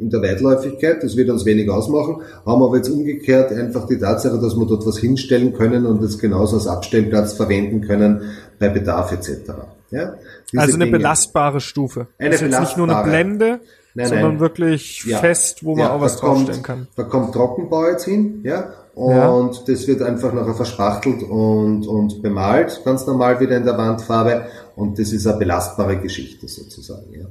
in 0.00 0.10
der 0.10 0.22
Weitläufigkeit, 0.22 1.02
das 1.02 1.16
wird 1.16 1.30
uns 1.30 1.44
wenig 1.44 1.68
ausmachen, 1.70 2.22
haben 2.46 2.62
aber 2.62 2.76
jetzt 2.76 2.88
umgekehrt 2.88 3.52
einfach 3.52 3.86
die 3.86 3.98
Tatsache, 3.98 4.38
dass 4.38 4.56
wir 4.56 4.66
dort 4.66 4.86
was 4.86 4.98
hinstellen 4.98 5.52
können 5.52 5.86
und 5.86 6.02
es 6.02 6.18
genauso 6.18 6.56
als 6.56 6.66
Abstellplatz 6.66 7.34
verwenden 7.34 7.80
können 7.80 8.22
bei 8.58 8.68
Bedarf 8.68 9.12
etc. 9.12 9.50
Ja? 9.90 10.14
also 10.56 10.74
eine 10.74 10.84
Dinge. 10.84 10.98
belastbare 10.98 11.60
Stufe. 11.60 12.08
Eine 12.18 12.30
das 12.30 12.42
ist 12.42 12.50
jetzt 12.50 12.60
nicht 12.60 12.76
nur 12.76 12.88
eine 12.88 13.08
Blende, 13.08 13.60
nein, 13.94 14.08
sondern 14.08 14.28
nein. 14.32 14.40
wirklich 14.40 15.04
ja. 15.04 15.18
fest, 15.18 15.64
wo 15.64 15.74
man 15.74 15.86
ja, 15.86 15.92
auch 15.92 16.00
was 16.00 16.16
draufstellen 16.16 16.62
kann. 16.62 16.88
Da 16.96 17.04
kommt 17.04 17.34
Trockenbau 17.34 17.88
jetzt 17.88 18.04
hin, 18.04 18.40
ja, 18.44 18.72
und 18.98 19.54
ja. 19.54 19.62
das 19.68 19.86
wird 19.86 20.02
einfach 20.02 20.32
nachher 20.32 20.54
verspachtelt 20.54 21.22
und, 21.22 21.86
und 21.86 22.20
bemalt, 22.20 22.82
ganz 22.84 23.06
normal 23.06 23.38
wieder 23.38 23.56
in 23.56 23.64
der 23.64 23.78
Wandfarbe. 23.78 24.46
Und 24.74 24.98
das 24.98 25.12
ist 25.12 25.24
eine 25.24 25.38
belastbare 25.38 25.98
Geschichte 25.98 26.48
sozusagen. 26.48 27.12
Ja. 27.12 27.26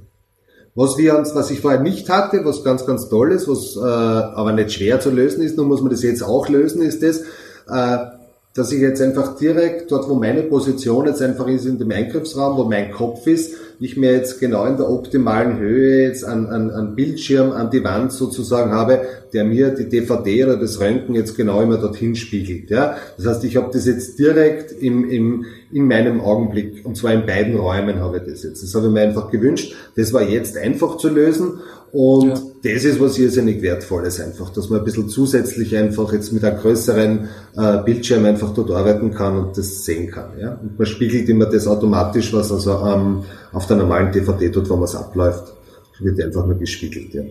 Was 0.77 0.95
wir 0.99 1.17
uns, 1.17 1.33
was 1.33 1.49
ich 1.49 1.61
vorher 1.61 1.79
nicht 1.79 2.07
hatte, 2.07 2.45
was 2.45 2.63
ganz, 2.63 2.85
ganz 2.85 3.09
toll 3.09 3.31
ist, 3.31 3.47
was 3.47 3.75
äh, 3.77 3.79
aber 3.79 4.51
nicht 4.51 4.73
schwer 4.73 4.99
zu 4.99 5.09
lösen 5.09 5.41
ist, 5.41 5.57
nur 5.57 5.65
muss 5.65 5.81
man 5.81 5.89
das 5.89 6.03
jetzt 6.03 6.21
auch 6.21 6.49
lösen, 6.49 6.83
ist 6.83 7.01
das, 7.01 7.21
äh, 7.67 8.16
dass 8.57 8.71
ich 8.71 8.81
jetzt 8.81 9.01
einfach 9.03 9.37
direkt 9.37 9.91
dort, 9.91 10.09
wo 10.09 10.15
meine 10.15 10.41
Position 10.41 11.05
jetzt 11.05 11.21
einfach 11.21 11.47
ist, 11.47 11.65
in 11.65 11.77
dem 11.77 11.91
Eingriffsraum, 11.91 12.57
wo 12.57 12.63
mein 12.63 12.91
Kopf 12.91 13.27
ist, 13.27 13.53
ich 13.79 13.95
mir 13.95 14.11
jetzt 14.11 14.39
genau 14.39 14.65
in 14.65 14.77
der 14.77 14.89
optimalen 14.89 15.59
Höhe 15.59 16.07
jetzt 16.07 16.25
an, 16.25 16.47
an, 16.47 16.71
an 16.71 16.95
Bildschirm 16.95 17.51
an 17.51 17.69
die 17.69 17.83
Wand 17.83 18.11
sozusagen 18.11 18.71
habe, 18.71 19.01
der 19.31 19.45
mir 19.45 19.69
die 19.69 19.87
DVD 19.87 20.45
oder 20.45 20.57
das 20.57 20.79
Röntgen 20.79 21.13
jetzt 21.13 21.37
genau 21.37 21.61
immer 21.61 21.77
dorthin 21.77 22.15
spiegelt. 22.15 22.71
Ja? 22.71 22.97
Das 23.17 23.27
heißt, 23.27 23.43
ich 23.43 23.55
habe 23.57 23.69
das 23.71 23.85
jetzt 23.85 24.17
direkt 24.17 24.71
im, 24.71 25.07
im, 25.07 25.45
in 25.71 25.87
meinem 25.87 26.19
Augenblick 26.21 26.83
und 26.83 26.97
zwar 26.97 27.13
in 27.13 27.27
beiden 27.27 27.55
Räumen 27.55 27.99
habe 27.99 28.17
ich 28.17 28.23
das 28.23 28.41
jetzt. 28.41 28.63
Das 28.63 28.73
habe 28.73 28.87
ich 28.87 28.91
mir 28.91 29.01
einfach 29.01 29.29
gewünscht. 29.29 29.75
Das 29.95 30.11
war 30.13 30.23
jetzt 30.23 30.57
einfach 30.57 30.97
zu 30.97 31.09
lösen 31.09 31.59
und 31.91 32.27
ja. 32.27 32.41
das 32.63 32.83
ist 32.83 32.99
was 32.99 33.17
irrsinnig 33.17 33.61
Wertvolles 33.61 34.19
einfach, 34.19 34.49
dass 34.49 34.69
man 34.69 34.79
ein 34.79 34.85
bisschen 34.85 35.07
zusätzlich 35.07 35.75
einfach 35.75 36.11
jetzt 36.11 36.33
mit 36.33 36.43
einem 36.43 36.59
größeren 36.59 37.29
äh, 37.55 37.77
Bildschirm 37.83 38.25
einfach 38.25 38.53
dort 38.53 38.71
arbeiten 38.71 39.11
kann 39.11 39.37
und 39.37 39.57
das 39.57 39.85
sehen 39.85 40.11
kann. 40.11 40.37
Ja? 40.39 40.59
Und 40.61 40.77
man 40.77 40.85
spiegelt 40.85 41.29
immer 41.29 41.45
das 41.45 41.65
automatisch, 41.65 42.33
was 42.33 42.51
also 42.51 42.85
ähm, 42.85 43.23
auf 43.53 43.67
der 43.67 43.77
normalen 43.77 44.11
DVD 44.11 44.49
dort, 44.49 44.69
wo 44.69 44.75
man 44.75 44.83
es 44.83 44.95
abläuft, 44.95 45.53
wird 45.99 46.21
einfach 46.21 46.45
nur 46.45 46.57
gespiegelt. 46.57 47.13
Ja? 47.13 47.23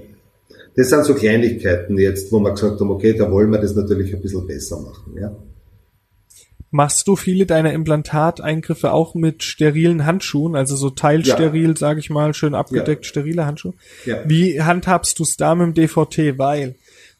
Das 0.75 0.89
sind 0.89 1.05
so 1.05 1.15
Kleinigkeiten 1.15 1.99
jetzt, 1.99 2.33
wo 2.33 2.39
man 2.39 2.55
gesagt 2.55 2.81
haben, 2.81 2.91
okay, 2.91 3.15
da 3.15 3.31
wollen 3.31 3.51
wir 3.51 3.59
das 3.59 3.75
natürlich 3.75 4.15
ein 4.15 4.23
bisschen 4.23 4.47
besser 4.47 4.81
machen. 4.81 5.15
Ja? 5.21 5.37
Machst 6.71 7.07
du 7.07 7.17
viele 7.17 7.47
deiner 7.47 7.73
Implantateingriffe 7.73 8.93
auch 8.93 9.15
mit 9.15 9.45
sterilen 9.45 10.05
Handschuhen, 10.05 10.57
also 10.57 10.77
so 10.77 10.91
teilsteril, 10.91 11.71
ja. 11.71 11.77
sage 11.77 12.01
ich 12.01 12.11
mal, 12.11 12.35
schön 12.35 12.55
abgedeckt, 12.55 13.05
ja. 13.05 13.09
sterile 13.09 13.47
Handschuhe? 13.47 13.75
Ja. 14.05 14.19
Wie 14.27 14.61
handhabst 14.61 15.19
du 15.19 15.23
es 15.23 15.37
da 15.37 15.55
mit 15.55 15.69
dem 15.69 15.75
DVT? 15.75 16.39
Weil 16.39 16.75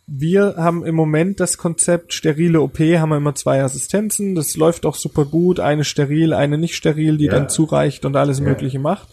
wir 0.07 0.55
haben 0.57 0.85
im 0.85 0.95
Moment 0.95 1.41
das 1.41 1.59
Konzept 1.59 2.13
sterile 2.13 2.61
OP, 2.61 2.79
haben 2.79 3.09
wir 3.09 3.17
immer 3.17 3.35
zwei 3.35 3.63
Assistenzen, 3.63 4.35
das 4.35 4.57
läuft 4.57 4.87
auch 4.87 4.95
super 4.95 5.25
gut, 5.25 5.59
eine 5.59 5.85
steril, 5.85 6.33
eine 6.33 6.59
nicht 6.59 6.77
steril, 6.77 7.17
die 7.17 7.25
ja. 7.27 7.33
dann 7.33 7.49
zureicht 7.49 8.05
und 8.05 8.17
alles 8.17 8.41
Mögliche 8.41 8.79
macht. 8.79 9.09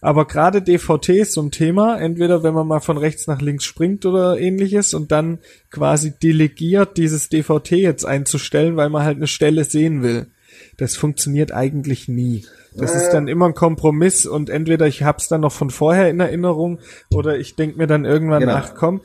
Aber 0.00 0.26
gerade 0.26 0.62
DVT 0.62 1.08
ist 1.10 1.32
so 1.32 1.42
ein 1.42 1.50
Thema, 1.50 1.98
entweder 1.98 2.42
wenn 2.42 2.54
man 2.54 2.66
mal 2.66 2.80
von 2.80 2.98
rechts 2.98 3.26
nach 3.26 3.40
links 3.40 3.64
springt 3.64 4.06
oder 4.06 4.38
ähnliches 4.38 4.94
und 4.94 5.10
dann 5.10 5.38
quasi 5.70 6.12
delegiert, 6.18 6.96
dieses 6.96 7.28
DVT 7.28 7.72
jetzt 7.72 8.04
einzustellen, 8.04 8.76
weil 8.76 8.90
man 8.90 9.04
halt 9.04 9.16
eine 9.16 9.26
Stelle 9.26 9.64
sehen 9.64 10.02
will. 10.02 10.26
Das 10.76 10.96
funktioniert 10.96 11.52
eigentlich 11.52 12.08
nie. 12.08 12.44
Das 12.74 12.94
ist 12.94 13.10
dann 13.10 13.26
immer 13.26 13.46
ein 13.46 13.54
Kompromiss 13.54 14.24
und 14.24 14.50
entweder 14.50 14.86
ich 14.86 15.02
hab's 15.02 15.26
dann 15.26 15.40
noch 15.40 15.52
von 15.52 15.70
vorher 15.70 16.10
in 16.10 16.20
Erinnerung 16.20 16.78
oder 17.10 17.36
ich 17.38 17.56
denk 17.56 17.76
mir 17.76 17.88
dann 17.88 18.04
irgendwann, 18.04 18.40
genau. 18.40 18.54
ach 18.54 18.74
komm, 18.76 19.00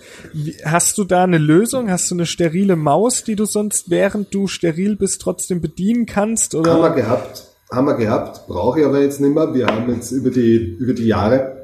hast 0.64 0.98
du 1.00 1.06
da 1.06 1.24
eine 1.24 1.40
Lösung? 1.40 1.90
Hast 1.90 2.12
du 2.12 2.16
eine 2.16 2.28
sterile 2.28 2.76
Maus, 2.76 3.24
die 3.24 3.36
du 3.36 3.46
sonst, 3.46 3.90
während 3.90 4.34
du 4.34 4.48
steril 4.48 4.96
bist, 4.96 5.22
trotzdem 5.22 5.60
bedienen 5.60 6.06
kannst? 6.06 6.54
Oder? 6.54 6.74
Haben 6.74 6.96
wir 6.96 7.02
gehabt 7.02 7.53
haben 7.74 7.88
wir 7.88 7.96
gehabt, 7.96 8.48
brauche 8.48 8.80
ich 8.80 8.86
aber 8.86 9.02
jetzt 9.02 9.20
nicht 9.20 9.34
mehr. 9.34 9.54
Wir 9.54 9.68
haben 9.68 9.94
jetzt 9.94 10.12
über 10.12 10.30
die, 10.30 10.78
über 10.80 10.94
die 10.94 11.08
Jahre 11.08 11.64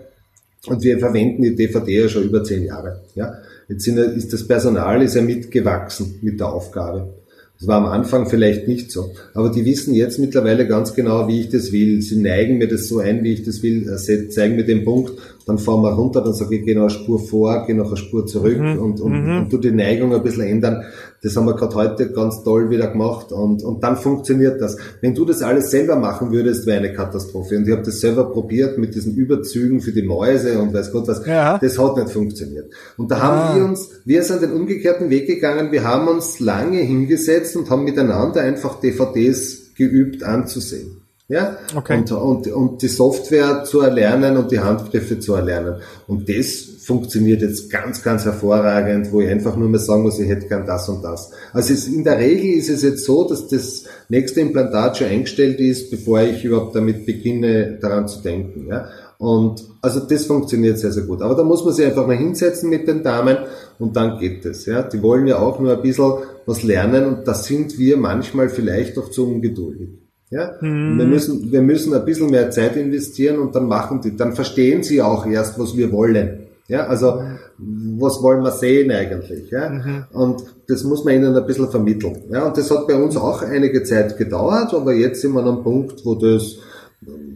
und 0.68 0.84
wir 0.84 0.99
verwenden 0.99 1.43
die 1.43 1.55
DVD 1.55 2.01
ja 2.01 2.10
schon 2.10 2.24
über 2.24 2.43
zehn 2.43 2.66
Jahre. 2.66 3.01
Ja. 3.16 3.34
Jetzt 3.68 3.84
sind, 3.84 3.97
ist 3.97 4.34
das 4.34 4.47
Personal 4.47 5.01
ist 5.03 5.16
ja 5.16 5.22
mitgewachsen 5.22 6.20
mit 6.22 6.39
der 6.39 6.51
Aufgabe. 6.51 7.14
Das 7.60 7.68
war 7.68 7.78
am 7.78 7.86
Anfang 7.86 8.28
vielleicht 8.30 8.68
nicht 8.68 8.89
so. 8.89 9.12
Aber 9.34 9.49
die 9.49 9.66
wissen 9.66 9.93
jetzt 9.93 10.18
mittlerweile 10.18 10.66
ganz 10.66 10.93
genau, 10.93 11.28
wie 11.28 11.41
ich 11.41 11.49
das 11.49 11.74
will. 11.74 12.01
Sie 12.01 12.16
neigen 12.16 12.57
mir 12.57 12.70
das 12.70 12.88
so 12.88 12.99
ein, 12.99 13.24
wie 13.24 13.34
ich 13.34 13.43
das 13.43 13.62
will, 13.62 13.89
äh, 13.89 14.30
zeigen 14.30 14.55
mir 14.55 14.64
den 14.64 14.86
Punkt, 14.86 15.12
dann 15.49 15.57
fahren 15.57 15.81
wir 15.81 15.93
runter, 15.93 16.21
dann 16.21 16.33
sage 16.33 16.57
ich, 16.57 16.65
geh 16.65 16.75
noch 16.75 16.83
eine 16.83 16.89
Spur 16.91 17.19
vor, 17.19 17.63
geh 17.65 17.73
noch 17.73 17.87
eine 17.87 17.97
Spur 17.97 18.25
zurück 18.27 18.59
mhm. 18.59 18.79
und, 18.79 19.01
und, 19.01 19.11
mhm. 19.11 19.37
und 19.39 19.53
du 19.53 19.57
die 19.57 19.71
Neigung 19.71 20.13
ein 20.13 20.21
bisschen 20.21 20.43
ändern. 20.43 20.83
Das 21.21 21.35
haben 21.35 21.45
wir 21.45 21.55
gerade 21.55 21.75
heute 21.75 22.11
ganz 22.11 22.43
toll 22.43 22.69
wieder 22.69 22.87
gemacht 22.87 23.31
und, 23.31 23.63
und 23.63 23.83
dann 23.83 23.97
funktioniert 23.97 24.61
das. 24.61 24.77
Wenn 25.01 25.15
du 25.15 25.25
das 25.25 25.41
alles 25.41 25.71
selber 25.71 25.95
machen 25.95 26.31
würdest, 26.31 26.65
wäre 26.65 26.77
eine 26.77 26.93
Katastrophe. 26.93 27.57
Und 27.57 27.67
ich 27.67 27.73
habe 27.73 27.83
das 27.83 27.99
selber 27.99 28.31
probiert 28.31 28.77
mit 28.77 28.95
diesen 28.95 29.15
Überzügen 29.15 29.81
für 29.81 29.91
die 29.91 30.03
Mäuse 30.03 30.59
und 30.59 30.73
weiß 30.73 30.91
Gott 30.91 31.07
was. 31.07 31.25
Ja. 31.25 31.57
Das 31.57 31.77
hat 31.77 31.97
nicht 31.97 32.11
funktioniert. 32.11 32.71
Und 32.95 33.11
da 33.11 33.17
ah. 33.17 33.21
haben 33.21 33.59
wir 33.59 33.65
uns, 33.65 33.89
wir 34.05 34.23
sind 34.23 34.43
den 34.43 34.53
umgekehrten 34.53 35.09
Weg 35.09 35.27
gegangen, 35.27 35.71
wir 35.71 35.83
haben 35.83 36.07
uns 36.07 36.39
lange 36.39 36.77
hingesetzt 36.77 37.57
und 37.57 37.69
haben 37.69 37.83
miteinander 37.83 38.41
einfach 38.41 38.79
DVDs 38.79 39.73
geübt 39.75 40.23
anzusehen. 40.23 41.01
Ja? 41.30 41.57
Okay. 41.75 41.99
Und, 41.99 42.11
und, 42.11 42.47
und 42.47 42.82
die 42.82 42.88
Software 42.88 43.63
zu 43.63 43.82
erlernen 43.82 44.36
und 44.36 44.51
die 44.51 44.59
Handgriffe 44.59 45.19
zu 45.19 45.36
erlernen. 45.36 45.75
Und 46.07 46.27
das 46.27 46.65
funktioniert 46.82 47.43
jetzt 47.43 47.69
ganz, 47.69 48.01
ganz 48.01 48.25
hervorragend, 48.25 49.11
wo 49.11 49.21
ich 49.21 49.30
einfach 49.30 49.55
nur 49.55 49.69
mehr 49.69 49.80
sagen 49.80 50.01
muss, 50.01 50.19
ich 50.19 50.27
hätte 50.27 50.47
gern 50.47 50.65
das 50.65 50.89
und 50.89 51.03
das. 51.03 51.30
Also 51.53 51.71
es, 51.71 51.88
in 51.88 52.03
der 52.03 52.17
Regel 52.17 52.57
ist 52.57 52.69
es 52.69 52.82
jetzt 52.82 53.05
so, 53.05 53.30
dass 53.30 53.47
das 53.47 53.84
nächste 54.09 54.41
Implantat 54.41 54.97
schon 54.97 55.07
eingestellt 55.07 55.59
ist, 55.59 55.91
bevor 55.91 56.21
ich 56.21 56.43
überhaupt 56.43 56.75
damit 56.75 57.05
beginne, 57.05 57.77
daran 57.80 58.07
zu 58.07 58.23
denken. 58.23 58.65
Ja? 58.67 58.89
Und 59.19 59.63
also 59.84 59.99
das 59.99 60.25
funktioniert 60.25 60.80
sehr, 60.80 60.91
sehr 60.91 61.03
gut. 61.03 61.21
Aber 61.21 61.36
da 61.36 61.43
muss 61.43 61.63
man 61.63 61.75
sich 61.75 61.86
einfach 61.86 62.07
mal 62.07 62.17
hinsetzen 62.17 62.71
mit 62.71 62.88
den 62.88 63.03
Damen 63.03 63.38
und 63.77 63.95
dann 63.95 64.17
geht 64.17 64.43
es. 64.45 64.65
Ja? 64.65 64.82
Die 64.82 65.03
wollen 65.03 65.27
ja 65.27 65.38
auch 65.38 65.59
nur 65.59 65.73
ein 65.73 65.82
bisschen 65.84 66.13
was 66.47 66.63
lernen 66.63 67.05
und 67.05 67.27
da 67.27 67.36
sind 67.36 67.77
wir 67.77 67.97
manchmal 67.97 68.49
vielleicht 68.49 68.97
auch 68.97 69.11
zu 69.11 69.27
ungeduldig. 69.27 69.89
Ja? 70.30 70.53
Mhm. 70.61 70.97
Wir, 70.97 71.05
müssen, 71.05 71.51
wir 71.51 71.61
müssen 71.61 71.93
ein 71.93 72.05
bisschen 72.05 72.30
mehr 72.30 72.51
Zeit 72.51 72.75
investieren 72.75 73.39
und 73.39 73.55
dann 73.55 73.67
machen 73.67 74.01
die, 74.01 74.15
dann 74.15 74.34
verstehen 74.34 74.84
sie 74.84 75.01
auch 75.01 75.25
erst, 75.25 75.59
was 75.59 75.75
wir 75.75 75.91
wollen. 75.91 76.45
Ja, 76.67 76.86
also 76.86 77.23
was 77.57 78.21
wollen 78.21 78.43
wir 78.43 78.51
sehen 78.51 78.91
eigentlich? 78.91 79.49
Ja? 79.49 79.69
Mhm. 79.69 80.03
Und 80.13 80.43
das 80.67 80.84
muss 80.84 81.03
man 81.03 81.15
ihnen 81.15 81.36
ein 81.36 81.45
bisschen 81.45 81.69
vermitteln. 81.69 82.17
Ja, 82.30 82.45
und 82.45 82.57
das 82.57 82.69
hat 82.69 82.88
bei 82.88 82.95
uns 82.95 83.17
auch 83.17 83.41
einige 83.41 83.84
Zeit 83.84 84.17
gedauert, 84.17 84.73
aber 84.73 84.93
jetzt 84.93 85.21
sind 85.21 85.34
wir 85.34 85.41
an 85.41 85.47
einem 85.47 85.63
Punkt, 85.63 86.05
wo 86.05 86.13
das 86.13 86.57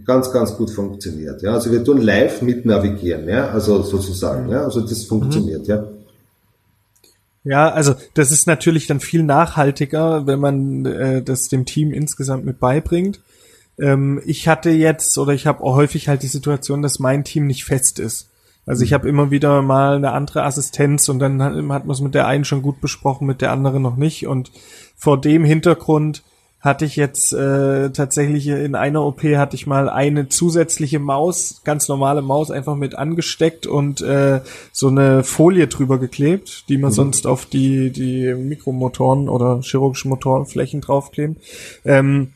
ganz, 0.06 0.32
ganz 0.32 0.56
gut 0.56 0.70
funktioniert. 0.70 1.42
Ja, 1.42 1.54
also 1.54 1.72
wir 1.72 1.84
tun 1.84 2.02
live 2.02 2.42
mit 2.42 2.66
navigieren, 2.66 3.28
ja, 3.28 3.50
also 3.50 3.82
sozusagen, 3.82 4.50
ja, 4.50 4.64
also 4.64 4.82
das 4.82 5.04
funktioniert, 5.04 5.62
mhm. 5.64 5.74
ja. 5.74 5.88
Ja, 7.44 7.70
also 7.70 7.96
das 8.14 8.32
ist 8.32 8.48
natürlich 8.48 8.88
dann 8.88 9.00
viel 9.00 9.24
nachhaltiger, 9.24 10.26
wenn 10.26 10.40
man 10.40 10.86
äh, 10.86 11.22
das 11.22 11.50
dem 11.50 11.66
Team 11.66 11.92
insgesamt 11.92 12.46
mit 12.46 12.60
beibringt. 12.60 13.20
Ähm, 13.78 14.22
ich 14.26 14.48
hatte 14.48 14.70
jetzt 14.70 15.18
oder 15.18 15.34
ich 15.34 15.46
habe 15.46 15.64
häufig 15.64 16.08
halt 16.08 16.24
die 16.24 16.28
Situation, 16.28 16.82
dass 16.82 17.00
mein 17.00 17.24
Team 17.24 17.48
nicht 17.48 17.66
fest 17.66 18.00
ist. 18.00 18.30
Also 18.66 18.84
ich 18.84 18.92
mhm. 18.92 18.96
habe 18.96 19.10
immer 19.10 19.32
wieder 19.32 19.62
mal 19.62 19.98
eine 19.98 20.12
andere 20.12 20.44
Assistenz 20.44 21.10
und 21.10 21.20
dann 21.20 21.42
hat, 21.42 21.54
hat 21.54 21.86
man 21.86 21.90
es 21.90 22.02
mit 22.02 22.16
der 22.16 22.28
einen 22.28 22.46
schon 22.46 22.62
gut 22.62 22.80
besprochen, 22.80 23.28
mit 23.28 23.42
der 23.42 23.52
anderen 23.52 23.82
noch 23.82 23.98
nicht. 23.98 24.26
Und 24.26 24.52
vor 24.96 25.20
dem 25.20 25.44
Hintergrund 25.44 26.24
hatte 26.64 26.86
ich 26.86 26.96
jetzt 26.96 27.34
äh, 27.34 27.90
tatsächlich 27.90 28.48
in 28.48 28.76
einer 28.76 29.04
OP 29.04 29.22
hatte 29.24 29.58
ich 29.58 29.68
mal 29.68 29.90
eine 29.90 30.30
zusätzliche 30.30 30.98
Maus, 30.98 31.62
ganz 31.66 31.90
normale 31.90 32.22
Maus, 32.22 32.52
einfach 32.52 32.78
mit 32.78 32.96
angesteckt 32.96 33.68
und 33.68 34.00
äh, 34.00 34.40
so 34.72 34.88
eine 34.88 35.26
Folie 35.26 35.68
drüber 35.68 36.00
geklebt, 36.00 36.70
die 36.70 36.78
man 36.78 36.92
mhm. 36.92 36.96
sonst 36.96 37.28
auf 37.28 37.46
die 37.46 37.92
die 37.92 38.34
Mikromotoren 38.34 39.28
oder 39.28 39.60
chirurgischen 39.62 40.08
Motorenflächen 40.10 40.80
draufkleben. 40.80 41.36
Ähm, 41.84 42.32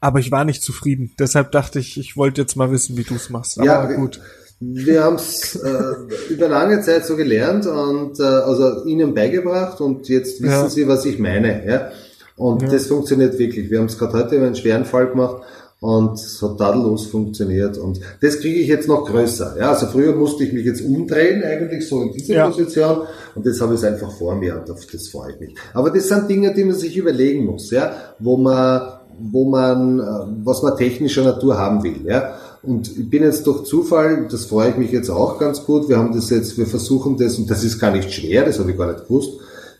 aber 0.00 0.20
ich 0.20 0.30
war 0.30 0.44
nicht 0.44 0.62
zufrieden. 0.62 1.10
Deshalb 1.18 1.50
dachte 1.50 1.80
ich, 1.80 1.98
ich 1.98 2.16
wollte 2.16 2.42
jetzt 2.42 2.54
mal 2.54 2.70
wissen, 2.70 2.96
wie 2.96 3.04
du 3.04 3.16
es 3.16 3.30
machst. 3.30 3.58
Aber 3.58 3.66
ja, 3.66 3.84
gut. 3.94 4.20
Wir 4.60 5.02
haben 5.02 5.16
es 5.16 5.56
äh, 5.56 5.94
über 6.30 6.48
lange 6.48 6.80
Zeit 6.82 7.04
so 7.04 7.16
gelernt 7.16 7.66
und 7.66 8.20
äh, 8.20 8.22
also 8.22 8.84
ihnen 8.84 9.12
beigebracht 9.12 9.80
und 9.80 10.08
jetzt 10.08 10.40
wissen 10.40 10.52
ja. 10.52 10.68
sie, 10.68 10.86
was 10.86 11.04
ich 11.04 11.18
meine. 11.18 11.66
Ja? 11.66 11.90
Und 12.36 12.62
ja. 12.62 12.68
das 12.68 12.86
funktioniert 12.86 13.38
wirklich. 13.38 13.70
Wir 13.70 13.78
haben 13.78 13.86
es 13.86 13.98
gerade 13.98 14.14
heute 14.14 14.36
über 14.36 14.46
einen 14.46 14.56
schweren 14.56 14.84
Fall 14.84 15.08
gemacht 15.08 15.42
und 15.80 16.14
es 16.14 16.40
hat 16.40 16.58
tadellos 16.58 17.06
funktioniert. 17.06 17.76
Und 17.76 18.00
das 18.20 18.40
kriege 18.40 18.58
ich 18.58 18.68
jetzt 18.68 18.88
noch 18.88 19.04
größer. 19.04 19.56
Ja, 19.58 19.70
also 19.70 19.86
früher 19.86 20.14
musste 20.14 20.42
ich 20.44 20.52
mich 20.52 20.64
jetzt 20.64 20.82
umdrehen, 20.82 21.42
eigentlich 21.42 21.86
so 21.86 22.02
in 22.02 22.12
diese 22.12 22.34
ja. 22.34 22.46
Position. 22.46 23.02
Und 23.34 23.46
das 23.46 23.60
habe 23.60 23.74
ich 23.74 23.84
einfach 23.84 24.10
vor 24.10 24.34
mir 24.34 24.56
und 24.56 24.70
auf 24.70 24.86
das 24.86 25.08
freue 25.08 25.32
ich 25.32 25.40
mich. 25.40 25.54
Aber 25.74 25.90
das 25.90 26.08
sind 26.08 26.28
Dinge, 26.28 26.54
die 26.54 26.64
man 26.64 26.74
sich 26.74 26.96
überlegen 26.96 27.44
muss, 27.44 27.70
ja, 27.70 27.92
wo 28.18 28.36
man, 28.36 28.80
wo 29.18 29.44
man, 29.44 30.00
äh, 30.00 30.02
was 30.42 30.62
man 30.62 30.76
technischer 30.76 31.22
Natur 31.22 31.58
haben 31.58 31.82
will, 31.82 32.00
ja. 32.06 32.38
Und 32.62 32.96
ich 32.96 33.10
bin 33.10 33.22
jetzt 33.22 33.46
durch 33.46 33.64
Zufall, 33.64 34.26
das 34.30 34.46
freue 34.46 34.70
ich 34.70 34.78
mich 34.78 34.90
jetzt 34.90 35.10
auch 35.10 35.38
ganz 35.38 35.66
gut. 35.66 35.86
Wir 35.90 35.98
haben 35.98 36.14
das 36.14 36.30
jetzt, 36.30 36.56
wir 36.56 36.66
versuchen 36.66 37.18
das, 37.18 37.36
und 37.36 37.50
das 37.50 37.62
ist 37.62 37.78
gar 37.78 37.90
nicht 37.90 38.10
schwer, 38.10 38.46
das 38.46 38.58
habe 38.58 38.70
ich 38.70 38.78
gar 38.78 38.90
nicht 38.90 39.06
gewusst 39.06 39.32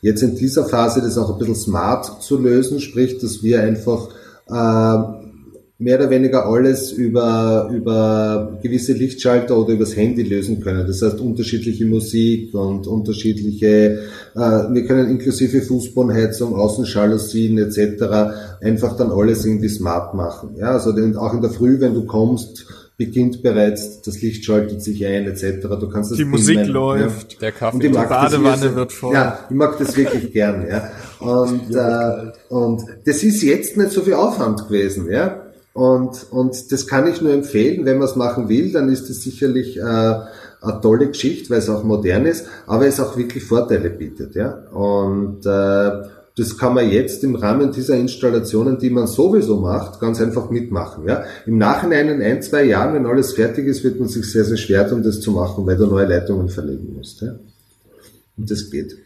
jetzt 0.05 0.23
in 0.23 0.37
dieser 0.37 0.67
Phase 0.67 1.01
das 1.01 1.17
auch 1.17 1.33
ein 1.33 1.39
bisschen 1.39 1.55
smart 1.55 2.23
zu 2.23 2.39
lösen, 2.39 2.79
sprich, 2.79 3.19
dass 3.19 3.43
wir 3.43 3.63
einfach 3.63 4.11
äh, 4.49 5.25
mehr 5.79 5.99
oder 5.99 6.11
weniger 6.11 6.47
alles 6.47 6.93
über, 6.93 7.71
über 7.73 8.59
gewisse 8.63 8.93
Lichtschalter 8.93 9.57
oder 9.59 9.73
übers 9.73 9.97
Handy 9.97 10.23
lösen 10.23 10.61
können. 10.61 10.87
Das 10.87 11.01
heißt 11.01 11.21
unterschiedliche 11.21 11.87
Musik 11.87 12.53
und 12.53 12.87
unterschiedliche, 12.87 14.01
äh, 14.35 14.39
wir 14.39 14.85
können 14.87 15.09
inklusive 15.09 15.63
Fußbodenheizung, 15.63 16.55
Außenschalousien 16.55 17.57
etc. 17.57 18.61
einfach 18.61 18.99
dann 18.99 19.11
alles 19.11 19.47
irgendwie 19.47 19.71
smart 19.71 20.13
machen. 20.13 20.57
Ja, 20.59 20.73
also 20.73 20.91
auch 21.19 21.33
in 21.33 21.41
der 21.41 21.51
Früh, 21.51 21.81
wenn 21.81 21.95
du 21.95 22.05
kommst, 22.05 22.67
beginnt 22.97 23.43
bereits, 23.43 24.03
das 24.03 24.23
Licht 24.23 24.45
schaltet 24.45 24.83
sich 24.83 25.05
ein, 25.05 25.27
etc. 25.27 25.67
Du 25.81 25.89
kannst 25.89 26.13
das 26.13 26.19
die 26.19 26.25
Musik 26.25 26.59
nennen, 26.59 26.71
läuft, 26.71 27.33
ja. 27.35 27.39
der 27.41 27.53
Kaffee, 27.53 27.79
die 27.79 27.89
Badewanne 27.89 28.75
wird 28.77 28.93
voll. 28.93 29.15
Ja, 29.15 29.41
ich 29.49 29.57
mag 29.57 29.77
das 29.79 29.97
wirklich 29.97 30.33
gern, 30.33 30.67
ja. 30.69 30.91
Und, 31.19 31.75
äh, 31.75 32.33
und 32.49 32.85
das 33.05 33.23
ist 33.25 33.43
jetzt 33.43 33.77
nicht 33.77 33.91
so 33.91 34.03
viel 34.03 34.15
Aufwand 34.15 34.69
gewesen, 34.69 35.11
ja. 35.11 35.41
Und, 35.73 36.27
und 36.31 36.71
das 36.71 36.87
kann 36.87 37.09
ich 37.09 37.21
nur 37.21 37.33
empfehlen, 37.33 37.85
wenn 37.85 37.99
man 37.99 38.07
es 38.07 38.15
machen 38.15 38.49
will, 38.49 38.71
dann 38.71 38.89
ist 38.89 39.11
es 39.11 39.23
sicherlich 39.23 39.77
äh, 39.77 39.81
eine 39.83 40.81
tolle 40.81 41.09
Geschichte, 41.09 41.51
weil 41.51 41.59
es 41.59 41.69
auch 41.69 41.83
modern 41.83 42.27
ist, 42.27 42.47
aber 42.69 42.87
es 42.87 43.01
auch 43.01 43.17
wirklich 43.17 43.43
Vorteile 43.43 43.91
bietet, 43.91 44.37
ja. 44.37 44.51
Und 44.73 45.45
äh, 45.45 46.09
das 46.37 46.59
kann 46.59 46.75
man 46.75 46.91
jetzt 46.91 47.23
im 47.23 47.37
Rahmen 47.37 47.71
dieser 47.71 47.97
Installationen, 47.97 48.79
die 48.79 48.91
man 48.91 49.07
sowieso 49.07 49.61
macht, 49.61 50.01
ganz 50.01 50.21
einfach 50.21 50.51
mitmachen. 50.51 51.07
Ja? 51.07 51.25
Im 51.47 51.59
Nachhinein 51.59 52.09
in 52.09 52.23
ein, 52.23 52.43
zwei 52.43 52.65
Jahren, 52.65 52.95
wenn 52.95 53.07
alles 53.07 53.35
fertig 53.35 53.67
ist, 53.67 53.85
wird 53.85 54.01
man 54.01 54.09
sich 54.09 54.31
sehr, 54.31 54.45
sehr 54.45 54.57
schwer 54.57 54.89
tun, 54.89 55.05
das 55.05 55.21
zu 55.21 55.31
machen, 55.31 55.65
weil 55.65 55.77
du 55.77 55.87
neue 55.87 56.07
Leitungen 56.07 56.49
verlegen 56.49 56.95
musst. 56.97 57.21
Ja? 57.21 57.37
Und 58.37 58.51
das 58.51 58.69
geht. 58.69 58.97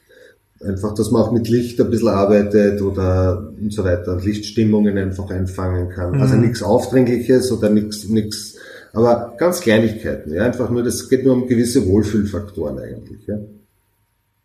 Einfach, 0.61 0.95
dass 0.95 1.11
man 1.11 1.23
auch 1.23 1.31
mit 1.31 1.49
Licht 1.49 1.79
ein 1.81 1.91
bisschen 1.91 2.09
arbeitet 2.09 2.81
oder 2.81 3.53
und 3.61 3.73
so 3.73 3.85
weiter 3.85 4.13
und 4.13 4.25
Lichtstimmungen 4.25 4.97
einfach 4.97 5.31
einfangen 5.31 5.91
kann. 5.91 6.15
Also 6.15 6.17
mhm. 6.17 6.23
Also 6.23 6.37
nichts 6.37 6.63
Aufdringliches 6.63 7.53
oder 7.53 7.69
nichts, 7.69 8.09
nichts, 8.09 8.57
aber 8.95 9.35
ganz 9.37 9.61
Kleinigkeiten. 9.61 10.33
Ja? 10.33 10.45
Einfach 10.45 10.71
nur, 10.71 10.83
das 10.83 11.11
geht 11.11 11.27
nur 11.27 11.35
um 11.35 11.47
gewisse 11.47 11.87
Wohlfühlfaktoren 11.87 12.79
eigentlich. 12.79 13.27
Ja? 13.27 13.39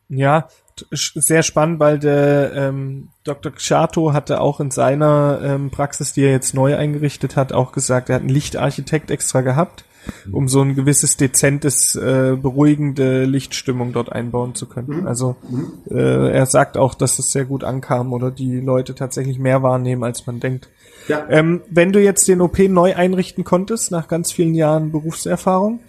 Ja, 0.09 0.47
sehr 0.91 1.43
spannend, 1.43 1.79
weil 1.79 1.99
der 1.99 2.53
ähm, 2.53 3.09
Dr. 3.23 3.51
Chato 3.51 4.13
hatte 4.13 4.41
auch 4.41 4.59
in 4.59 4.71
seiner 4.71 5.39
ähm, 5.43 5.69
Praxis, 5.69 6.13
die 6.13 6.21
er 6.21 6.31
jetzt 6.31 6.53
neu 6.53 6.75
eingerichtet 6.75 7.35
hat, 7.35 7.53
auch 7.53 7.71
gesagt, 7.71 8.09
er 8.09 8.15
hat 8.15 8.21
einen 8.21 8.29
Lichtarchitekt 8.29 9.11
extra 9.11 9.41
gehabt, 9.41 9.85
mhm. 10.25 10.33
um 10.33 10.47
so 10.47 10.61
ein 10.61 10.75
gewisses 10.75 11.15
dezentes, 11.17 11.95
äh, 11.95 12.35
beruhigende 12.41 13.25
Lichtstimmung 13.25 13.93
dort 13.93 14.11
einbauen 14.11 14.55
zu 14.55 14.67
können. 14.67 15.01
Mhm. 15.01 15.07
Also 15.07 15.35
mhm. 15.49 15.73
äh, 15.89 16.31
er 16.31 16.45
sagt 16.45 16.77
auch, 16.77 16.95
dass 16.95 17.19
es 17.19 17.31
sehr 17.31 17.45
gut 17.45 17.63
ankam 17.63 18.13
oder 18.13 18.31
die 18.31 18.59
Leute 18.59 18.95
tatsächlich 18.95 19.39
mehr 19.39 19.63
wahrnehmen, 19.63 20.03
als 20.03 20.25
man 20.25 20.39
denkt. 20.39 20.69
Ja. 21.07 21.25
Ähm, 21.29 21.61
wenn 21.69 21.91
du 21.91 22.01
jetzt 22.01 22.27
den 22.27 22.41
OP 22.41 22.59
neu 22.59 22.95
einrichten 22.95 23.43
konntest, 23.43 23.91
nach 23.91 24.07
ganz 24.07 24.31
vielen 24.31 24.55
Jahren 24.55 24.91
Berufserfahrung, 24.91 25.81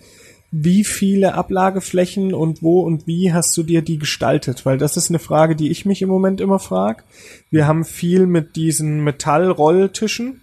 wie 0.56 0.84
viele 0.84 1.34
Ablageflächen 1.34 2.32
und 2.32 2.62
wo 2.62 2.80
und 2.82 3.08
wie 3.08 3.32
hast 3.32 3.56
du 3.56 3.64
dir 3.64 3.82
die 3.82 3.98
gestaltet? 3.98 4.64
Weil 4.64 4.78
das 4.78 4.96
ist 4.96 5.08
eine 5.08 5.18
Frage, 5.18 5.56
die 5.56 5.68
ich 5.68 5.84
mich 5.84 6.00
im 6.00 6.08
Moment 6.08 6.40
immer 6.40 6.60
frage. 6.60 7.02
Wir 7.50 7.66
haben 7.66 7.84
viel 7.84 8.26
mit 8.26 8.54
diesen 8.54 9.02
Metallrolltischen, 9.02 10.42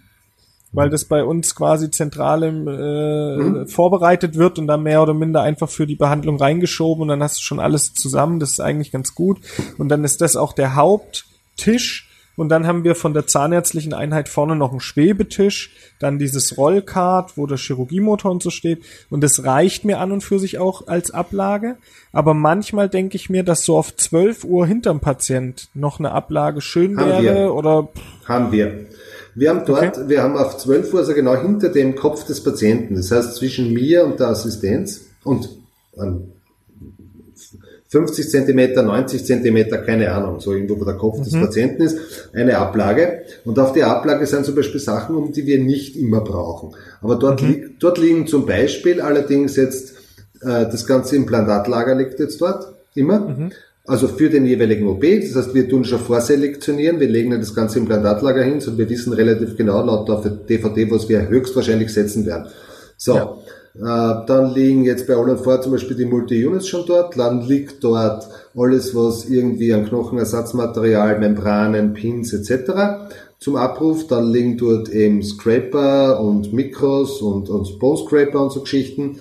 weil 0.70 0.90
das 0.90 1.06
bei 1.06 1.24
uns 1.24 1.54
quasi 1.54 1.90
zentral 1.90 2.42
im, 2.42 2.68
äh, 2.68 3.36
mhm. 3.36 3.68
vorbereitet 3.68 4.36
wird 4.36 4.58
und 4.58 4.66
dann 4.66 4.82
mehr 4.82 5.02
oder 5.02 5.14
minder 5.14 5.40
einfach 5.40 5.70
für 5.70 5.86
die 5.86 5.96
Behandlung 5.96 6.36
reingeschoben 6.36 7.02
und 7.02 7.08
dann 7.08 7.22
hast 7.22 7.38
du 7.38 7.42
schon 7.42 7.60
alles 7.60 7.94
zusammen. 7.94 8.38
Das 8.38 8.50
ist 8.50 8.60
eigentlich 8.60 8.92
ganz 8.92 9.14
gut. 9.14 9.40
Und 9.78 9.88
dann 9.88 10.04
ist 10.04 10.20
das 10.20 10.36
auch 10.36 10.52
der 10.52 10.74
Haupttisch 10.74 12.11
und 12.36 12.48
dann 12.48 12.66
haben 12.66 12.84
wir 12.84 12.94
von 12.94 13.12
der 13.12 13.26
zahnärztlichen 13.26 13.92
Einheit 13.92 14.28
vorne 14.28 14.56
noch 14.56 14.70
einen 14.70 14.80
Schwebetisch, 14.80 15.70
dann 15.98 16.18
dieses 16.18 16.56
Rollkart, 16.56 17.36
wo 17.36 17.46
der 17.46 17.58
Chirurgiemotor 17.58 18.30
und 18.30 18.42
so 18.42 18.50
steht. 18.50 18.82
Und 19.10 19.22
das 19.22 19.44
reicht 19.44 19.84
mir 19.84 19.98
an 19.98 20.12
und 20.12 20.22
für 20.22 20.38
sich 20.38 20.58
auch 20.58 20.86
als 20.86 21.10
Ablage. 21.10 21.76
Aber 22.12 22.34
manchmal 22.34 22.88
denke 22.88 23.16
ich 23.16 23.28
mir, 23.28 23.42
dass 23.42 23.64
so 23.64 23.76
auf 23.76 23.94
12 23.94 24.44
Uhr 24.44 24.66
hinterm 24.66 25.00
Patient 25.00 25.68
noch 25.74 25.98
eine 25.98 26.12
Ablage 26.12 26.60
schön 26.60 26.98
haben 26.98 27.22
wäre 27.22 27.46
wir. 27.46 27.54
oder. 27.54 27.88
Haben 28.24 28.52
wir. 28.52 28.86
Wir 29.34 29.50
haben 29.50 29.64
dort, 29.64 29.96
okay. 29.96 30.08
wir 30.08 30.22
haben 30.22 30.36
auf 30.36 30.58
12 30.58 30.92
Uhr, 30.92 31.00
also 31.00 31.14
genau 31.14 31.34
hinter 31.36 31.70
dem 31.70 31.94
Kopf 31.94 32.24
des 32.26 32.44
Patienten, 32.44 32.96
das 32.96 33.10
heißt 33.10 33.34
zwischen 33.36 33.72
mir 33.72 34.04
und 34.04 34.20
der 34.20 34.28
Assistenz 34.28 35.06
und 35.24 35.48
an 35.96 36.32
50 37.92 38.30
Zentimeter, 38.30 38.82
90 38.82 39.22
Zentimeter, 39.22 39.76
keine 39.76 40.10
Ahnung, 40.12 40.40
so 40.40 40.54
irgendwo 40.54 40.80
wo 40.80 40.84
der 40.86 40.94
Kopf 40.94 41.18
mhm. 41.18 41.24
des 41.24 41.32
Patienten 41.34 41.82
ist, 41.82 41.98
eine 42.32 42.56
Ablage. 42.56 43.24
Und 43.44 43.58
auf 43.58 43.74
die 43.74 43.82
Ablage 43.82 44.24
sind 44.24 44.46
zum 44.46 44.54
Beispiel 44.54 44.80
Sachen, 44.80 45.14
um 45.14 45.30
die 45.30 45.46
wir 45.46 45.58
nicht 45.58 45.94
immer 45.96 46.22
brauchen. 46.22 46.74
Aber 47.02 47.16
dort, 47.16 47.42
mhm. 47.42 47.48
li 47.48 47.64
dort 47.78 47.98
liegen 47.98 48.26
zum 48.26 48.46
Beispiel 48.46 49.02
allerdings 49.02 49.56
jetzt, 49.56 49.90
äh, 50.40 50.64
das 50.64 50.86
ganze 50.86 51.16
Implantatlager 51.16 51.94
liegt 51.94 52.18
jetzt 52.18 52.40
dort, 52.40 52.72
immer. 52.94 53.20
Mhm. 53.28 53.52
Also 53.86 54.08
für 54.08 54.30
den 54.30 54.46
jeweiligen 54.46 54.88
OP, 54.88 55.02
das 55.02 55.36
heißt, 55.36 55.54
wir 55.54 55.68
tun 55.68 55.84
schon 55.84 55.98
vorselektionieren, 55.98 56.98
wir 56.98 57.08
legen 57.08 57.30
das 57.32 57.54
ganze 57.54 57.78
Implantatlager 57.78 58.42
hin, 58.42 58.60
sondern 58.60 58.78
wir 58.78 58.88
wissen 58.88 59.12
relativ 59.12 59.54
genau 59.58 59.84
laut 59.84 60.08
der 60.24 60.30
DVD, 60.30 60.90
was 60.90 61.10
wir 61.10 61.28
höchstwahrscheinlich 61.28 61.92
setzen 61.92 62.24
werden. 62.24 62.46
So. 62.96 63.16
Ja. 63.16 63.36
Äh, 63.74 63.80
dann 64.26 64.52
liegen 64.54 64.84
jetzt 64.84 65.06
bei 65.06 65.14
All 65.14 65.36
vor 65.38 65.60
zum 65.62 65.72
Beispiel 65.72 65.96
die 65.96 66.04
Multi-Units 66.04 66.68
schon 66.68 66.84
dort. 66.86 67.18
Dann 67.18 67.42
liegt 67.42 67.82
dort 67.82 68.28
alles, 68.56 68.94
was 68.94 69.24
irgendwie 69.26 69.72
an 69.72 69.86
Knochenersatzmaterial, 69.86 71.18
Membranen, 71.18 71.94
Pins 71.94 72.32
etc. 72.32 72.72
zum 73.38 73.56
Abruf. 73.56 74.06
Dann 74.06 74.30
liegen 74.30 74.58
dort 74.58 74.90
eben 74.90 75.22
Scraper 75.22 76.20
und 76.20 76.52
Mikros 76.52 77.22
und, 77.22 77.48
und 77.48 77.78
Bone 77.78 77.98
Scraper 77.98 78.42
und 78.42 78.52
so 78.52 78.60
Geschichten. 78.60 79.20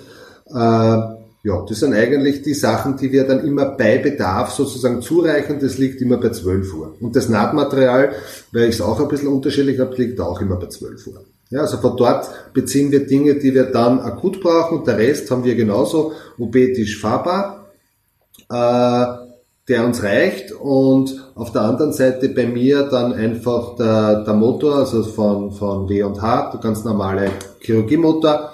Äh, 0.49 1.21
ja, 1.43 1.65
das 1.67 1.79
sind 1.79 1.93
eigentlich 1.93 2.43
die 2.43 2.53
Sachen, 2.53 2.97
die 2.97 3.11
wir 3.11 3.23
dann 3.23 3.43
immer 3.43 3.65
bei 3.65 3.97
Bedarf 3.97 4.51
sozusagen 4.51 5.01
zureichen. 5.01 5.59
Das 5.59 5.77
liegt 5.77 6.01
immer 6.01 6.17
bei 6.17 6.29
12 6.29 6.73
Uhr. 6.73 6.95
Und 6.99 7.15
das 7.15 7.29
Nahtmaterial, 7.29 8.11
weil 8.51 8.63
ich 8.63 8.75
es 8.75 8.81
auch 8.81 8.99
ein 8.99 9.07
bisschen 9.07 9.29
unterschiedlich 9.29 9.79
habe, 9.79 9.95
liegt 9.95 10.19
auch 10.19 10.39
immer 10.39 10.57
bei 10.57 10.67
12 10.67 11.07
Uhr. 11.07 11.23
Ja, 11.51 11.61
also 11.61 11.77
von 11.77 11.97
dort 11.97 12.29
beziehen 12.53 12.91
wir 12.91 13.05
Dinge, 13.05 13.35
die 13.35 13.53
wir 13.53 13.65
dann 13.65 13.99
akut 13.99 14.41
brauchen. 14.41 14.85
Der 14.85 14.97
Rest 14.97 15.29
haben 15.29 15.43
wir 15.43 15.53
genauso 15.55 16.13
obetisch 16.39 16.99
fahrbar, 16.99 17.67
äh, 18.49 19.05
der 19.67 19.85
uns 19.85 20.01
reicht. 20.01 20.53
Und 20.53 21.31
auf 21.35 21.51
der 21.51 21.63
anderen 21.63 21.91
Seite 21.91 22.29
bei 22.29 22.47
mir 22.47 22.83
dann 22.83 23.11
einfach 23.13 23.75
der, 23.75 24.23
der 24.23 24.33
Motor, 24.33 24.77
also 24.77 25.03
von, 25.03 25.51
von 25.51 25.89
W&H, 25.89 26.51
der 26.51 26.59
ganz 26.61 26.85
normale 26.85 27.29
Chirurgiemotor, 27.59 28.51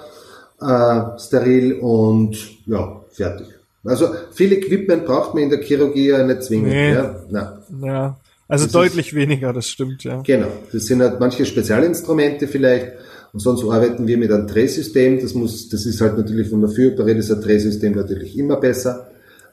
äh, 0.60 1.20
steril 1.20 1.74
und 1.74 2.36
ja, 2.66 3.00
fertig. 3.12 3.46
Also 3.84 4.08
viel 4.32 4.52
Equipment 4.54 5.06
braucht 5.06 5.34
man 5.34 5.44
in 5.44 5.50
der 5.50 5.62
Chirurgie 5.62 6.08
ja 6.08 6.24
nicht 6.24 6.42
zwingend. 6.42 6.72
Nee. 6.72 6.94
Ja, 6.94 7.14
Nein. 7.30 7.48
ja. 7.80 8.16
Also 8.48 8.64
das 8.64 8.72
deutlich 8.72 9.08
ist, 9.08 9.14
weniger, 9.14 9.52
das 9.52 9.68
stimmt, 9.68 10.04
ja. 10.04 10.22
Genau. 10.22 10.48
Das 10.72 10.86
sind 10.86 11.02
halt 11.02 11.20
manche 11.20 11.44
Spezialinstrumente 11.44 12.48
vielleicht. 12.48 12.92
Und 13.32 13.40
sonst 13.40 13.62
arbeiten 13.62 14.06
wir 14.06 14.16
mit 14.16 14.32
einem 14.32 14.46
Drehsystem. 14.46 15.20
Das 15.20 15.34
muss, 15.34 15.68
das 15.68 15.84
ist 15.84 16.00
halt 16.00 16.16
natürlich, 16.16 16.50
wenn 16.50 16.60
man 16.60 16.70
viel 16.70 16.92
operiert, 16.92 17.18
ist 17.18 17.30
ein 17.30 17.42
Drehsystem 17.42 17.92
natürlich 17.92 18.38
immer 18.38 18.56
besser. 18.56 19.10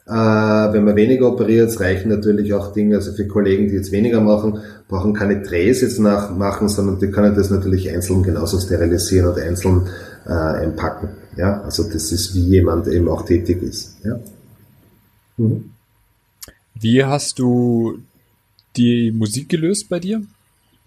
Äh, 0.08 0.12
wenn 0.12 0.84
man 0.84 0.96
weniger 0.96 1.28
operiert, 1.28 1.78
reichen 1.80 2.10
natürlich 2.10 2.54
auch 2.54 2.72
Dinge, 2.72 2.96
also 2.96 3.12
für 3.12 3.28
Kollegen, 3.28 3.68
die 3.68 3.74
jetzt 3.76 3.92
weniger 3.92 4.22
machen, 4.22 4.60
brauchen 4.88 5.14
keine 5.14 5.42
Drehs 5.42 5.82
jetzt 5.82 6.00
nachmachen, 6.00 6.70
sondern 6.70 7.00
die 7.00 7.10
können 7.10 7.36
das 7.36 7.50
natürlich 7.50 7.90
einzeln 7.90 8.22
genauso 8.22 8.60
sterilisieren 8.60 9.28
oder 9.28 9.42
einzeln 9.42 9.88
äh, 10.28 10.32
einpacken. 10.32 11.10
Ja, 11.38 11.62
also 11.62 11.84
das 11.84 12.12
ist 12.12 12.36
wie 12.36 12.44
jemand 12.44 12.88
eben 12.88 13.10
auch 13.10 13.26
tätig 13.26 13.62
ist. 13.64 13.98
Ja. 14.06 14.20
Mhm. 15.38 15.72
Wie 16.80 17.04
hast 17.04 17.40
du 17.40 17.98
die 18.78 19.12
Musik 19.12 19.50
gelöst 19.50 19.90
bei 19.90 20.00
dir? 20.00 20.22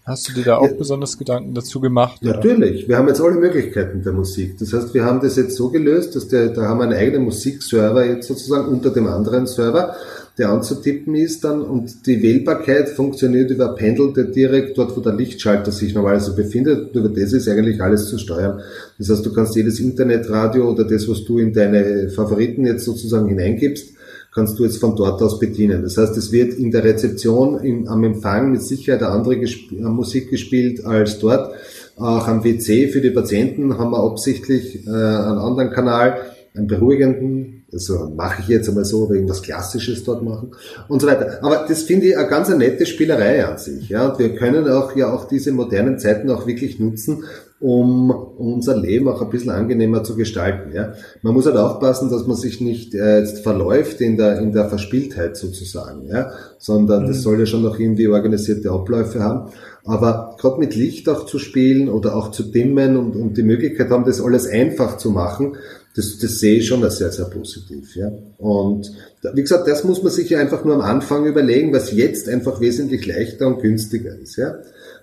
Hast 0.09 0.27
du 0.27 0.33
dir 0.33 0.43
da 0.43 0.57
auch 0.57 0.71
ja, 0.71 0.73
besonders 0.75 1.19
Gedanken 1.19 1.53
dazu 1.53 1.79
gemacht? 1.79 2.23
Natürlich. 2.23 2.87
Wir 2.87 2.97
haben 2.97 3.07
jetzt 3.07 3.21
alle 3.21 3.35
Möglichkeiten 3.35 4.01
der 4.01 4.13
Musik. 4.13 4.57
Das 4.57 4.73
heißt, 4.73 4.91
wir 4.95 5.03
haben 5.03 5.21
das 5.21 5.35
jetzt 5.35 5.55
so 5.55 5.69
gelöst, 5.69 6.15
dass 6.15 6.27
der, 6.27 6.49
da 6.49 6.63
haben 6.63 6.79
wir 6.79 6.85
einen 6.85 6.97
eigenen 6.97 7.25
Musikserver 7.25 8.05
jetzt 8.05 8.27
sozusagen 8.27 8.69
unter 8.69 8.89
dem 8.89 9.05
anderen 9.05 9.45
Server, 9.45 9.95
der 10.39 10.49
anzutippen 10.49 11.13
ist 11.13 11.43
dann 11.43 11.61
und 11.61 12.07
die 12.07 12.23
Wählbarkeit 12.23 12.89
funktioniert 12.89 13.51
über 13.51 13.75
Pendel, 13.75 14.13
der 14.13 14.23
direkt 14.23 14.79
dort, 14.79 14.97
wo 14.97 15.01
der 15.01 15.13
Lichtschalter 15.13 15.71
sich 15.71 15.93
normalerweise 15.93 16.33
befindet. 16.33 16.95
Über 16.95 17.09
das 17.09 17.33
ist 17.33 17.47
eigentlich 17.47 17.79
alles 17.79 18.07
zu 18.07 18.17
steuern. 18.17 18.61
Das 18.97 19.09
heißt, 19.09 19.23
du 19.23 19.31
kannst 19.31 19.55
jedes 19.55 19.79
Internetradio 19.79 20.71
oder 20.71 20.85
das, 20.85 21.07
was 21.07 21.23
du 21.25 21.37
in 21.37 21.53
deine 21.53 22.09
Favoriten 22.09 22.65
jetzt 22.65 22.85
sozusagen 22.85 23.27
hineingibst, 23.27 23.93
kannst 24.33 24.59
du 24.59 24.63
jetzt 24.63 24.77
von 24.77 24.95
dort 24.95 25.21
aus 25.21 25.39
bedienen. 25.39 25.81
Das 25.81 25.97
heißt, 25.97 26.15
es 26.17 26.31
wird 26.31 26.53
in 26.53 26.71
der 26.71 26.83
Rezeption 26.83 27.59
im, 27.59 27.87
am 27.87 28.03
Empfang 28.03 28.51
mit 28.51 28.61
Sicherheit 28.61 29.01
eine 29.01 29.11
andere 29.11 29.37
gesp 29.39 29.71
äh, 29.71 29.81
Musik 29.81 30.29
gespielt 30.29 30.85
als 30.85 31.19
dort. 31.19 31.53
Auch 31.95 32.27
am 32.27 32.43
WC 32.43 32.87
für 32.89 33.01
die 33.01 33.09
Patienten 33.09 33.77
haben 33.77 33.91
wir 33.91 34.03
absichtlich 34.03 34.85
äh, 34.85 34.89
einen 34.89 35.37
anderen 35.37 35.71
Kanal, 35.71 36.17
einen 36.55 36.67
beruhigenden 36.67 37.65
Also 37.71 38.09
mache 38.15 38.41
ich 38.41 38.47
jetzt 38.47 38.69
einmal 38.69 38.85
so 38.85 39.05
oder 39.05 39.15
irgendwas 39.15 39.41
Klassisches 39.41 40.03
dort 40.03 40.23
machen 40.23 40.51
und 40.87 41.01
so 41.01 41.07
weiter. 41.07 41.39
Aber 41.41 41.65
das 41.67 41.83
finde 41.83 42.07
ich 42.07 42.17
eine 42.17 42.27
ganz 42.27 42.49
nette 42.49 42.85
Spielerei 42.85 43.45
an 43.45 43.57
sich. 43.57 43.89
Ja, 43.89 44.09
und 44.09 44.19
wir 44.19 44.35
können 44.35 44.67
auch 44.69 44.95
ja 44.95 45.11
auch 45.11 45.27
diese 45.27 45.51
modernen 45.51 45.99
Zeiten 45.99 46.29
auch 46.29 46.47
wirklich 46.47 46.79
nutzen, 46.79 47.23
um 47.59 48.09
unser 48.09 48.77
Leben 48.77 49.09
auch 49.09 49.21
ein 49.21 49.29
bisschen 49.29 49.51
angenehmer 49.51 50.03
zu 50.03 50.15
gestalten. 50.15 50.73
Ja, 50.73 50.93
man 51.21 51.33
muss 51.33 51.45
halt 51.45 51.57
aufpassen, 51.57 52.09
dass 52.09 52.25
man 52.25 52.37
sich 52.37 52.61
nicht 52.61 52.95
äh, 52.95 53.19
jetzt 53.19 53.39
verläuft 53.39 53.99
in 53.99 54.15
der 54.15 54.39
in 54.39 54.53
der 54.53 54.69
Verspieltheit 54.69 55.35
sozusagen. 55.35 56.07
Ja, 56.07 56.31
sondern 56.57 57.03
mhm. 57.03 57.07
das 57.07 57.21
soll 57.21 57.39
ja 57.39 57.45
schon 57.45 57.63
noch 57.63 57.77
irgendwie 57.77 58.07
organisierte 58.07 58.71
Abläufe 58.71 59.19
haben. 59.19 59.51
Aber 59.83 60.35
gerade 60.39 60.59
mit 60.59 60.75
Licht 60.75 61.09
auch 61.09 61.25
zu 61.25 61.39
spielen 61.39 61.89
oder 61.89 62.15
auch 62.15 62.31
zu 62.31 62.43
dimmen 62.43 62.95
und, 62.95 63.15
und 63.15 63.37
die 63.37 63.43
Möglichkeit 63.43 63.89
haben, 63.89 64.05
das 64.05 64.21
alles 64.21 64.47
einfach 64.47 64.97
zu 64.97 65.09
machen, 65.09 65.57
das, 65.95 66.17
das 66.19 66.39
sehe 66.39 66.59
ich 66.59 66.67
schon 66.67 66.83
als 66.83 66.97
sehr, 66.99 67.11
sehr 67.11 67.25
positiv. 67.25 67.95
Ja. 67.95 68.11
Und 68.37 68.91
wie 69.33 69.41
gesagt, 69.41 69.67
das 69.67 69.83
muss 69.83 70.03
man 70.03 70.11
sich 70.11 70.29
ja 70.29 70.39
einfach 70.39 70.63
nur 70.63 70.75
am 70.75 70.81
Anfang 70.81 71.25
überlegen, 71.25 71.73
was 71.73 71.91
jetzt 71.91 72.29
einfach 72.29 72.61
wesentlich 72.61 73.05
leichter 73.05 73.47
und 73.47 73.61
günstiger 73.61 74.15
ist. 74.17 74.37
Ja. 74.37 74.55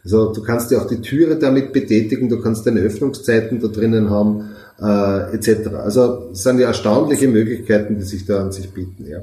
Also 0.07 0.33
du 0.33 0.41
kannst 0.41 0.71
ja 0.71 0.79
auch 0.79 0.87
die 0.87 1.01
Türe 1.01 1.35
damit 1.37 1.73
betätigen, 1.73 2.29
du 2.29 2.41
kannst 2.41 2.65
deine 2.65 2.79
Öffnungszeiten 2.79 3.59
da 3.59 3.67
drinnen 3.67 4.09
haben, 4.09 4.51
äh, 4.81 5.35
etc. 5.35 5.67
Also 5.75 6.29
es 6.31 6.45
sind 6.45 6.61
ja 6.61 6.69
erstaunliche 6.69 7.27
Möglichkeiten, 7.27 7.97
die 7.97 8.05
sich 8.05 8.25
da 8.25 8.41
an 8.41 8.53
sich 8.53 8.71
bieten. 8.71 9.05
Ja. 9.05 9.23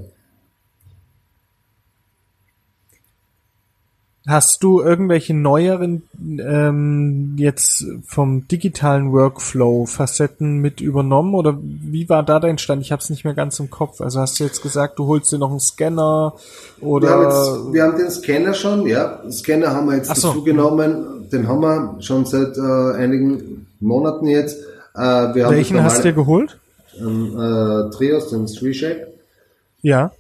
Hast 4.25 4.63
du 4.63 4.79
irgendwelche 4.79 5.33
neueren 5.33 6.03
ähm, 6.17 7.35
jetzt 7.37 7.85
vom 8.05 8.47
digitalen 8.47 9.11
Workflow 9.11 9.85
Facetten 9.85 10.59
mit 10.59 10.79
übernommen 10.79 11.35
oder 11.35 11.57
wie 11.61 12.07
war 12.07 12.23
da 12.23 12.39
dein 12.39 12.57
Stand? 12.57 12.81
Ich 12.83 12.93
habe 12.93 13.01
es 13.01 13.09
nicht 13.09 13.25
mehr 13.25 13.33
ganz 13.33 13.59
im 13.59 13.69
Kopf. 13.69 13.99
Also 13.99 14.21
hast 14.21 14.39
du 14.39 14.45
jetzt 14.45 14.61
gesagt, 14.61 14.97
du 14.97 15.07
holst 15.07 15.33
dir 15.33 15.39
noch 15.39 15.49
einen 15.49 15.59
Scanner 15.59 16.35
oder? 16.79 17.07
Wir 17.07 17.13
haben, 17.13 17.23
jetzt, 17.23 17.73
wir 17.73 17.83
haben 17.83 17.97
den 17.97 18.11
Scanner 18.11 18.53
schon, 18.53 18.87
ja. 18.87 19.17
Den 19.17 19.31
Scanner 19.33 19.71
haben 19.71 19.87
wir 19.87 19.97
jetzt 19.97 20.15
so. 20.15 20.29
dazu 20.29 20.43
genommen. 20.45 21.27
Den 21.29 21.49
haben 21.49 21.59
wir 21.59 21.97
schon 21.99 22.25
seit 22.25 22.57
äh, 22.57 22.95
einigen 22.95 23.67
Monaten 23.81 24.27
jetzt. 24.27 24.57
Äh, 24.95 25.35
Welchen 25.35 25.83
hast 25.83 25.97
du 25.97 26.03
dir 26.03 26.13
geholt? 26.13 26.59
Ähm, 26.97 27.33
äh, 27.37 27.89
Trios, 27.91 28.29
den 28.29 28.45
3Shape. 28.45 29.07
Ja. 29.81 30.11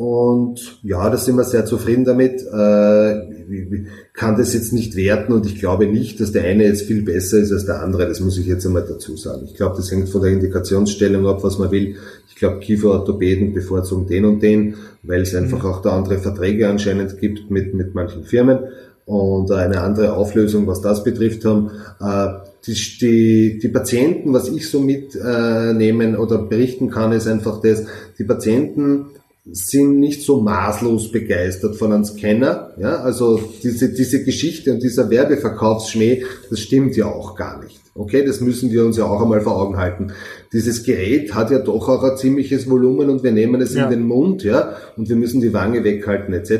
Und 0.00 0.78
ja, 0.82 1.10
da 1.10 1.18
sind 1.18 1.36
wir 1.36 1.44
sehr 1.44 1.66
zufrieden 1.66 2.06
damit. 2.06 2.40
Äh, 2.40 3.52
ich 3.52 3.84
kann 4.14 4.38
das 4.38 4.54
jetzt 4.54 4.72
nicht 4.72 4.96
werten 4.96 5.30
und 5.30 5.44
ich 5.44 5.60
glaube 5.60 5.86
nicht, 5.88 6.20
dass 6.20 6.32
der 6.32 6.44
eine 6.44 6.64
jetzt 6.64 6.84
viel 6.84 7.02
besser 7.02 7.36
ist 7.36 7.52
als 7.52 7.66
der 7.66 7.82
andere. 7.82 8.08
Das 8.08 8.20
muss 8.20 8.38
ich 8.38 8.46
jetzt 8.46 8.64
einmal 8.64 8.86
dazu 8.88 9.14
sagen. 9.18 9.42
Ich 9.44 9.56
glaube, 9.56 9.76
das 9.76 9.90
hängt 9.90 10.08
von 10.08 10.22
der 10.22 10.30
Indikationsstellung 10.30 11.26
ab, 11.26 11.44
was 11.44 11.58
man 11.58 11.70
will. 11.70 11.96
Ich 12.30 12.36
glaube, 12.36 12.60
Kieferorthopäden 12.60 13.52
bevorzugen 13.52 14.06
den 14.06 14.24
und 14.24 14.42
den, 14.42 14.76
weil 15.02 15.20
es 15.20 15.34
einfach 15.34 15.64
mhm. 15.64 15.68
auch 15.68 15.82
da 15.82 15.90
andere 15.90 16.16
Verträge 16.16 16.66
anscheinend 16.66 17.18
gibt 17.18 17.50
mit, 17.50 17.74
mit 17.74 17.94
manchen 17.94 18.24
Firmen 18.24 18.60
und 19.04 19.52
eine 19.52 19.82
andere 19.82 20.14
Auflösung, 20.14 20.66
was 20.66 20.80
das 20.80 21.04
betrifft 21.04 21.44
haben. 21.44 21.72
Äh, 22.00 22.28
die, 22.66 22.72
die, 22.72 23.58
die 23.58 23.68
Patienten, 23.68 24.32
was 24.32 24.48
ich 24.48 24.70
so 24.70 24.80
mitnehmen 24.80 26.16
oder 26.16 26.38
berichten 26.38 26.88
kann, 26.90 27.12
ist 27.12 27.26
einfach 27.26 27.60
das, 27.60 27.84
die 28.18 28.24
Patienten 28.24 29.06
sind 29.52 29.98
nicht 29.98 30.22
so 30.22 30.40
maßlos 30.40 31.12
begeistert 31.12 31.76
von 31.76 31.92
einem 31.92 32.04
Scanner. 32.04 32.72
Ja, 32.78 32.96
also 32.96 33.40
diese, 33.62 33.88
diese 33.90 34.24
Geschichte 34.24 34.72
und 34.72 34.82
dieser 34.82 35.10
Werbeverkaufsschmäh, 35.10 36.24
das 36.48 36.60
stimmt 36.60 36.96
ja 36.96 37.06
auch 37.06 37.36
gar 37.36 37.62
nicht. 37.62 37.80
Okay, 37.94 38.24
das 38.24 38.40
müssen 38.40 38.70
wir 38.70 38.84
uns 38.84 38.96
ja 38.96 39.04
auch 39.04 39.20
einmal 39.20 39.40
vor 39.40 39.60
Augen 39.60 39.76
halten. 39.76 40.12
Dieses 40.52 40.84
Gerät 40.84 41.34
hat 41.34 41.50
ja 41.50 41.58
doch 41.58 41.88
auch 41.88 42.02
ein 42.04 42.16
ziemliches 42.16 42.70
Volumen 42.70 43.10
und 43.10 43.22
wir 43.24 43.32
nehmen 43.32 43.60
es 43.60 43.74
ja. 43.74 43.84
in 43.84 43.90
den 43.90 44.06
Mund, 44.06 44.44
ja, 44.44 44.76
und 44.96 45.08
wir 45.08 45.16
müssen 45.16 45.40
die 45.40 45.52
Wange 45.52 45.82
weghalten 45.82 46.32
etc. 46.32 46.50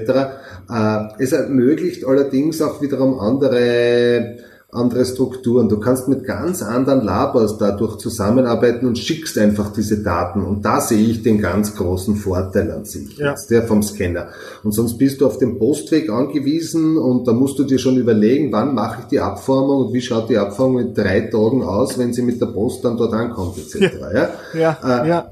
Äh, 0.69 0.99
es 1.19 1.33
ermöglicht 1.33 2.05
allerdings 2.05 2.61
auch 2.61 2.83
wiederum 2.83 3.19
andere 3.21 4.39
andere 4.73 5.05
Strukturen. 5.05 5.69
Du 5.69 5.81
kannst 5.81 6.07
mit 6.07 6.25
ganz 6.25 6.63
anderen 6.63 7.05
Labors 7.05 7.59
dadurch 7.59 7.97
zusammenarbeiten 7.99 8.87
und 8.87 8.99
schickst 8.99 9.37
einfach 9.37 9.73
diese 9.73 10.03
Daten. 10.03 10.45
Und 10.45 10.65
da 10.65 10.81
sehe 10.81 11.09
ich 11.09 11.23
den 11.23 11.41
ganz 11.41 11.75
großen 11.75 12.17
Vorteil 12.17 12.71
an 12.71 12.85
sich, 12.85 13.17
ja. 13.17 13.31
jetzt, 13.31 13.51
der 13.51 13.65
vom 13.65 13.83
Scanner. 13.83 14.29
Und 14.63 14.73
sonst 14.73 14.97
bist 14.97 15.21
du 15.21 15.27
auf 15.27 15.39
den 15.39 15.59
Postweg 15.59 16.09
angewiesen 16.09 16.97
und 16.99 17.27
da 17.27 17.33
musst 17.33 17.59
du 17.59 17.65
dir 17.65 17.79
schon 17.79 17.97
überlegen, 17.97 18.53
wann 18.53 18.75
mache 18.75 19.01
ich 19.03 19.07
die 19.07 19.21
Abformung 19.21 19.87
und 19.87 19.93
wie 19.93 20.01
schaut 20.01 20.31
die 20.31 20.39
Abformung 20.39 20.81
in 20.81 20.95
drei 20.95 21.23
Tagen 21.23 21.65
aus, 21.65 21.99
wenn 21.99 22.13
sie 22.13 22.23
mit 22.23 22.41
der 22.41 22.47
Post 22.47 22.85
dann 22.85 22.97
dort 22.97 23.13
ankommt, 23.13 23.59
etc. 23.59 23.95
Ja, 24.15 24.31
ja, 24.55 25.05
äh, 25.05 25.09
ja. 25.09 25.31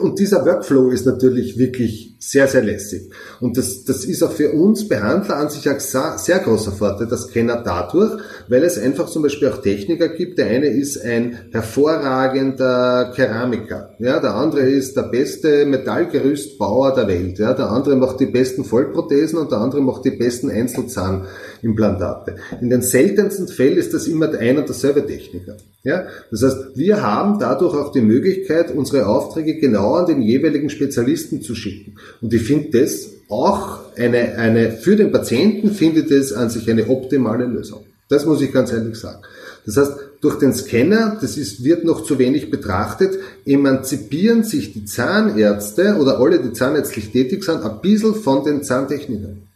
Und 0.00 0.18
dieser 0.18 0.44
Workflow 0.44 0.90
ist 0.90 1.06
natürlich 1.06 1.58
wirklich 1.58 2.09
sehr, 2.22 2.46
sehr 2.48 2.62
lässig. 2.62 3.10
Und 3.40 3.56
das, 3.56 3.84
das 3.84 4.04
ist 4.04 4.22
auch 4.22 4.32
für 4.32 4.52
uns 4.52 4.86
Behandler 4.86 5.36
an 5.36 5.48
sich 5.48 5.66
ein 5.68 5.80
sehr 5.80 6.38
großer 6.38 6.70
Vorteil, 6.70 7.06
das 7.06 7.22
Scanner 7.22 7.62
dadurch, 7.64 8.20
weil 8.46 8.62
es 8.62 8.78
einfach 8.78 9.08
zum 9.08 9.22
Beispiel 9.22 9.48
auch 9.48 9.62
Techniker 9.62 10.08
gibt. 10.08 10.36
Der 10.36 10.46
eine 10.46 10.66
ist 10.66 11.02
ein 11.02 11.38
hervorragender 11.50 13.12
Keramiker. 13.16 13.94
Ja, 13.98 14.20
der 14.20 14.34
andere 14.34 14.68
ist 14.68 14.98
der 14.98 15.04
beste 15.04 15.64
Metallgerüstbauer 15.64 16.94
der 16.94 17.08
Welt. 17.08 17.38
Ja, 17.38 17.54
der 17.54 17.70
andere 17.70 17.96
macht 17.96 18.20
die 18.20 18.26
besten 18.26 18.64
Vollprothesen 18.64 19.38
und 19.38 19.50
der 19.50 19.58
andere 19.58 19.80
macht 19.80 20.04
die 20.04 20.10
besten 20.10 20.50
Einzelzahnimplantate. 20.50 22.36
In 22.60 22.68
den 22.68 22.82
seltensten 22.82 23.48
Fällen 23.48 23.78
ist 23.78 23.94
das 23.94 24.06
immer 24.06 24.30
ein 24.38 24.58
und 24.58 24.68
derselbe 24.68 25.06
Techniker. 25.06 25.56
Ja, 25.82 26.04
das 26.30 26.42
heißt, 26.42 26.76
wir 26.76 27.02
haben 27.02 27.38
dadurch 27.38 27.74
auch 27.74 27.90
die 27.90 28.02
Möglichkeit, 28.02 28.70
unsere 28.70 29.06
Aufträge 29.06 29.58
genau 29.58 29.94
an 29.94 30.04
den 30.04 30.20
jeweiligen 30.20 30.68
Spezialisten 30.68 31.40
zu 31.40 31.54
schicken. 31.54 31.96
Und 32.20 32.32
ich 32.32 32.42
finde 32.42 32.80
das 32.80 33.08
auch 33.28 33.80
eine, 33.96 34.36
eine, 34.36 34.72
für 34.72 34.96
den 34.96 35.12
Patienten 35.12 35.70
findet 35.70 36.10
es 36.10 36.32
an 36.32 36.50
sich 36.50 36.68
eine 36.70 36.88
optimale 36.88 37.46
Lösung. 37.46 37.84
Das 38.08 38.26
muss 38.26 38.42
ich 38.42 38.52
ganz 38.52 38.72
ehrlich 38.72 38.96
sagen. 38.96 39.22
Das 39.64 39.76
heißt, 39.76 39.92
durch 40.20 40.38
den 40.38 40.52
Scanner, 40.52 41.16
das 41.20 41.36
ist, 41.36 41.64
wird 41.64 41.84
noch 41.84 42.04
zu 42.04 42.18
wenig 42.18 42.50
betrachtet, 42.50 43.18
emanzipieren 43.46 44.42
sich 44.42 44.72
die 44.72 44.84
Zahnärzte 44.84 45.96
oder 45.96 46.18
alle, 46.18 46.40
die 46.40 46.52
zahnärztlich 46.52 47.10
tätig 47.10 47.44
sind, 47.44 47.62
ein 47.62 47.80
bisschen 47.80 48.14
von 48.14 48.44
den 48.44 48.62
Zahntechnikern. 48.62 49.49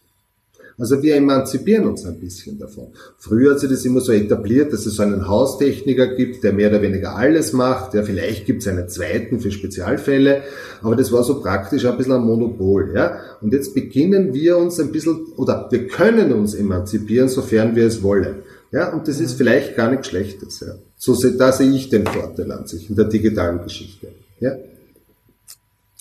Also 0.76 1.02
wir 1.02 1.14
emanzipieren 1.14 1.86
uns 1.86 2.04
ein 2.04 2.18
bisschen 2.18 2.58
davon. 2.58 2.88
Früher 3.16 3.52
hat 3.52 3.60
sich 3.60 3.70
das 3.70 3.84
immer 3.84 4.00
so 4.00 4.12
etabliert, 4.12 4.72
dass 4.72 4.86
es 4.86 4.94
so 4.94 5.02
einen 5.02 5.28
Haustechniker 5.28 6.14
gibt, 6.16 6.42
der 6.42 6.52
mehr 6.52 6.70
oder 6.70 6.82
weniger 6.82 7.14
alles 7.14 7.52
macht. 7.52 7.94
Ja, 7.94 8.02
vielleicht 8.02 8.46
gibt 8.46 8.62
es 8.62 8.68
einen 8.68 8.88
zweiten 8.88 9.38
für 9.38 9.52
Spezialfälle, 9.52 10.42
aber 10.82 10.96
das 10.96 11.12
war 11.12 11.22
so 11.22 11.40
praktisch 11.40 11.86
ein 11.86 11.96
bisschen 11.96 12.14
ein 12.14 12.22
Monopol. 12.22 12.92
Ja? 12.94 13.20
Und 13.40 13.52
jetzt 13.52 13.74
beginnen 13.74 14.34
wir 14.34 14.58
uns 14.58 14.80
ein 14.80 14.90
bisschen, 14.90 15.26
oder 15.36 15.68
wir 15.70 15.86
können 15.86 16.32
uns 16.32 16.54
emanzipieren, 16.54 17.28
sofern 17.28 17.76
wir 17.76 17.86
es 17.86 18.02
wollen. 18.02 18.42
Ja, 18.72 18.92
und 18.92 19.06
das 19.06 19.20
ist 19.20 19.34
vielleicht 19.34 19.76
gar 19.76 19.88
nichts 19.88 20.08
Schlechtes. 20.08 20.58
Ja. 20.58 20.74
So 20.96 21.14
da 21.14 21.52
sehe 21.52 21.70
ich 21.70 21.90
den 21.90 22.04
Vorteil 22.06 22.50
an 22.50 22.66
sich 22.66 22.90
in 22.90 22.96
der 22.96 23.04
digitalen 23.04 23.62
Geschichte. 23.62 24.08
Ja. 24.40 24.56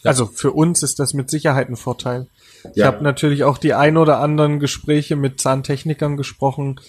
Also 0.03 0.25
für 0.25 0.51
uns 0.51 0.81
ist 0.81 0.97
das 0.97 1.13
mit 1.13 1.29
Sicherheit 1.29 1.69
ein 1.69 1.75
Vorteil. 1.75 2.27
Ich 2.71 2.77
ja. 2.77 2.85
habe 2.85 3.03
natürlich 3.03 3.43
auch 3.43 3.57
die 3.57 3.73
ein 3.73 3.97
oder 3.97 4.19
anderen 4.19 4.59
Gespräche 4.59 5.15
mit 5.15 5.39
Zahntechnikern 5.39 6.17
gesprochen, 6.17 6.79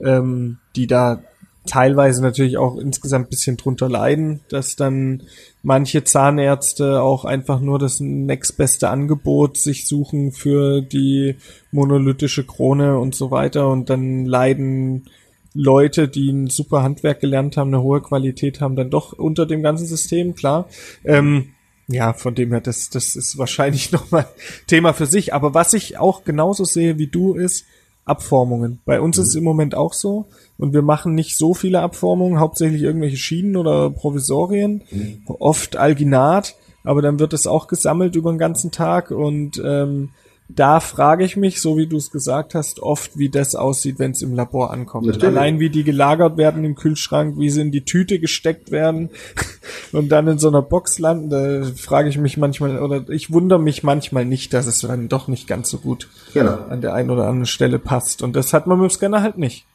ähm, 0.00 0.58
die 0.76 0.86
da 0.86 1.22
teilweise 1.66 2.22
natürlich 2.22 2.56
auch 2.58 2.76
insgesamt 2.76 3.30
bisschen 3.30 3.56
drunter 3.56 3.88
leiden, 3.88 4.40
dass 4.48 4.74
dann 4.74 5.22
manche 5.62 6.02
Zahnärzte 6.02 7.02
auch 7.02 7.24
einfach 7.24 7.60
nur 7.60 7.78
das 7.78 8.00
nächstbeste 8.00 8.88
Angebot 8.88 9.56
sich 9.56 9.86
suchen 9.86 10.32
für 10.32 10.82
die 10.82 11.36
monolithische 11.70 12.44
Krone 12.44 12.98
und 12.98 13.14
so 13.14 13.30
weiter 13.30 13.68
und 13.68 13.90
dann 13.90 14.26
leiden 14.26 15.08
Leute, 15.54 16.08
die 16.08 16.30
ein 16.30 16.48
super 16.48 16.82
Handwerk 16.82 17.20
gelernt 17.20 17.56
haben, 17.56 17.68
eine 17.68 17.82
hohe 17.82 18.00
Qualität 18.00 18.60
haben, 18.60 18.74
dann 18.74 18.90
doch 18.90 19.12
unter 19.12 19.46
dem 19.46 19.62
ganzen 19.62 19.86
System, 19.86 20.34
klar. 20.34 20.68
Ähm, 21.04 21.50
ja, 21.88 22.12
von 22.12 22.34
dem 22.34 22.50
her, 22.50 22.60
das, 22.60 22.90
das 22.90 23.16
ist 23.16 23.38
wahrscheinlich 23.38 23.92
nochmal 23.92 24.26
Thema 24.66 24.92
für 24.92 25.06
sich. 25.06 25.34
Aber 25.34 25.54
was 25.54 25.74
ich 25.74 25.98
auch 25.98 26.24
genauso 26.24 26.64
sehe 26.64 26.98
wie 26.98 27.08
du 27.08 27.34
ist, 27.34 27.64
Abformungen. 28.04 28.80
Bei 28.84 29.00
uns 29.00 29.16
mhm. 29.16 29.22
ist 29.22 29.28
es 29.30 29.34
im 29.36 29.44
Moment 29.44 29.74
auch 29.74 29.92
so. 29.92 30.26
Und 30.58 30.72
wir 30.72 30.82
machen 30.82 31.14
nicht 31.14 31.36
so 31.36 31.54
viele 31.54 31.80
Abformungen, 31.80 32.40
hauptsächlich 32.40 32.82
irgendwelche 32.82 33.16
Schienen 33.16 33.56
oder 33.56 33.90
Provisorien, 33.90 34.82
mhm. 34.90 35.22
oft 35.26 35.76
Alginat, 35.76 36.56
aber 36.84 37.02
dann 37.02 37.20
wird 37.20 37.32
es 37.32 37.46
auch 37.46 37.68
gesammelt 37.68 38.16
über 38.16 38.32
den 38.32 38.38
ganzen 38.38 38.72
Tag 38.72 39.10
und 39.10 39.62
ähm, 39.64 40.10
da 40.54 40.80
frage 40.80 41.24
ich 41.24 41.36
mich, 41.36 41.60
so 41.60 41.76
wie 41.76 41.86
du 41.86 41.96
es 41.96 42.10
gesagt 42.10 42.54
hast, 42.54 42.80
oft, 42.80 43.18
wie 43.18 43.28
das 43.28 43.54
aussieht, 43.54 43.98
wenn 43.98 44.12
es 44.12 44.22
im 44.22 44.34
Labor 44.34 44.70
ankommt. 44.70 45.06
Natürlich. 45.06 45.36
Allein 45.36 45.60
wie 45.60 45.70
die 45.70 45.84
gelagert 45.84 46.36
werden 46.36 46.64
im 46.64 46.74
Kühlschrank, 46.74 47.38
wie 47.38 47.50
sie 47.50 47.62
in 47.62 47.72
die 47.72 47.84
Tüte 47.84 48.18
gesteckt 48.18 48.70
werden 48.70 49.10
und 49.92 50.10
dann 50.10 50.28
in 50.28 50.38
so 50.38 50.48
einer 50.48 50.62
Box 50.62 50.98
landen, 50.98 51.30
da 51.30 51.62
frage 51.76 52.08
ich 52.08 52.18
mich 52.18 52.36
manchmal, 52.36 52.80
oder 52.80 53.08
ich 53.08 53.32
wundere 53.32 53.60
mich 53.60 53.82
manchmal 53.82 54.24
nicht, 54.24 54.52
dass 54.52 54.66
es 54.66 54.80
dann 54.80 55.08
doch 55.08 55.28
nicht 55.28 55.46
ganz 55.46 55.70
so 55.70 55.78
gut 55.78 56.08
genau. 56.34 56.58
an 56.68 56.80
der 56.80 56.94
einen 56.94 57.10
oder 57.10 57.26
anderen 57.26 57.46
Stelle 57.46 57.78
passt. 57.78 58.22
Und 58.22 58.36
das 58.36 58.52
hat 58.52 58.66
man 58.66 58.78
mit 58.78 58.90
dem 58.90 58.94
Scanner 58.94 59.22
halt 59.22 59.38
nicht. 59.38 59.66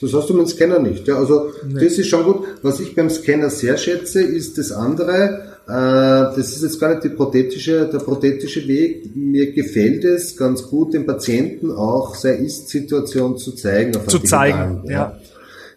Das 0.00 0.12
hast 0.14 0.30
du 0.30 0.34
mit 0.34 0.46
dem 0.46 0.48
Scanner 0.48 0.78
nicht. 0.78 1.06
Ja, 1.06 1.16
also 1.16 1.50
nee. 1.66 1.84
das 1.84 1.98
ist 1.98 2.08
schon 2.08 2.24
gut. 2.24 2.44
Was 2.62 2.80
ich 2.80 2.94
beim 2.94 3.10
Scanner 3.10 3.50
sehr 3.50 3.76
schätze, 3.76 4.22
ist 4.22 4.58
das 4.58 4.72
andere. 4.72 5.55
Äh, 5.68 5.72
das 6.36 6.50
ist 6.50 6.62
jetzt 6.62 6.78
gar 6.78 6.90
nicht 6.90 7.04
die 7.04 7.08
prothetische, 7.08 7.88
der 7.92 7.98
prothetische 7.98 8.66
Weg. 8.68 9.16
Mir 9.16 9.52
gefällt 9.52 10.04
es 10.04 10.36
ganz 10.36 10.62
gut, 10.62 10.94
dem 10.94 11.06
Patienten 11.06 11.72
auch 11.72 12.14
seine 12.14 12.36
Ist-Situation 12.36 13.36
zu 13.36 13.52
zeigen. 13.52 13.92
zu 14.06 14.20
zeigen, 14.20 14.82
ja. 14.84 14.92
ja. 14.92 15.18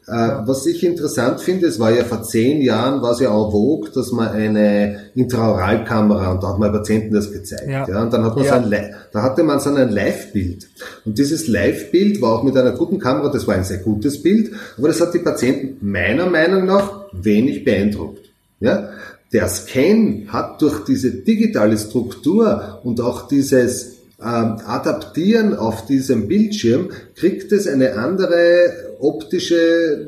Äh, 0.10 0.48
was 0.48 0.66
ich 0.66 0.84
interessant 0.84 1.40
finde, 1.42 1.68
es 1.68 1.80
war 1.80 1.92
ja 1.92 2.04
vor 2.04 2.24
zehn 2.24 2.62
Jahren, 2.62 3.02
war 3.02 3.12
es 3.12 3.20
ja 3.20 3.30
auch 3.30 3.52
vogue, 3.52 3.90
dass 3.92 4.12
man 4.12 4.30
eine 4.30 5.12
Intraoralkamera 5.16 6.32
und 6.34 6.44
da 6.44 6.50
hat 6.50 6.60
man 6.60 6.72
Patienten 6.72 7.14
das 7.14 7.32
gezeigt. 7.32 7.68
Ja. 7.68 7.88
ja 7.88 8.02
und 8.02 8.12
dann 8.12 8.24
hat 8.24 8.36
man 8.36 8.46
ja. 8.46 8.62
so 8.62 8.66
ein, 8.66 8.96
da 9.12 9.22
hatte 9.24 9.44
man 9.44 9.60
so 9.60 9.72
ein 9.72 9.90
Live-Bild. 9.90 10.68
Und 11.06 11.18
dieses 11.18 11.48
Live-Bild 11.48 12.22
war 12.22 12.34
auch 12.40 12.44
mit 12.44 12.58
einer 12.58 12.72
guten 12.72 13.00
Kamera, 13.00 13.32
das 13.32 13.48
war 13.48 13.56
ein 13.56 13.64
sehr 13.64 13.80
gutes 13.80 14.22
Bild, 14.22 14.52
aber 14.78 14.88
das 14.88 15.00
hat 15.00 15.14
die 15.14 15.20
Patienten 15.20 15.78
meiner 15.88 16.28
Meinung 16.28 16.66
nach 16.66 17.06
wenig 17.12 17.64
beeindruckt. 17.64 18.30
Ja? 18.60 18.90
Der 19.32 19.48
Scan 19.48 20.28
hat 20.28 20.62
durch 20.62 20.86
diese 20.86 21.12
digitale 21.12 21.78
Struktur 21.78 22.80
und 22.84 23.00
auch 23.00 23.28
dieses 23.28 24.00
ähm, 24.22 24.58
Adaptieren 24.66 25.56
auf 25.56 25.86
diesem 25.86 26.28
Bildschirm, 26.28 26.90
kriegt 27.16 27.52
es 27.52 27.68
eine 27.68 27.94
andere 27.96 28.72
optische, 29.00 30.08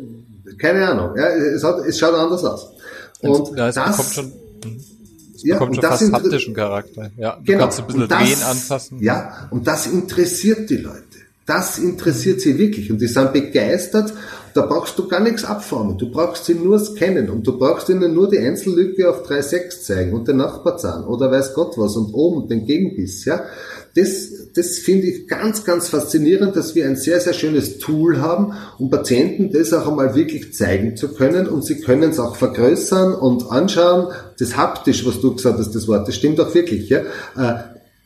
keine 0.58 0.88
Ahnung, 0.88 1.16
ja, 1.18 1.30
es, 1.30 1.64
hat, 1.64 1.86
es 1.86 1.98
schaut 1.98 2.16
anders 2.16 2.44
aus. 2.44 2.68
Und 3.22 3.58
ja, 3.58 3.70
es 3.70 3.76
das, 3.76 3.98
bekommt 3.98 4.14
schon, 4.14 4.32
es 5.36 5.44
ja, 5.44 5.56
bekommt 5.56 5.76
schon 5.76 5.84
fast 5.84 6.00
sind, 6.00 6.14
haptischen 6.14 6.54
Charakter. 6.54 7.12
Ja, 7.18 7.38
du 7.38 7.44
genau, 7.44 7.60
kannst 7.60 7.80
ein 7.80 7.88
bisschen 7.88 8.08
das, 8.08 8.20
drehen, 8.20 8.44
anfassen. 8.44 9.00
Ja, 9.02 9.48
und 9.52 9.68
das 9.68 9.88
interessiert 9.88 10.70
die 10.70 10.78
Leute. 10.78 11.00
Das 11.46 11.80
interessiert 11.80 12.42
sie 12.42 12.58
wirklich 12.58 12.92
und 12.92 13.00
die 13.00 13.08
sind 13.08 13.34
begeistert. 13.34 14.14
Da 14.54 14.66
brauchst 14.66 14.98
du 14.98 15.08
gar 15.08 15.20
nichts 15.20 15.44
abformen. 15.44 15.98
Du 15.98 16.12
brauchst 16.12 16.46
sie 16.46 16.56
nur 16.56 16.80
scannen 16.80 17.30
und 17.30 17.46
du 17.48 17.58
brauchst 17.58 17.90
ihnen 17.90 18.14
nur 18.14 18.30
die 18.30 18.40
Einzellücke 18.40 19.10
auf 19.10 19.28
3,6 19.28 19.82
zeigen 19.82 20.14
und 20.14 20.28
den 20.28 20.38
Nachbarzahn 20.38 21.06
oder 21.06 21.32
weiß 21.32 21.54
Gott 21.54 21.78
was 21.78 21.96
und 21.96 22.14
oben 22.14 22.48
den 22.48 22.66
Gegenbiss, 22.66 23.26
ja 23.26 23.46
das, 23.96 24.54
das 24.54 24.80
finde 24.80 25.08
ich 25.08 25.28
ganz, 25.28 25.66
ganz 25.66 25.90
faszinierend, 25.90 26.56
dass 26.56 26.76
wir 26.76 26.86
ein 26.86 26.96
sehr, 26.96 27.20
sehr 27.20 27.34
schönes 27.34 27.78
Tool 27.78 28.22
haben, 28.22 28.54
um 28.78 28.90
Patienten 28.90 29.52
das 29.52 29.74
auch 29.74 29.88
einmal 29.88 30.16
wirklich 30.16 30.54
zeigen 30.54 30.96
zu 30.96 31.10
können 31.10 31.48
und 31.48 31.66
sie 31.66 31.82
können 31.82 32.12
es 32.12 32.20
auch 32.20 32.38
vergrößern 32.38 33.14
und 33.14 33.52
anschauen. 33.52 34.14
Das 34.40 34.56
haptisch, 34.56 35.06
was 35.06 35.20
du 35.20 35.36
gesagt 35.36 35.60
hast, 35.60 35.76
das 35.76 35.88
Wort, 35.88 36.08
das 36.08 36.16
stimmt 36.16 36.40
auch 36.40 36.54
wirklich. 36.54 36.90
Ja? 36.90 37.02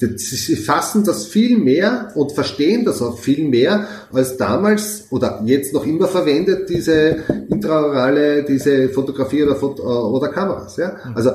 Äh, 0.02 0.18
sie 0.18 0.56
fassen 0.56 1.04
das 1.04 1.26
viel 1.26 1.58
mehr 1.58 2.12
und 2.16 2.32
verstehen 2.32 2.86
das 2.86 3.02
auch 3.02 3.18
viel 3.18 3.48
mehr 3.48 3.88
als 4.12 4.38
damals 4.38 5.08
oder 5.10 5.42
jetzt 5.46 5.74
noch 5.74 5.86
immer 5.86 6.08
verwendet, 6.08 6.70
diese 6.70 7.18
intraorale, 7.50 8.44
diese 8.44 8.90
Fotografie 8.90 9.44
oder, 9.44 9.56
Foto, 9.56 9.84
oder 10.10 10.30
Kameras. 10.30 10.78
Ja? 10.78 10.96
Also 11.14 11.32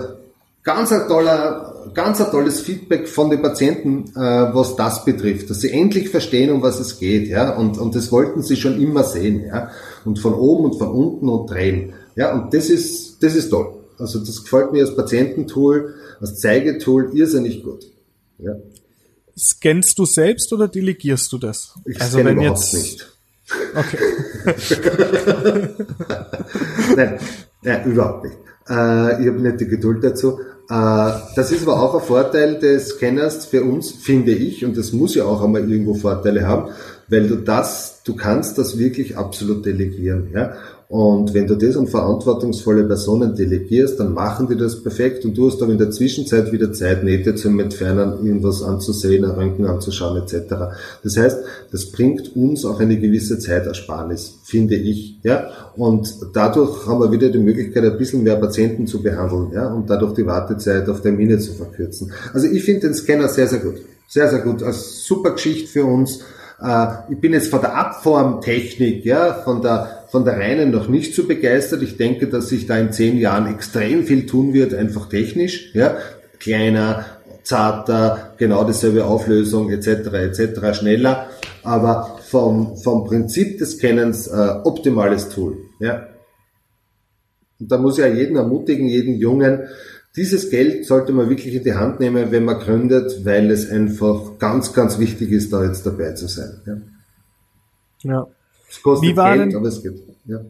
ganz 0.63 0.93
ein 0.93 1.09
toller, 1.09 1.91
ganz 1.95 2.21
ein 2.21 2.31
tolles 2.31 2.61
Feedback 2.61 3.09
von 3.09 3.31
den 3.31 3.43
Patienten, 3.43 4.05
äh, 4.15 4.21
was 4.55 4.77
das 4.77 5.05
betrifft, 5.05 5.51
dass 5.51 5.61
sie 5.61 5.71
endlich 5.71 6.11
verstehen, 6.11 6.51
um 6.51 6.63
was 6.63 6.81
es 6.81 6.99
geht, 6.99 7.29
ja, 7.29 7.57
und, 7.57 7.79
und 7.79 7.95
das 7.95 8.13
wollten 8.13 8.43
sie 8.43 8.57
schon 8.57 8.81
immer 8.81 9.05
sehen, 9.05 9.45
ja, 9.47 9.71
und 10.05 10.19
von 10.19 10.35
oben 10.35 10.67
und 10.67 10.79
von 10.79 10.89
unten 10.89 11.29
und 11.29 11.51
drehen, 11.51 11.93
ja, 12.15 12.35
und 12.35 12.53
das 12.53 12.69
ist, 12.69 13.23
das 13.23 13.35
ist 13.35 13.51
toll. 13.51 13.75
Also 13.99 14.19
das 14.19 14.45
gefällt 14.45 14.73
mir 14.73 14.83
als 14.83 14.97
Patiententool, 14.97 15.95
als 16.21 16.41
Zeigetool 16.41 17.11
irrsinnig 17.15 17.63
gut, 17.63 17.87
ja. 18.43 18.55
Scannst 19.37 19.99
du 19.99 20.05
selbst 20.05 20.53
oder 20.53 20.69
delegierst 20.69 21.33
du 21.33 21.39
das? 21.39 21.75
Ich 21.85 22.01
also 22.01 22.25
wenn 22.25 22.41
jetzt 22.41 22.75
nicht. 22.75 23.11
Okay. 23.75 23.99
nein, 26.97 27.19
nein, 27.63 27.85
überhaupt 27.85 28.25
nicht. 28.25 28.37
Äh, 28.69 29.23
ich 29.23 29.29
habe 29.29 29.41
nicht 29.41 29.61
die 29.61 29.67
Geduld 29.67 30.05
dazu. 30.05 30.39
Äh, 30.69 31.13
das 31.35 31.51
ist 31.51 31.63
aber 31.63 31.81
auch 31.81 31.95
ein 31.95 32.07
Vorteil 32.07 32.59
des 32.59 32.91
Scanners 32.91 33.47
für 33.47 33.65
uns, 33.65 33.91
finde 33.91 34.33
ich, 34.33 34.65
und 34.65 34.77
das 34.77 34.93
muss 34.93 35.15
ja 35.15 35.25
auch 35.25 35.43
einmal 35.43 35.71
irgendwo 35.71 35.95
Vorteile 35.95 36.47
haben, 36.47 36.71
weil 37.09 37.27
du 37.27 37.37
das, 37.37 38.03
du 38.05 38.15
kannst 38.15 38.59
das 38.59 38.79
wirklich 38.79 39.17
absolut 39.17 39.67
delegieren. 39.67 40.31
Ja? 40.33 40.55
Und 40.91 41.35
wenn 41.35 41.47
du 41.47 41.55
das 41.55 41.77
an 41.77 41.87
verantwortungsvolle 41.87 42.83
Personen 42.83 43.37
delegierst, 43.37 44.01
dann 44.01 44.13
machen 44.13 44.49
die 44.49 44.57
das 44.57 44.83
perfekt 44.83 45.25
und 45.25 45.39
du 45.39 45.49
hast 45.49 45.63
aber 45.63 45.71
in 45.71 45.79
der 45.79 45.93
Zwischenzeit 45.93 46.51
wieder 46.51 46.73
Zeit, 46.73 47.05
Nähte 47.05 47.37
zu 47.37 47.49
entfernen, 47.49 48.27
irgendwas 48.27 48.61
anzusehen, 48.61 49.25
ein 49.25 49.31
Röntgen 49.31 49.67
anzuschauen 49.67 50.21
etc. 50.21 50.53
Das 51.05 51.17
heißt, 51.17 51.39
das 51.71 51.93
bringt 51.93 52.35
uns 52.35 52.65
auch 52.65 52.81
eine 52.81 52.99
gewisse 52.99 53.39
Zeitersparnis, 53.39 54.41
finde 54.43 54.75
ich. 54.75 55.21
Ja? 55.23 55.51
Und 55.77 56.13
dadurch 56.33 56.85
haben 56.89 56.99
wir 56.99 57.13
wieder 57.13 57.29
die 57.29 57.39
Möglichkeit, 57.39 57.85
ein 57.85 57.97
bisschen 57.97 58.25
mehr 58.25 58.35
Patienten 58.35 58.89
zu 58.89 59.01
behandeln 59.01 59.53
ja? 59.55 59.73
und 59.73 59.89
dadurch 59.89 60.15
die 60.15 60.27
Wartezeit 60.27 60.89
auf 60.89 61.03
Termine 61.03 61.39
zu 61.39 61.53
verkürzen. 61.53 62.11
Also 62.33 62.49
ich 62.49 62.65
finde 62.65 62.89
den 62.89 62.95
Scanner 62.95 63.29
sehr, 63.29 63.47
sehr 63.47 63.61
gut. 63.61 63.77
Sehr, 64.09 64.29
sehr 64.29 64.41
gut. 64.41 64.61
Als 64.65 65.05
super 65.05 65.31
Geschichte 65.35 65.69
für 65.69 65.85
uns. 65.85 66.19
Äh, 66.61 66.87
ich 67.11 67.21
bin 67.21 67.33
jetzt 67.33 67.47
von 67.47 67.61
der 67.61 67.77
Abformtechnik, 67.77 69.05
ja, 69.05 69.35
von 69.35 69.63
der 69.63 70.00
von 70.11 70.25
der 70.25 70.39
reinen 70.39 70.71
noch 70.71 70.89
nicht 70.89 71.15
so 71.15 71.27
begeistert. 71.27 71.83
Ich 71.83 71.97
denke, 71.97 72.27
dass 72.27 72.49
sich 72.49 72.67
da 72.67 72.77
in 72.79 72.93
zehn 72.93 73.19
Jahren 73.19 73.53
extrem 73.53 74.05
viel 74.05 74.27
tun 74.27 74.53
wird, 74.53 74.75
einfach 74.75 75.09
technisch, 75.09 75.75
ja, 75.75 75.97
kleiner, 76.39 77.07
zarter, 77.43 78.35
genau 78.37 78.65
dieselbe 78.65 79.05
Auflösung 79.05 79.71
etc. 79.71 79.89
etc. 80.13 80.79
schneller, 80.79 81.29
aber 81.63 82.19
vom, 82.23 82.77
vom 82.77 83.05
Prinzip 83.05 83.59
des 83.59 83.79
Kennens 83.79 84.27
äh, 84.27 84.61
optimales 84.65 85.29
Tool. 85.29 85.59
Ja. 85.79 86.07
Und 87.59 87.71
da 87.71 87.79
muss 87.79 87.99
ich 87.99 88.05
ja 88.05 88.11
jeden 88.11 88.37
ermutigen, 88.37 88.87
jeden 88.87 89.15
Jungen, 89.15 89.69
dieses 90.17 90.51
Geld 90.51 90.87
sollte 90.87 91.13
man 91.13 91.29
wirklich 91.29 91.55
in 91.55 91.63
die 91.63 91.75
Hand 91.75 92.01
nehmen, 92.01 92.33
wenn 92.33 92.45
man 92.45 92.59
gründet, 92.59 93.25
weil 93.25 93.51
es 93.51 93.71
einfach 93.71 94.39
ganz, 94.39 94.73
ganz 94.73 94.99
wichtig 94.99 95.31
ist, 95.31 95.53
da 95.53 95.65
jetzt 95.65 95.87
dabei 95.87 96.13
zu 96.13 96.27
sein. 96.27 96.61
Ja. 98.03 98.11
ja. 98.11 98.27
Es 98.71 98.83
kostet 98.83 99.11
Wie 99.11 99.17
war 99.17 99.37
Geld, 99.37 99.51
denn, 99.51 99.57
aber 99.57 99.69
es 99.69 99.83
geht. 99.83 100.01
Ja. 100.27 100.41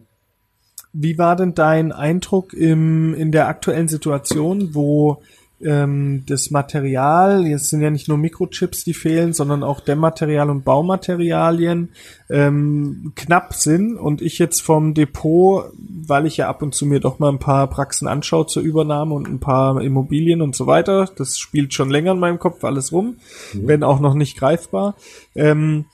Wie 0.92 1.18
war 1.18 1.36
denn 1.36 1.54
dein 1.54 1.92
Eindruck 1.92 2.52
im, 2.52 3.14
in 3.14 3.32
der 3.32 3.48
aktuellen 3.48 3.88
Situation, 3.88 4.74
wo 4.74 5.22
ähm, 5.62 6.24
das 6.26 6.50
Material, 6.50 7.46
jetzt 7.46 7.68
sind 7.68 7.82
ja 7.82 7.90
nicht 7.90 8.08
nur 8.08 8.18
Mikrochips, 8.18 8.84
die 8.84 8.94
fehlen, 8.94 9.32
sondern 9.32 9.62
auch 9.62 9.80
Dämmmaterial 9.80 10.50
und 10.50 10.64
Baumaterialien 10.64 11.90
ähm, 12.28 13.12
knapp 13.14 13.54
sind 13.54 13.96
und 13.96 14.22
ich 14.22 14.38
jetzt 14.38 14.62
vom 14.62 14.94
Depot, 14.94 15.70
weil 15.78 16.26
ich 16.26 16.38
ja 16.38 16.48
ab 16.48 16.62
und 16.62 16.74
zu 16.74 16.86
mir 16.86 17.00
doch 17.00 17.18
mal 17.18 17.30
ein 17.30 17.38
paar 17.38 17.68
Praxen 17.68 18.08
anschaue 18.08 18.46
zur 18.46 18.62
Übernahme 18.62 19.14
und 19.14 19.28
ein 19.28 19.40
paar 19.40 19.80
Immobilien 19.82 20.42
und 20.42 20.56
so 20.56 20.66
weiter, 20.66 21.08
das 21.16 21.38
spielt 21.38 21.74
schon 21.74 21.90
länger 21.90 22.12
in 22.12 22.18
meinem 22.18 22.38
Kopf 22.38 22.64
alles 22.64 22.92
rum, 22.92 23.16
mhm. 23.52 23.66
wenn 23.66 23.82
auch 23.82 24.00
noch 24.00 24.14
nicht 24.14 24.38
greifbar. 24.38 24.96
Ähm, 25.34 25.84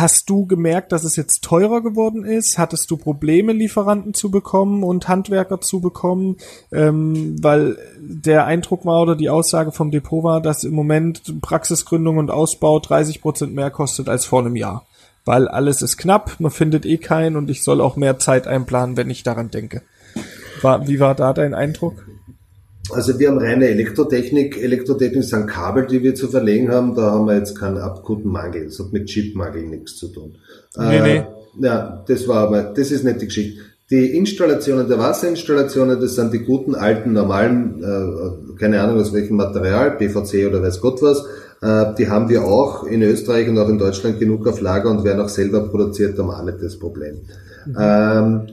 Hast 0.00 0.30
du 0.30 0.46
gemerkt, 0.46 0.92
dass 0.92 1.02
es 1.02 1.16
jetzt 1.16 1.42
teurer 1.42 1.82
geworden 1.82 2.24
ist? 2.24 2.56
Hattest 2.56 2.88
du 2.90 2.96
Probleme, 2.96 3.52
Lieferanten 3.52 4.14
zu 4.14 4.30
bekommen 4.30 4.84
und 4.84 5.08
Handwerker 5.08 5.60
zu 5.60 5.80
bekommen? 5.80 6.36
Ähm, 6.72 7.36
weil 7.42 7.76
der 7.98 8.44
Eindruck 8.44 8.84
war 8.84 9.02
oder 9.02 9.16
die 9.16 9.28
Aussage 9.28 9.72
vom 9.72 9.90
Depot 9.90 10.22
war, 10.22 10.40
dass 10.40 10.62
im 10.62 10.74
Moment 10.74 11.40
Praxisgründung 11.40 12.18
und 12.18 12.30
Ausbau 12.30 12.78
30 12.78 13.20
Prozent 13.20 13.54
mehr 13.54 13.70
kostet 13.70 14.08
als 14.08 14.24
vor 14.24 14.40
einem 14.40 14.54
Jahr. 14.54 14.86
Weil 15.24 15.48
alles 15.48 15.82
ist 15.82 15.96
knapp, 15.96 16.38
man 16.38 16.52
findet 16.52 16.86
eh 16.86 16.98
keinen 16.98 17.36
und 17.36 17.50
ich 17.50 17.64
soll 17.64 17.80
auch 17.80 17.96
mehr 17.96 18.20
Zeit 18.20 18.46
einplanen, 18.46 18.96
wenn 18.96 19.10
ich 19.10 19.24
daran 19.24 19.50
denke. 19.50 19.82
War, 20.62 20.86
wie 20.86 21.00
war 21.00 21.16
da 21.16 21.32
dein 21.32 21.54
Eindruck? 21.54 22.07
Also 22.90 23.18
wir 23.18 23.28
haben 23.28 23.38
reine 23.38 23.68
Elektrotechnik. 23.68 24.62
Elektrotechnik 24.62 25.24
sind 25.24 25.46
Kabel, 25.46 25.86
die 25.86 26.02
wir 26.02 26.14
zu 26.14 26.28
verlegen 26.28 26.70
haben. 26.70 26.94
Da 26.94 27.12
haben 27.12 27.26
wir 27.26 27.36
jetzt 27.36 27.58
keinen 27.58 27.78
akuten 27.78 28.30
Mangel. 28.30 28.66
Das 28.66 28.78
hat 28.78 28.92
mit 28.92 29.06
Chipmangel 29.06 29.66
nichts 29.66 29.96
zu 29.96 30.08
tun. 30.08 30.36
Nee, 30.76 30.96
äh, 30.96 31.02
nee. 31.02 31.24
Ja, 31.60 32.04
das 32.06 32.28
war 32.28 32.48
aber, 32.48 32.62
das 32.62 32.90
ist 32.90 33.04
nicht 33.04 33.20
die 33.20 33.26
Geschichte. 33.26 33.60
Die 33.90 34.16
Installationen 34.16 34.86
der 34.86 34.98
Wasserinstallationen, 34.98 35.98
das 35.98 36.14
sind 36.14 36.32
die 36.34 36.40
guten, 36.40 36.74
alten, 36.74 37.14
normalen, 37.14 37.82
äh, 37.82 38.58
keine 38.58 38.82
Ahnung 38.82 39.00
aus 39.00 39.14
welchem 39.14 39.36
Material, 39.36 39.92
PVC 39.92 40.46
oder 40.46 40.62
weiß 40.62 40.80
Gott 40.82 41.00
was, 41.00 41.24
äh, 41.62 41.94
die 41.96 42.08
haben 42.08 42.28
wir 42.28 42.44
auch 42.44 42.84
in 42.84 43.00
Österreich 43.02 43.48
und 43.48 43.58
auch 43.58 43.68
in 43.68 43.78
Deutschland 43.78 44.20
genug 44.20 44.46
auf 44.46 44.60
Lager 44.60 44.90
und 44.90 45.04
werden 45.04 45.20
auch 45.22 45.30
selber 45.30 45.68
produziert, 45.68 46.18
da 46.18 46.22
haben 46.22 46.28
wir 46.28 46.38
auch 46.38 46.44
nicht 46.44 46.62
das 46.62 46.78
Problem. 46.78 47.20
Mhm. 47.64 47.76
Ähm, 47.80 48.46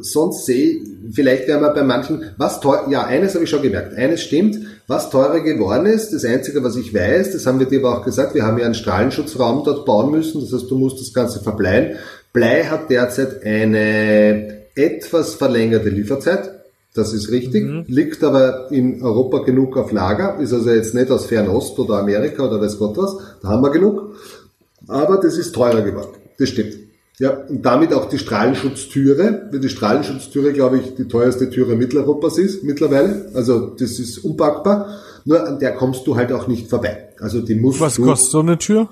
sonst 0.00 0.46
sehe 0.46 0.82
vielleicht 1.12 1.48
werden 1.48 1.62
wir 1.62 1.70
bei 1.70 1.82
manchen, 1.82 2.24
was 2.36 2.60
teuer, 2.60 2.86
ja, 2.90 3.04
eines 3.04 3.34
habe 3.34 3.44
ich 3.44 3.50
schon 3.50 3.62
gemerkt, 3.62 3.94
eines 3.96 4.22
stimmt, 4.22 4.58
was 4.86 5.10
teurer 5.10 5.40
geworden 5.40 5.86
ist, 5.86 6.12
das 6.12 6.24
Einzige, 6.24 6.62
was 6.62 6.76
ich 6.76 6.94
weiß, 6.94 7.32
das 7.32 7.46
haben 7.46 7.58
wir 7.58 7.66
dir 7.66 7.80
aber 7.80 7.98
auch 7.98 8.04
gesagt, 8.04 8.34
wir 8.34 8.44
haben 8.44 8.58
ja 8.58 8.64
einen 8.64 8.74
Strahlenschutzraum 8.74 9.64
dort 9.64 9.84
bauen 9.84 10.10
müssen, 10.10 10.40
das 10.40 10.52
heißt, 10.52 10.70
du 10.70 10.78
musst 10.78 11.00
das 11.00 11.12
Ganze 11.12 11.40
verbleihen. 11.40 11.96
Blei 12.32 12.64
hat 12.64 12.90
derzeit 12.90 13.44
eine 13.44 14.66
etwas 14.74 15.34
verlängerte 15.34 15.88
Lieferzeit, 15.88 16.50
das 16.94 17.12
ist 17.12 17.30
richtig, 17.30 17.64
mhm. 17.64 17.84
liegt 17.88 18.22
aber 18.24 18.70
in 18.70 19.02
Europa 19.02 19.38
genug 19.38 19.76
auf 19.76 19.92
Lager, 19.92 20.38
ist 20.40 20.52
also 20.52 20.70
jetzt 20.70 20.94
nicht 20.94 21.10
aus 21.10 21.26
Fernost 21.26 21.78
oder 21.78 21.98
Amerika 21.98 22.44
oder 22.44 22.60
weiß 22.60 22.78
Gott 22.78 22.96
was, 22.96 23.16
da 23.42 23.48
haben 23.48 23.62
wir 23.62 23.70
genug, 23.70 24.16
aber 24.88 25.18
das 25.18 25.36
ist 25.38 25.54
teurer 25.54 25.82
geworden, 25.82 26.16
das 26.38 26.50
stimmt. 26.50 26.85
Ja, 27.18 27.30
und 27.30 27.64
damit 27.64 27.94
auch 27.94 28.10
die 28.10 28.18
Strahlenschutztüre, 28.18 29.48
weil 29.50 29.60
die 29.60 29.70
Strahlenschutztüre, 29.70 30.52
glaube 30.52 30.78
ich, 30.78 30.94
die 30.96 31.08
teuerste 31.08 31.48
Türe 31.48 31.74
Mitteleuropas 31.74 32.36
ist 32.36 32.62
mittlerweile. 32.62 33.30
Also 33.32 33.68
das 33.68 33.98
ist 33.98 34.18
unpackbar. 34.18 34.98
Nur 35.24 35.46
an 35.46 35.58
der 35.58 35.72
kommst 35.74 36.06
du 36.06 36.16
halt 36.16 36.30
auch 36.30 36.46
nicht 36.46 36.68
vorbei. 36.68 37.08
Also 37.18 37.40
die 37.40 37.54
musst 37.54 37.80
Was 37.80 37.94
du. 37.94 38.04
kostet 38.04 38.30
so 38.30 38.40
eine 38.40 38.58
Tür? 38.58 38.88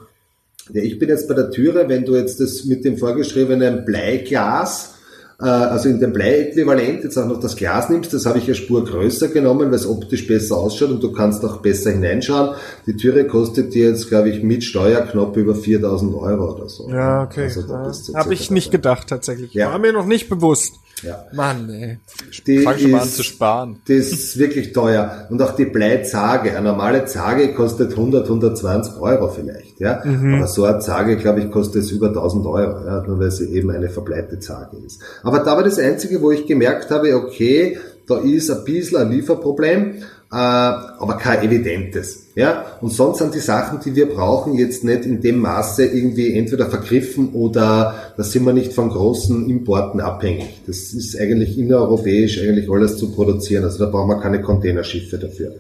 Ja, 0.73 0.83
ich 0.83 0.99
bin 0.99 1.11
jetzt 1.11 1.29
bei 1.29 1.35
der 1.35 1.51
Türe, 1.51 1.85
wenn 1.89 2.07
du 2.07 2.17
jetzt 2.17 2.41
das 2.41 2.65
mit 2.65 2.85
dem 2.87 2.97
vorgeschriebenen 2.97 3.85
Bleiglas 3.85 4.94
also 5.39 5.89
in 5.89 6.01
dem 6.01 6.13
Bleiäquivalent 6.13 7.05
jetzt 7.05 7.17
auch 7.19 7.27
noch 7.27 7.41
das 7.41 7.57
Glas 7.57 7.91
nimmst, 7.91 8.13
das 8.15 8.25
habe 8.27 8.39
ich 8.39 8.45
eine 8.45 8.55
Spur 8.55 8.85
größer 8.85 9.29
genommen, 9.29 9.69
weil 9.69 9.75
es 9.75 9.87
optisch 9.87 10.27
besser 10.27 10.57
ausschaut 10.57 10.91
und 10.91 11.03
du 11.03 11.13
kannst 11.13 11.45
auch 11.45 11.59
besser 11.59 11.91
hineinschauen. 11.91 12.55
Die 12.87 12.97
Türe 12.97 13.27
kostet 13.27 13.75
dir 13.75 13.89
jetzt, 13.89 14.09
glaube 14.09 14.31
ich, 14.31 14.43
mit 14.43 14.63
Steuer 14.65 15.01
knapp 15.03 15.37
über 15.37 15.55
4000 15.55 16.15
Euro 16.15 16.55
oder 16.55 16.69
so. 16.69 16.89
Ja, 16.89 17.25
okay. 17.25 17.45
Also, 17.45 17.63
ja. 17.63 18.19
Habe 18.19 18.35
ich 18.35 18.51
nicht 18.51 18.71
gedacht 18.71 19.09
tatsächlich. 19.09 19.53
Ja. 19.55 19.73
War 19.73 19.79
mir 19.79 19.93
noch 19.93 20.07
nicht 20.07 20.29
bewusst. 20.29 20.75
Ja. 21.05 21.25
Mann, 21.33 21.69
ey. 21.71 21.99
Die 22.47 22.59
Fang 22.61 22.79
schon 22.79 22.91
mal 22.93 23.01
an 23.01 23.07
ist- 23.09 23.17
zu 23.17 23.23
sparen. 23.25 23.77
Das 23.87 24.07
ist 24.09 24.39
wirklich 24.39 24.73
teuer. 24.73 25.27
Und 25.31 25.41
auch 25.43 25.55
die 25.57 25.67
Bleizage. 25.67 26.51
Eine 26.51 26.63
normale 26.69 27.05
Zage 27.05 27.53
kostet 27.55 27.93
100, 27.97 28.29
120 28.29 29.01
Euro 29.01 29.29
vielleicht. 29.29 29.81
Ja? 29.81 30.03
Aber 30.03 30.47
so 30.47 30.65
eine 30.65 30.79
Zage, 30.81 31.17
glaube 31.17 31.41
ich, 31.41 31.51
kostet 31.51 31.83
es 31.83 31.91
über 31.91 32.09
1000 32.09 32.47
Euro. 32.47 32.87
Ja? 32.87 33.03
Nur 33.07 33.19
weil 33.21 33.31
sie 33.31 33.47
eben 33.53 33.71
eine 33.71 33.89
verbleibte 33.89 34.39
Zage 34.39 34.77
ist. 34.87 35.01
Aber 35.23 35.41
da 35.41 35.57
war 35.57 35.63
das 35.63 35.79
Einzige, 35.79 36.23
wo 36.23 36.31
ich 36.31 36.47
gemerkt 36.47 36.91
habe, 36.91 37.15
okay, 37.17 37.79
da 38.07 38.19
ist 38.19 38.51
ein 38.51 38.65
bisschen 38.65 38.99
ein 38.99 39.11
Lieferproblem, 39.11 40.03
äh, 40.33 40.37
aber 40.37 41.17
kein 41.19 41.45
evidentes. 41.45 42.27
Ja? 42.35 42.65
Und 42.81 42.93
sonst 42.93 43.19
sind 43.19 43.35
die 43.35 43.41
Sachen, 43.41 43.81
die 43.85 43.95
wir 43.95 44.09
brauchen, 44.09 44.55
jetzt 44.55 44.85
nicht 44.85 45.05
in 45.05 45.21
dem 45.21 45.39
Maße 45.39 45.85
irgendwie 45.85 46.37
entweder 46.37 46.67
vergriffen 46.67 47.33
oder 47.33 47.95
da 48.17 48.23
sind 48.23 48.45
wir 48.45 48.53
nicht 48.53 48.73
von 48.73 48.91
großen 48.91 49.49
Importen 49.49 50.01
abhängig. 50.01 50.63
Das 50.67 50.93
ist 50.93 51.19
eigentlich 51.19 51.59
innereuropäisch 51.59 52.41
eigentlich 52.41 52.71
alles 52.71 52.97
zu 52.97 53.13
produzieren. 53.13 53.65
Also 53.65 53.85
da 53.85 53.91
brauchen 53.91 54.09
wir 54.09 54.21
keine 54.21 54.41
Containerschiffe 54.41 55.19
dafür. 55.19 55.53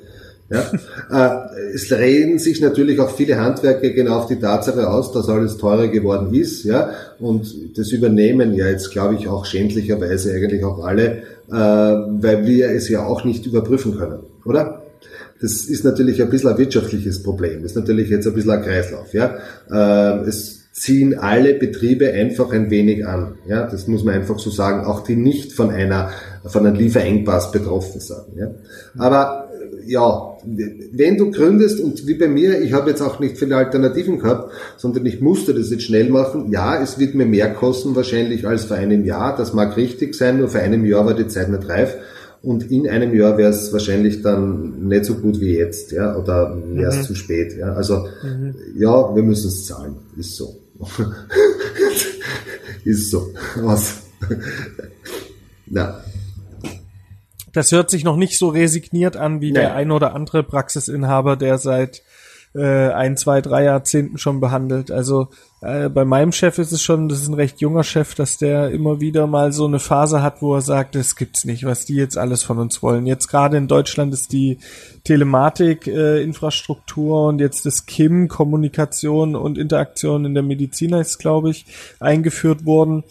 Ja? 0.51 0.71
äh, 1.11 1.75
es 1.75 1.91
reden 1.91 2.39
sich 2.39 2.61
natürlich 2.61 3.01
auch 3.01 3.11
viele 3.11 3.41
Handwerker 3.41 3.91
genau 3.91 4.19
auf 4.19 4.27
die 4.27 4.39
Tatsache 4.39 4.89
aus, 4.89 5.13
dass 5.13 5.29
alles 5.29 5.57
teurer 5.57 5.89
geworden 5.89 6.35
ist, 6.35 6.65
ja, 6.65 6.91
und 7.19 7.79
das 7.79 7.91
übernehmen 7.93 8.55
ja 8.55 8.69
jetzt, 8.69 8.91
glaube 8.91 9.15
ich, 9.15 9.29
auch 9.29 9.45
schändlicherweise 9.45 10.33
eigentlich 10.33 10.65
auch 10.65 10.85
alle, 10.85 11.23
äh, 11.49 11.53
weil 11.53 12.47
wir 12.47 12.71
es 12.71 12.89
ja 12.89 13.07
auch 13.07 13.25
nicht 13.25 13.47
überprüfen 13.47 13.97
können, 13.97 14.21
oder? 14.45 14.83
Das 15.41 15.65
ist 15.67 15.85
natürlich 15.85 16.23
ein 16.23 16.31
bisschen 16.31 16.51
ein 16.51 16.59
wirtschaftliches 16.59 17.23
Problem. 17.23 17.63
Das 17.63 17.73
ist 17.73 17.77
natürlich 17.77 18.09
jetzt 18.09 18.27
ein 18.27 18.35
bisschen 18.35 18.53
ein 18.53 18.63
Kreislauf, 18.63 19.13
ja. 19.13 19.37
Äh, 19.71 20.27
es 20.27 20.71
ziehen 20.73 21.19
alle 21.19 21.55
Betriebe 21.55 22.13
einfach 22.13 22.51
ein 22.53 22.71
wenig 22.71 23.07
an, 23.07 23.35
ja. 23.47 23.67
Das 23.67 23.87
muss 23.87 24.05
man 24.05 24.15
einfach 24.15 24.39
so 24.39 24.51
sagen, 24.51 24.87
auch 24.87 25.05
die 25.05 25.17
nicht 25.17 25.53
von 25.53 25.71
einer, 25.71 26.11
von 26.47 26.67
einem 26.67 26.77
Lieferengpass 26.77 27.53
betroffen 27.53 28.01
sind, 28.01 28.37
ja. 28.37 28.55
Aber, 28.97 29.51
äh, 29.53 29.91
ja, 29.91 30.37
wenn 30.93 31.19
du 31.19 31.31
gründest 31.31 31.81
und 31.81 32.07
wie 32.07 32.15
bei 32.15 32.29
mir, 32.29 32.61
ich 32.61 32.73
habe 32.73 32.91
jetzt 32.91 33.03
auch 33.03 33.21
nicht 33.21 33.37
viele 33.37 33.57
Alternativen 33.57 34.19
gehabt, 34.19 34.53
sondern 34.77 35.05
ich 35.05 35.21
musste 35.21 35.53
das 35.53 35.71
jetzt 35.71 35.83
schnell 35.83 36.09
machen. 36.09 36.51
Ja, 36.51 36.83
es 36.83 36.99
wird 36.99 37.15
mir 37.15 37.27
mehr 37.27 37.53
kosten 37.53 37.95
wahrscheinlich 37.95 38.47
als 38.47 38.65
vor 38.65 38.77
einem 38.77 39.05
Jahr. 39.05 39.37
Das 39.37 39.53
mag 39.53 39.77
richtig 39.77 40.15
sein, 40.15 40.39
nur 40.39 40.49
vor 40.49 40.61
einem 40.61 40.85
Jahr 40.85 41.05
war 41.07 41.15
die 41.15 41.29
Zeit 41.29 41.51
nicht 41.51 41.69
reif. 41.69 41.97
Und 42.45 42.71
in 42.71 42.89
einem 42.89 43.15
Jahr 43.15 43.39
wäre 43.39 43.51
es 43.51 43.73
wahrscheinlich 43.73 44.23
dann 44.23 44.87
nicht 44.89 45.05
so 45.07 45.15
gut 45.15 45.41
wie 45.41 45.57
jetzt, 45.57 45.93
ja, 45.93 46.15
oder 46.17 46.57
wäre 46.75 46.91
es 46.93 47.07
zu 47.07 47.15
spät, 47.15 47.57
ja. 47.57 47.73
Also, 47.73 48.07
ja, 48.77 49.15
wir 49.15 49.23
müssen 49.23 49.49
es 49.49 49.67
zahlen. 49.67 49.97
Ist 50.17 50.37
so. 50.37 50.55
ist 52.85 53.11
so. 53.11 53.29
Was? 53.57 54.03
Na, 55.67 56.01
Das 57.53 57.73
hört 57.73 57.91
sich 57.91 58.05
noch 58.05 58.17
nicht 58.17 58.39
so 58.39 58.49
resigniert 58.49 59.17
an 59.17 59.41
wie 59.41 59.53
Nee. 59.53 59.61
der 59.61 59.75
ein 59.75 59.91
oder 59.91 60.15
andere 60.15 60.43
Praxisinhaber, 60.43 61.37
der 61.37 61.59
seit 61.59 62.03
äh, 62.55 62.89
ein, 62.91 63.17
zwei, 63.17 63.41
drei 63.41 63.65
Jahrzehnten 63.65 64.19
schon 64.19 64.41
behandelt. 64.41 64.91
Also 64.91 65.29
äh, 65.65 65.89
bei 65.89 66.05
meinem 66.05 66.33
Chef 66.33 66.59
ist 66.59 66.73
es 66.73 66.83
schon, 66.83 67.09
das 67.09 67.23
ist 67.23 67.29
ein 67.29 67.35
recht 67.35 67.61
junger 67.61 67.85
Chef, 67.85 68.15
dass 68.15 68.37
der 68.37 68.71
immer 68.71 69.01
wieder 69.01 69.27
mal 69.27 69.51
so 69.53 69.65
eine 69.67 69.79
Phase 69.79 70.23
hat, 70.23 70.43
wo 70.43 70.55
er 70.55 70.61
sagt, 70.61 70.95
das 70.95 71.17
gibt's 71.17 71.47
nicht, 71.47 71.65
was 71.65 71.87
die 71.87 71.95
jetzt 71.95 72.19
alles 72.19 72.43
von 72.43 72.59
uns 72.59 72.83
wollen. 72.83 73.07
Jetzt 73.07 73.29
gerade 73.29 73.57
in 73.57 73.67
Deutschland 73.67 74.13
ist 74.13 74.31
die 74.33 74.59
Telematik-Infrastruktur 75.05 77.17
äh, 77.17 77.29
und 77.29 77.41
jetzt 77.41 77.65
das 77.65 77.87
KIM, 77.87 78.29
Kommunikation 78.29 79.37
und 79.37 79.57
Interaktion 79.57 80.27
in 80.27 80.35
der 80.35 80.43
Medizin 80.43 80.93
ist, 80.93 81.17
glaube 81.19 81.49
ich, 81.51 81.65
eingeführt 81.99 82.67
worden. 82.67 83.05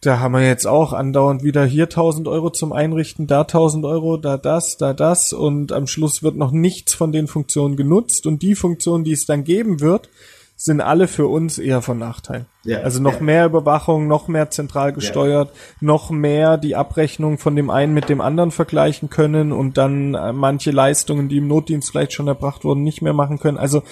Da 0.00 0.20
haben 0.20 0.32
wir 0.32 0.46
jetzt 0.46 0.66
auch 0.66 0.94
andauernd 0.94 1.42
wieder 1.42 1.66
hier 1.66 1.84
1000 1.84 2.26
Euro 2.28 2.48
zum 2.50 2.72
Einrichten, 2.72 3.26
da 3.26 3.42
1000 3.42 3.84
Euro, 3.84 4.16
da 4.16 4.38
das, 4.38 4.78
da 4.78 4.94
das. 4.94 5.34
Und 5.34 5.72
am 5.72 5.86
Schluss 5.86 6.22
wird 6.22 6.36
noch 6.36 6.52
nichts 6.52 6.94
von 6.94 7.12
den 7.12 7.26
Funktionen 7.26 7.76
genutzt. 7.76 8.26
Und 8.26 8.40
die 8.40 8.54
Funktionen, 8.54 9.04
die 9.04 9.12
es 9.12 9.26
dann 9.26 9.44
geben 9.44 9.80
wird, 9.80 10.08
sind 10.56 10.80
alle 10.80 11.06
für 11.06 11.26
uns 11.26 11.58
eher 11.58 11.82
von 11.82 11.98
Nachteil. 11.98 12.46
Ja, 12.64 12.80
also 12.80 13.00
noch 13.00 13.16
ja. 13.16 13.20
mehr 13.20 13.46
Überwachung, 13.46 14.08
noch 14.08 14.26
mehr 14.26 14.50
zentral 14.50 14.94
gesteuert, 14.94 15.52
noch 15.80 16.10
mehr 16.10 16.56
die 16.56 16.74
Abrechnung 16.74 17.36
von 17.36 17.54
dem 17.54 17.68
einen 17.68 17.92
mit 17.92 18.08
dem 18.08 18.22
anderen 18.22 18.50
vergleichen 18.50 19.10
können 19.10 19.52
und 19.52 19.76
dann 19.76 20.14
äh, 20.14 20.32
manche 20.32 20.70
Leistungen, 20.70 21.28
die 21.28 21.36
im 21.36 21.48
Notdienst 21.48 21.90
vielleicht 21.90 22.14
schon 22.14 22.26
erbracht 22.26 22.64
wurden, 22.64 22.82
nicht 22.82 23.02
mehr 23.02 23.12
machen 23.12 23.38
können. 23.38 23.58
Also 23.58 23.82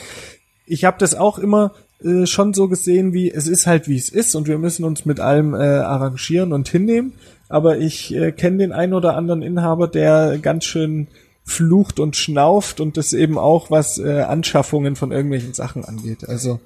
ich 0.66 0.86
habe 0.86 0.96
das 0.98 1.14
auch 1.14 1.38
immer 1.38 1.72
äh, 2.02 2.26
schon 2.26 2.54
so 2.54 2.68
gesehen, 2.68 3.12
wie 3.12 3.30
es 3.30 3.46
ist 3.46 3.66
halt 3.66 3.86
wie 3.86 3.96
es 3.96 4.08
ist 4.08 4.34
und 4.34 4.48
wir 4.48 4.56
müssen 4.56 4.84
uns 4.84 5.04
mit 5.04 5.20
allem 5.20 5.54
äh, 5.54 5.58
arrangieren 5.58 6.54
und 6.54 6.68
hinnehmen. 6.68 7.12
Aber 7.50 7.78
ich 7.78 8.14
äh, 8.14 8.32
kenne 8.32 8.56
den 8.56 8.72
einen 8.72 8.94
oder 8.94 9.16
anderen 9.16 9.42
Inhaber, 9.42 9.86
der 9.86 10.38
ganz 10.38 10.64
schön 10.64 11.08
flucht 11.46 12.00
und 12.00 12.16
schnauft 12.16 12.80
und 12.80 12.96
das 12.96 13.12
eben 13.12 13.36
auch 13.36 13.70
was 13.70 13.98
äh, 13.98 14.22
Anschaffungen 14.22 14.96
von 14.96 15.12
irgendwelchen 15.12 15.52
Sachen 15.52 15.84
angeht. 15.84 16.26
Also 16.26 16.58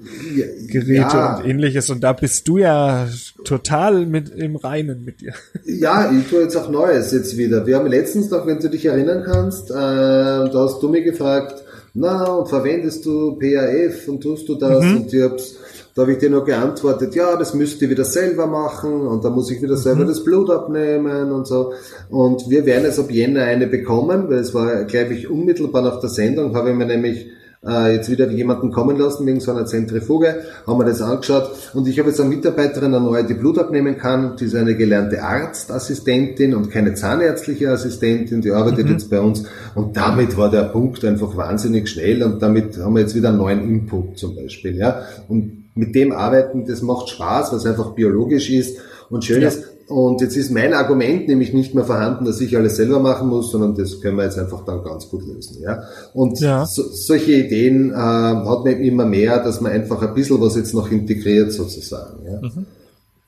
Geräte 0.68 0.94
Ja. 1.16 1.36
und 1.38 1.44
ähnliches. 1.46 1.90
Und 1.90 2.00
da 2.04 2.12
bist 2.12 2.46
du 2.46 2.58
ja 2.58 3.08
total 3.44 4.06
mit 4.06 4.28
im 4.30 4.56
Reinen 4.56 5.04
mit 5.04 5.20
dir. 5.20 5.32
Ja, 5.64 6.10
ich 6.12 6.28
tue 6.28 6.42
jetzt 6.42 6.56
auch 6.56 6.70
Neues 6.70 7.12
jetzt 7.12 7.36
wieder. 7.36 7.66
Wir 7.66 7.76
haben 7.76 7.88
letztens 7.88 8.30
noch, 8.30 8.46
wenn 8.46 8.58
du 8.58 8.70
dich 8.70 8.86
erinnern 8.86 9.22
kannst, 9.24 9.70
äh, 9.70 9.74
da 9.74 10.50
hast 10.54 10.80
du 10.82 10.88
mich 10.88 11.04
gefragt, 11.04 11.62
na, 11.94 12.24
und 12.24 12.48
verwendest 12.48 13.04
du 13.04 13.36
PAF 13.38 14.06
und 14.08 14.20
tust 14.22 14.48
du 14.48 14.54
das? 14.54 14.84
Und 14.84 15.12
ich 15.12 15.22
hab's, 15.22 15.56
da 15.98 16.02
habe 16.02 16.12
ich 16.12 16.18
dir 16.18 16.30
noch 16.30 16.44
geantwortet, 16.44 17.16
ja, 17.16 17.34
das 17.34 17.54
müsst 17.54 17.82
ihr 17.82 17.90
wieder 17.90 18.04
selber 18.04 18.46
machen 18.46 19.00
und 19.08 19.24
da 19.24 19.30
muss 19.30 19.50
ich 19.50 19.60
wieder 19.60 19.76
selber 19.76 20.04
das 20.04 20.22
Blut 20.22 20.48
abnehmen 20.48 21.32
und 21.32 21.44
so. 21.44 21.72
Und 22.08 22.48
wir 22.48 22.64
werden 22.66 22.84
jetzt 22.84 23.00
ab 23.00 23.10
Jänner 23.10 23.42
eine 23.42 23.66
bekommen, 23.66 24.30
weil 24.30 24.38
es 24.38 24.54
war, 24.54 24.84
glaube 24.84 25.14
ich, 25.14 25.28
unmittelbar 25.28 25.82
nach 25.82 25.98
der 25.98 26.08
Sendung, 26.08 26.54
habe 26.54 26.70
ich 26.70 26.76
mir 26.76 26.86
nämlich 26.86 27.26
äh, 27.66 27.96
jetzt 27.96 28.08
wieder 28.08 28.30
jemanden 28.30 28.70
kommen 28.70 28.96
lassen 28.96 29.26
wegen 29.26 29.40
so 29.40 29.50
einer 29.50 29.66
Zentrifuge, 29.66 30.36
haben 30.68 30.78
wir 30.78 30.84
das 30.84 31.02
angeschaut. 31.02 31.50
Und 31.74 31.88
ich 31.88 31.98
habe 31.98 32.10
jetzt 32.10 32.20
eine 32.20 32.28
Mitarbeiterin, 32.28 32.94
eine 32.94 33.04
neue, 33.04 33.24
die 33.24 33.34
Blut 33.34 33.58
abnehmen 33.58 33.98
kann, 33.98 34.36
die 34.36 34.44
ist 34.44 34.54
eine 34.54 34.76
gelernte 34.76 35.24
Arztassistentin 35.24 36.54
und 36.54 36.70
keine 36.70 36.94
zahnärztliche 36.94 37.70
Assistentin, 37.72 38.40
die 38.40 38.52
arbeitet 38.52 38.88
jetzt 38.88 39.10
bei 39.10 39.18
uns. 39.18 39.42
Und 39.74 39.96
damit 39.96 40.36
war 40.36 40.48
der 40.48 40.62
Punkt 40.62 41.04
einfach 41.04 41.36
wahnsinnig 41.36 41.88
schnell 41.88 42.22
und 42.22 42.40
damit 42.40 42.78
haben 42.78 42.94
wir 42.94 43.00
jetzt 43.00 43.16
wieder 43.16 43.30
einen 43.30 43.38
neuen 43.38 43.68
Input 43.68 44.16
zum 44.16 44.36
Beispiel, 44.36 44.76
ja, 44.76 45.02
und 45.26 45.67
mit 45.74 45.94
dem 45.94 46.12
arbeiten, 46.12 46.66
das 46.66 46.82
macht 46.82 47.08
Spaß, 47.10 47.52
es 47.52 47.66
einfach 47.66 47.92
biologisch 47.92 48.50
ist 48.50 48.78
und 49.10 49.24
schön 49.24 49.42
Ja. 49.42 49.48
ist, 49.48 49.62
und 49.88 50.20
jetzt 50.20 50.36
ist 50.36 50.50
mein 50.50 50.74
Argument 50.74 51.28
nämlich 51.28 51.54
nicht 51.54 51.74
mehr 51.74 51.84
vorhanden, 51.84 52.26
dass 52.26 52.42
ich 52.42 52.54
alles 52.56 52.76
selber 52.76 52.98
machen 53.00 53.28
muss, 53.28 53.50
sondern 53.50 53.74
das 53.74 54.00
können 54.02 54.18
wir 54.18 54.24
jetzt 54.24 54.36
einfach 54.38 54.62
dann 54.66 54.84
ganz 54.84 55.08
gut 55.08 55.26
lösen. 55.26 55.62
Ja? 55.62 55.82
Und 56.12 56.38
Ja. 56.40 56.66
so, 56.66 56.82
solche 56.82 57.32
Ideen 57.32 57.90
äh, 57.92 57.94
hat 57.94 58.64
man 58.64 58.80
immer 58.82 59.06
mehr, 59.06 59.42
dass 59.42 59.62
man 59.62 59.72
einfach 59.72 60.02
ein 60.02 60.12
bisschen 60.12 60.40
was 60.42 60.56
jetzt 60.56 60.74
noch 60.74 60.90
integriert 60.90 61.52
sozusagen. 61.52 62.22
Ja? 62.26 62.40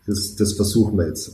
Das, 0.06 0.36
das 0.36 0.52
versuchen 0.52 0.98
wir 0.98 1.06
jetzt. 1.08 1.32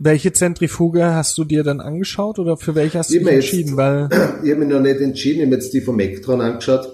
Welche 0.00 0.32
Zentrifuge 0.32 1.04
hast 1.04 1.36
du 1.38 1.44
dir 1.44 1.62
dann 1.62 1.80
angeschaut 1.80 2.38
oder 2.40 2.56
für 2.56 2.74
welche 2.74 2.98
hast 2.98 3.10
du 3.10 3.14
Ich 3.14 3.18
dich 3.20 3.26
mir 3.26 3.34
jetzt- 3.36 3.44
entschieden? 3.52 3.76
Weil 3.76 4.08
Ich 4.42 4.50
habe 4.50 4.60
mich 4.64 4.68
noch 4.68 4.80
nicht 4.80 5.00
entschieden, 5.00 5.40
ich 5.40 5.46
habe 5.46 5.54
jetzt 5.56 5.72
die 5.72 5.80
vom 5.80 6.00
Ektron 6.00 6.40
angeschaut. 6.40 6.88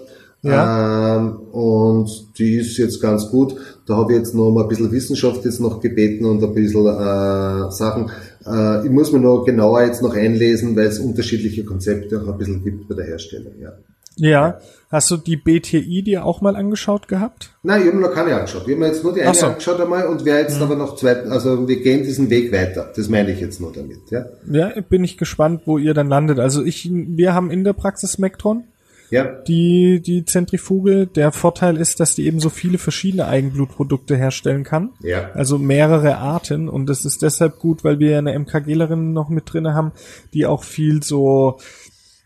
Ja. 0.45 1.17
Ähm, 1.17 1.37
und 1.51 2.37
die 2.37 2.57
ist 2.57 2.77
jetzt 2.77 3.01
ganz 3.01 3.29
gut. 3.31 3.55
Da 3.87 3.97
habe 3.97 4.13
ich 4.13 4.19
jetzt 4.19 4.35
noch 4.35 4.51
mal 4.51 4.63
ein 4.63 4.67
bisschen 4.67 4.91
Wissenschaft 4.91 5.43
jetzt 5.43 5.59
noch 5.59 5.79
gebeten 5.79 6.25
und 6.25 6.43
ein 6.43 6.53
bisschen 6.53 6.85
äh, 6.85 7.71
Sachen. 7.71 8.11
Äh, 8.45 8.85
ich 8.85 8.91
muss 8.91 9.11
mir 9.11 9.19
noch 9.19 9.43
genauer 9.43 9.83
jetzt 9.83 10.03
noch 10.03 10.13
einlesen, 10.13 10.75
weil 10.75 10.85
es 10.85 10.99
unterschiedliche 10.99 11.65
Konzepte 11.65 12.21
auch 12.21 12.27
ein 12.27 12.37
bisschen 12.37 12.63
gibt 12.63 12.87
bei 12.87 12.93
der 12.93 13.05
Herstellung. 13.05 13.53
Ja. 13.59 13.73
ja, 14.17 14.59
hast 14.91 15.09
du 15.09 15.17
die 15.17 15.35
BTI 15.35 16.03
dir 16.03 16.25
auch 16.25 16.41
mal 16.41 16.55
angeschaut 16.55 17.07
gehabt? 17.07 17.49
Nein, 17.63 17.81
ich 17.81 17.87
habe 17.87 17.97
mir 17.97 18.07
noch 18.07 18.13
keine 18.13 18.35
angeschaut. 18.35 18.63
Ich 18.67 18.73
habe 18.73 18.81
mir 18.81 18.87
jetzt 18.87 19.03
nur 19.03 19.15
die 19.15 19.23
eine 19.23 19.33
so. 19.33 19.47
angeschaut 19.47 19.81
einmal 19.81 20.05
und 20.05 20.25
wer 20.25 20.41
jetzt 20.41 20.61
aber 20.61 20.75
noch 20.75 20.95
zwei, 20.95 21.23
also 21.23 21.67
wir 21.67 21.81
gehen 21.81 22.03
diesen 22.03 22.29
Weg 22.29 22.51
weiter. 22.51 22.91
Das 22.95 23.09
meine 23.09 23.31
ich 23.31 23.39
jetzt 23.39 23.59
nur 23.59 23.71
damit. 23.71 24.11
Ja. 24.11 24.25
Ja, 24.47 24.79
bin 24.87 25.03
ich 25.03 25.17
gespannt, 25.17 25.63
wo 25.65 25.79
ihr 25.79 25.95
dann 25.95 26.07
landet. 26.07 26.37
Also 26.37 26.63
ich, 26.63 26.87
wir 26.91 27.33
haben 27.33 27.49
in 27.49 27.63
der 27.63 27.73
Praxis 27.73 28.19
Mektron. 28.19 28.65
Ja. 29.09 29.25
die, 29.47 30.01
die 30.01 30.25
Zentrifuge. 30.25 31.07
Der 31.07 31.31
Vorteil 31.31 31.77
ist, 31.77 31.99
dass 31.99 32.15
die 32.15 32.25
eben 32.25 32.39
so 32.39 32.49
viele 32.49 32.77
verschiedene 32.77 33.27
Eigenblutprodukte 33.27 34.15
herstellen 34.15 34.63
kann. 34.63 34.91
Ja. 35.01 35.31
Also 35.33 35.57
mehrere 35.57 36.17
Arten. 36.17 36.69
Und 36.69 36.87
das 36.87 37.05
ist 37.05 37.21
deshalb 37.21 37.59
gut, 37.59 37.83
weil 37.83 37.99
wir 37.99 38.17
eine 38.17 38.37
MKGlerin 38.37 39.13
noch 39.13 39.29
mit 39.29 39.51
drinne 39.51 39.73
haben, 39.73 39.91
die 40.33 40.45
auch 40.45 40.63
viel 40.63 41.03
so 41.03 41.57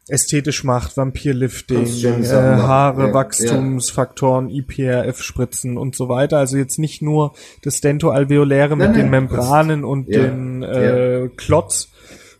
ästhetisch 0.10 0.64
macht, 0.64 0.98
Vampirlifting, 0.98 1.86
äh, 1.86 2.32
Haare, 2.32 3.08
ja, 3.08 3.14
Wachstumsfaktoren, 3.14 4.50
ja. 4.50 4.64
IPRF-Spritzen 4.64 5.78
und 5.78 5.96
so 5.96 6.10
weiter. 6.10 6.40
Also 6.40 6.58
jetzt 6.58 6.80
nicht 6.80 7.02
nur 7.02 7.34
das 7.62 7.82
Dentoalveoläre 7.82 8.76
mit 8.76 8.88
nein, 8.88 8.98
den 8.98 9.10
Membranen 9.12 9.84
und 9.84 10.10
ja, 10.10 10.24
den 10.24 10.64
äh, 10.64 11.30
Klotz. 11.38 11.90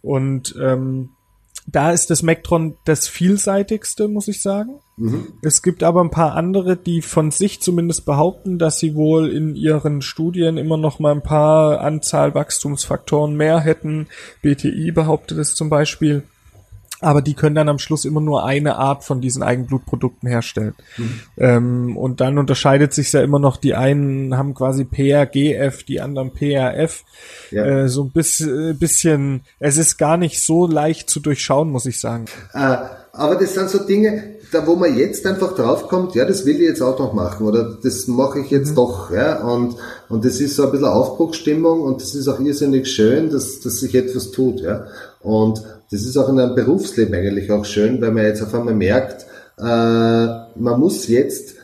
Und 0.02 0.56
ähm, 0.62 1.10
da 1.72 1.92
ist 1.92 2.10
das 2.10 2.24
Mektron 2.24 2.78
das 2.86 3.08
vielseitigste, 3.08 4.08
muss 4.08 4.28
ich 4.28 4.42
sagen. 4.42 4.80
Mhm. 4.98 5.28
Es 5.42 5.62
gibt 5.62 5.84
aber 5.84 6.02
ein 6.02 6.12
paar 6.12 6.36
andere, 6.36 6.76
die 6.76 7.02
von 7.02 7.32
sich 7.32 7.62
zumindest 7.62 8.06
behaupten, 8.06 8.60
dass 8.60 8.80
sie 8.80 8.96
wohl 8.96 9.30
in 9.30 9.56
ihren 9.56 10.02
Studien 10.02 10.58
immer 10.58 10.78
noch 10.78 11.00
mal 11.00 11.14
ein 11.14 11.24
paar 11.24 11.82
Anzahl 11.82 12.34
Wachstumsfaktoren 12.36 13.36
mehr 13.36 13.60
hätten. 13.60 14.08
BTI 14.42 14.92
behauptet 14.92 15.38
es 15.38 15.56
zum 15.56 15.70
Beispiel 15.70 16.24
aber 17.02 17.22
die 17.22 17.34
können 17.34 17.56
dann 17.56 17.70
am 17.70 17.80
Schluss 17.80 18.06
immer 18.06 18.22
nur 18.22 18.46
eine 18.46 18.76
Art 18.76 19.04
von 19.04 19.22
diesen 19.22 19.42
Eigenblutprodukten 19.42 20.28
herstellen. 20.28 20.76
Mhm. 20.98 21.20
Ähm, 21.38 21.98
und 21.98 22.22
dann 22.22 22.38
unterscheidet 22.38 22.94
sich 22.94 23.12
ja 23.12 23.22
immer 23.22 23.40
noch, 23.40 23.58
die 23.58 23.76
einen 23.76 24.38
haben 24.38 24.54
quasi 24.54 24.84
PRGF, 24.84 25.84
die 25.84 26.02
anderen 26.02 26.34
PRF. 26.34 27.04
Ja. 27.52 27.66
Äh, 27.66 27.90
so 27.90 28.04
ein 28.04 28.12
bisschen, 28.12 28.78
bisschen, 28.78 29.42
es 29.60 29.78
ist 29.78 29.98
gar 29.98 30.18
nicht 30.18 30.42
so 30.42 30.68
leicht 30.68 31.10
zu 31.10 31.20
durchschauen, 31.20 31.72
muss 31.72 31.86
ich 31.86 32.00
sagen. 32.00 32.26
Äh, 32.54 32.78
aber 33.14 33.36
das 33.36 33.54
sind 33.54 33.70
so 33.70 33.80
Dinge, 33.80 34.36
da 34.52 34.66
wo 34.66 34.76
man 34.76 34.98
jetzt 34.98 35.26
einfach 35.26 35.56
draufkommt, 35.56 36.16
ja, 36.16 36.26
das 36.26 36.46
will 36.46 36.56
ich 36.56 36.68
jetzt 36.68 36.82
auch 36.82 36.98
noch 37.00 37.14
machen 37.14 37.46
oder 37.46 37.78
das 37.82 38.08
mache 38.08 38.40
ich 38.40 38.50
jetzt 38.50 38.72
mhm. 38.72 38.76
doch, 38.76 39.12
ja, 39.12 39.44
und, 39.44 39.76
und 40.10 40.26
das 40.26 40.40
ist 40.40 40.56
so 40.56 40.66
ein 40.66 40.72
bisschen 40.72 40.88
Aufbruchsstimmung 40.88 41.82
und 41.82 42.02
das 42.02 42.16
ist 42.16 42.28
auch 42.28 42.40
irrsinnig 42.40 42.88
schön, 42.88 43.30
dass, 43.30 43.60
dass 43.60 43.78
sich 43.78 43.96
etwas 43.96 44.32
tut, 44.32 44.62
ja. 44.62 44.86
Und 45.22 45.64
das 45.92 46.04
ist 46.04 46.18
auch 46.18 46.30
in 46.30 46.40
einem 46.40 46.56
Berufsleben 46.56 47.16
eigentlich 47.16 47.52
auch 47.52 47.66
schön, 47.66 48.02
weil 48.02 48.12
man 48.12 48.26
jetzt 48.26 48.42
auf 48.42 48.54
einmal 48.54 48.76
merkt, 48.76 49.26
äh, 49.58 49.64
man 49.64 50.80
muss 50.80 51.08
jetzt 51.08 51.56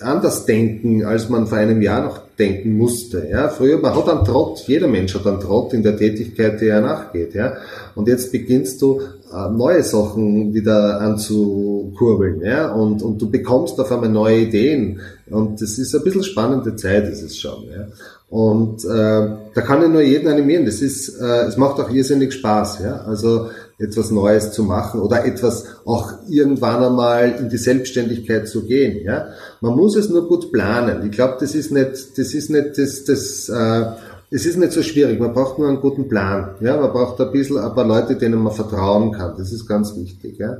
anders 0.00 0.46
denken, 0.46 1.04
als 1.04 1.28
man 1.28 1.46
vor 1.46 1.58
einem 1.58 1.80
Jahr 1.80 2.04
noch 2.04 2.20
denken 2.38 2.76
musste. 2.76 3.28
Ja, 3.30 3.48
früher, 3.48 3.78
man 3.78 3.94
hat 3.94 4.08
einen 4.08 4.24
Trott, 4.24 4.64
jeder 4.66 4.88
Mensch 4.88 5.14
hat 5.14 5.26
einen 5.26 5.40
Trott 5.40 5.72
in 5.74 5.82
der 5.82 5.96
Tätigkeit, 5.96 6.60
die 6.60 6.66
er 6.66 6.80
nachgeht. 6.80 7.34
Ja, 7.34 7.54
und 7.94 8.08
jetzt 8.08 8.32
beginnst 8.32 8.82
du 8.82 9.00
äh, 9.32 9.50
neue 9.50 9.82
Sachen 9.82 10.52
wieder 10.52 11.00
anzukurbeln. 11.00 12.40
Ja, 12.40 12.72
und, 12.72 13.02
und 13.02 13.20
du 13.20 13.30
bekommst 13.30 13.78
auf 13.80 13.92
einmal 13.92 14.10
neue 14.10 14.40
Ideen. 14.40 15.00
Und 15.30 15.62
das 15.62 15.78
ist 15.78 15.94
ein 15.94 16.02
bisschen 16.02 16.24
spannende 16.24 16.74
Zeit, 16.76 17.08
ist 17.08 17.22
es 17.22 17.38
schon. 17.38 17.64
Ja. 17.70 17.86
Und 18.32 18.82
äh, 18.86 18.88
da 18.88 19.60
kann 19.60 19.82
ich 19.82 19.90
nur 19.90 20.00
jeden 20.00 20.26
animieren. 20.26 20.64
Das 20.64 20.80
ist, 20.80 21.20
äh, 21.20 21.44
es 21.48 21.58
macht 21.58 21.78
auch 21.78 21.90
irrsinnig 21.90 22.32
Spaß, 22.32 22.78
ja. 22.82 23.02
Also 23.02 23.50
etwas 23.78 24.10
Neues 24.10 24.52
zu 24.52 24.64
machen 24.64 25.02
oder 25.02 25.26
etwas 25.26 25.66
auch 25.84 26.14
irgendwann 26.30 26.82
einmal 26.82 27.34
in 27.38 27.50
die 27.50 27.58
Selbstständigkeit 27.58 28.48
zu 28.48 28.64
gehen, 28.64 29.04
ja. 29.04 29.26
Man 29.60 29.76
muss 29.76 29.96
es 29.96 30.08
nur 30.08 30.28
gut 30.28 30.50
planen. 30.50 31.04
Ich 31.04 31.12
glaube, 31.12 31.36
das 31.40 31.54
ist 31.54 31.72
nicht, 31.72 32.16
das 32.16 32.32
ist 32.32 32.48
nicht 32.48 32.78
das, 32.78 33.04
das 33.04 33.50
äh, 33.50 33.84
es 34.30 34.46
ist 34.46 34.56
nicht 34.56 34.72
so 34.72 34.82
schwierig. 34.82 35.20
Man 35.20 35.34
braucht 35.34 35.58
nur 35.58 35.68
einen 35.68 35.82
guten 35.82 36.08
Plan, 36.08 36.54
ja. 36.62 36.80
Man 36.80 36.90
braucht 36.90 37.20
ein 37.20 37.32
bisschen 37.32 37.58
ein 37.58 37.74
paar 37.74 37.86
Leute, 37.86 38.16
denen 38.16 38.42
man 38.42 38.54
vertrauen 38.54 39.12
kann. 39.12 39.34
Das 39.36 39.52
ist 39.52 39.68
ganz 39.68 39.94
wichtig, 39.94 40.38
ja. 40.38 40.56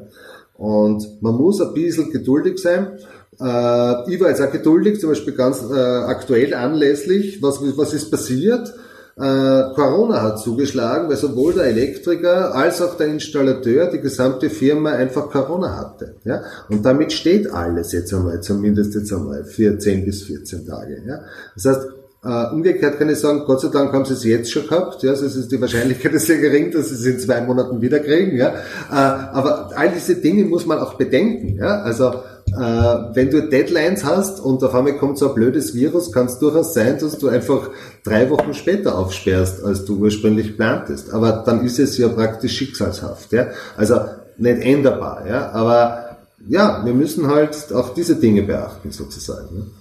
Und 0.58 1.22
man 1.22 1.36
muss 1.36 1.58
ein 1.62 1.72
bisschen 1.72 2.10
geduldig 2.10 2.58
sein 2.58 2.98
äh, 3.43 4.12
ich 4.12 4.20
war 4.20 4.28
jetzt 4.28 4.40
auch 4.40 4.53
geduldig, 4.53 5.01
zum 5.01 5.11
Beispiel 5.11 5.34
ganz 5.34 5.62
äh, 5.62 5.74
aktuell 5.74 6.55
anlässlich, 6.55 7.43
was, 7.43 7.61
was 7.76 7.93
ist 7.93 8.11
passiert? 8.11 8.72
Äh, 9.14 9.74
Corona 9.74 10.22
hat 10.22 10.38
zugeschlagen, 10.38 11.09
weil 11.09 11.16
sowohl 11.16 11.53
der 11.53 11.64
Elektriker 11.64 12.55
als 12.55 12.80
auch 12.80 12.97
der 12.97 13.09
Installateur, 13.09 13.90
die 13.90 14.01
gesamte 14.01 14.49
Firma 14.49 14.93
einfach 14.93 15.28
Corona 15.28 15.76
hatte. 15.76 16.16
Ja? 16.24 16.43
Und 16.70 16.84
damit 16.86 17.12
steht 17.12 17.53
alles 17.53 17.93
jetzt 17.93 18.14
einmal, 18.14 18.40
zumindest 18.40 18.95
jetzt 18.95 19.12
einmal, 19.12 19.45
für 19.45 19.78
10 19.78 20.07
bis 20.07 20.22
14 20.22 20.66
Tage. 20.66 21.03
Ja? 21.07 21.20
Das 21.55 21.66
heißt, 21.66 21.88
Uh, 22.24 22.55
umgekehrt 22.55 23.01
kann 23.01 23.09
ich 23.09 23.18
sagen, 23.18 23.43
Gott 23.47 23.62
sei 23.62 23.66
Dank 23.66 23.93
haben 23.93 24.05
sie 24.05 24.12
es 24.12 24.22
jetzt 24.22 24.53
schon 24.53 24.68
gehabt. 24.68 25.03
Ja, 25.03 25.11
also 25.11 25.26
es 25.26 25.34
ist 25.34 25.51
die 25.51 25.61
Wahrscheinlichkeit 25.61 26.12
ist 26.12 26.28
sehr 26.28 26.38
gering, 26.38 26.70
dass 26.70 26.90
sie 26.90 26.95
es 26.95 27.05
in 27.05 27.18
zwei 27.18 27.40
Monaten 27.40 27.80
wieder 27.80 27.99
kriegen. 27.99 28.36
Ja, 28.36 28.51
uh, 28.51 28.93
aber 28.93 29.72
all 29.74 29.90
diese 29.90 30.14
Dinge 30.14 30.45
muss 30.45 30.64
man 30.64 30.78
auch 30.78 30.95
bedenken. 30.95 31.57
Ja, 31.59 31.82
also 31.82 32.11
äh, 32.11 32.12
wenn 32.55 33.30
du 33.30 33.48
Deadlines 33.48 34.05
hast 34.05 34.40
und 34.40 34.62
auf 34.62 34.74
einmal 34.74 34.96
kommt 34.98 35.18
so 35.18 35.28
ein 35.28 35.34
blödes 35.34 35.74
Virus, 35.74 36.12
kann 36.12 36.26
es 36.26 36.38
durchaus 36.38 36.74
sein, 36.74 36.98
dass 36.98 37.18
du 37.18 37.28
einfach 37.28 37.70
drei 38.05 38.28
Wochen 38.30 38.53
später 38.53 38.98
aufsperrst, 38.98 39.64
als 39.64 39.84
du 39.84 39.96
ursprünglich 39.98 40.57
plantest. 40.57 41.12
Aber 41.12 41.42
dann 41.46 41.64
ist 41.64 41.78
es 41.78 41.96
ja 41.98 42.09
praktisch 42.09 42.57
schicksalshaft. 42.57 43.32
Ja? 43.32 43.48
Also 43.76 44.00
nicht 44.36 44.61
änderbar. 44.62 45.26
Ja? 45.26 45.50
Aber 45.53 46.18
ja, 46.48 46.84
wir 46.84 46.94
müssen 46.94 47.28
halt 47.28 47.72
auch 47.72 47.94
diese 47.94 48.16
Dinge 48.16 48.42
beachten, 48.42 48.90
sozusagen. 48.90 49.72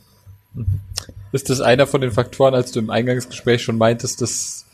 Ne? 0.55 0.65
Ist 1.32 1.49
das 1.49 1.61
einer 1.61 1.88
von 1.88 2.01
den 2.01 2.11
Faktoren, 2.11 2.53
als 2.53 2.72
du 2.72 2.80
im 2.80 2.89
Eingangsgespräch 2.89 3.63
schon 3.63 3.78
meintest, 3.78 4.22
das 4.22 4.65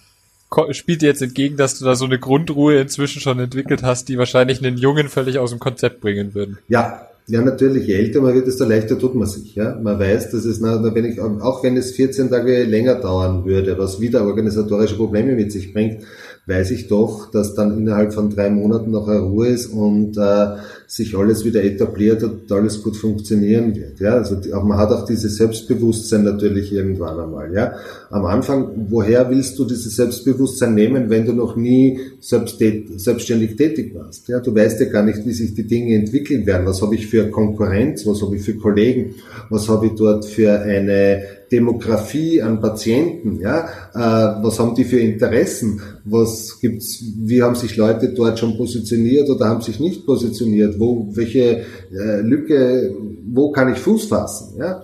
spielt 0.72 1.02
dir 1.02 1.08
jetzt 1.08 1.22
entgegen, 1.22 1.58
dass 1.58 1.78
du 1.78 1.86
da 1.86 1.96
so 1.96 2.06
eine 2.06 2.20
Grundruhe 2.20 2.80
inzwischen 2.80 3.22
schon 3.22 3.40
entwickelt 3.40 3.84
hast, 3.84 4.08
die 4.08 4.18
wahrscheinlich 4.18 4.64
einen 4.64 4.78
Jungen 4.78 5.10
völlig 5.10 5.40
aus 5.40 5.50
dem 5.50 5.60
Konzept 5.60 6.02
bringen 6.02 6.34
würden? 6.34 6.58
Ja, 6.68 7.08
ja, 7.30 7.42
natürlich, 7.42 7.88
je 7.88 7.96
älter 7.96 8.22
man 8.22 8.34
wird, 8.34 8.48
desto 8.48 8.64
leichter 8.64 8.98
tut 8.98 9.14
man 9.14 9.28
sich. 9.28 9.54
Ja? 9.54 9.78
Man 9.82 10.00
weiß, 10.00 10.32
dass 10.32 10.46
es, 10.46 10.62
na, 10.62 10.82
wenn 10.96 11.04
ich, 11.04 11.20
auch 11.20 11.62
wenn 11.62 11.76
es 11.76 11.92
14 11.92 12.30
Tage 12.30 12.64
länger 12.64 12.96
dauern 12.96 13.44
würde, 13.44 13.78
was 13.78 14.00
wieder 14.00 14.26
organisatorische 14.26 14.96
Probleme 14.96 15.34
mit 15.34 15.52
sich 15.52 15.74
bringt, 15.74 16.04
weiß 16.46 16.72
ich 16.72 16.88
doch, 16.88 17.30
dass 17.30 17.54
dann 17.54 17.78
innerhalb 17.78 18.14
von 18.14 18.30
drei 18.30 18.50
Monaten 18.50 18.92
noch 18.92 19.10
eine 19.10 19.20
Ruhe 19.20 19.50
ist 19.50 19.68
und 19.68 20.18
äh, 20.18 20.56
sich 20.88 21.18
alles 21.18 21.44
wieder 21.44 21.62
etabliert 21.64 22.24
und 22.24 22.50
alles 22.50 22.82
gut 22.82 22.96
funktionieren 22.96 23.76
wird. 23.76 24.00
Ja, 24.00 24.14
also 24.14 24.36
die, 24.36 24.50
man 24.50 24.78
hat 24.78 24.90
auch 24.90 25.06
dieses 25.06 25.36
Selbstbewusstsein 25.36 26.24
natürlich 26.24 26.72
irgendwann 26.72 27.20
einmal. 27.20 27.54
Ja, 27.54 27.74
am 28.10 28.26
Anfang, 28.26 28.88
woher 28.90 29.30
willst 29.30 29.60
du 29.60 29.66
dieses 29.66 29.98
Selbstbewusstsein 29.98 30.74
nehmen, 30.74 31.10
wenn 31.10 31.26
du 31.26 31.34
noch 31.34 31.58
nie 31.58 32.00
selbst, 32.22 32.58
selbstständig 32.96 33.58
tätig 33.58 33.94
warst? 33.96 34.30
Ja, 34.30 34.40
du 34.40 34.56
weißt 34.56 34.80
ja 34.80 34.86
gar 34.88 35.04
nicht, 35.04 35.26
wie 35.26 35.34
sich 35.34 35.54
die 35.54 35.68
Dinge 35.68 35.94
entwickeln 35.96 36.46
werden. 36.46 36.66
Was 36.66 36.82
habe 36.82 36.96
ich 36.96 37.06
für 37.08 37.30
Konkurrenz? 37.30 38.08
Was 38.08 38.22
habe 38.22 38.38
ich 38.38 38.44
für 38.44 38.56
Kollegen? 38.56 39.16
Was 39.50 39.68
habe 39.68 39.88
ich 39.88 39.92
dort 39.94 40.26
für 40.26 40.62
eine 40.62 41.22
Demografie 41.52 42.42
an 42.42 42.60
Patienten, 42.60 43.40
ja, 43.40 43.70
äh, 43.94 44.44
was 44.44 44.60
haben 44.60 44.76
die 44.76 44.84
für 44.84 45.00
Interessen, 45.00 45.82
was 46.04 46.60
gibt's, 46.60 47.04
wie 47.20 47.42
haben 47.42 47.56
sich 47.56 47.78
Leute 47.78 48.10
dort 48.10 48.40
schon 48.40 48.58
positioniert 48.58 49.30
oder 49.30 49.48
haben 49.48 49.62
sich 49.62 49.80
nicht 49.80 50.06
positioniert, 50.06 50.77
wo, 50.80 51.08
welche 51.12 51.64
äh, 51.92 52.22
Lücke, 52.22 52.96
wo 53.26 53.52
kann 53.52 53.72
ich 53.72 53.80
Fuß 53.80 54.06
fassen, 54.06 54.58
ja, 54.58 54.84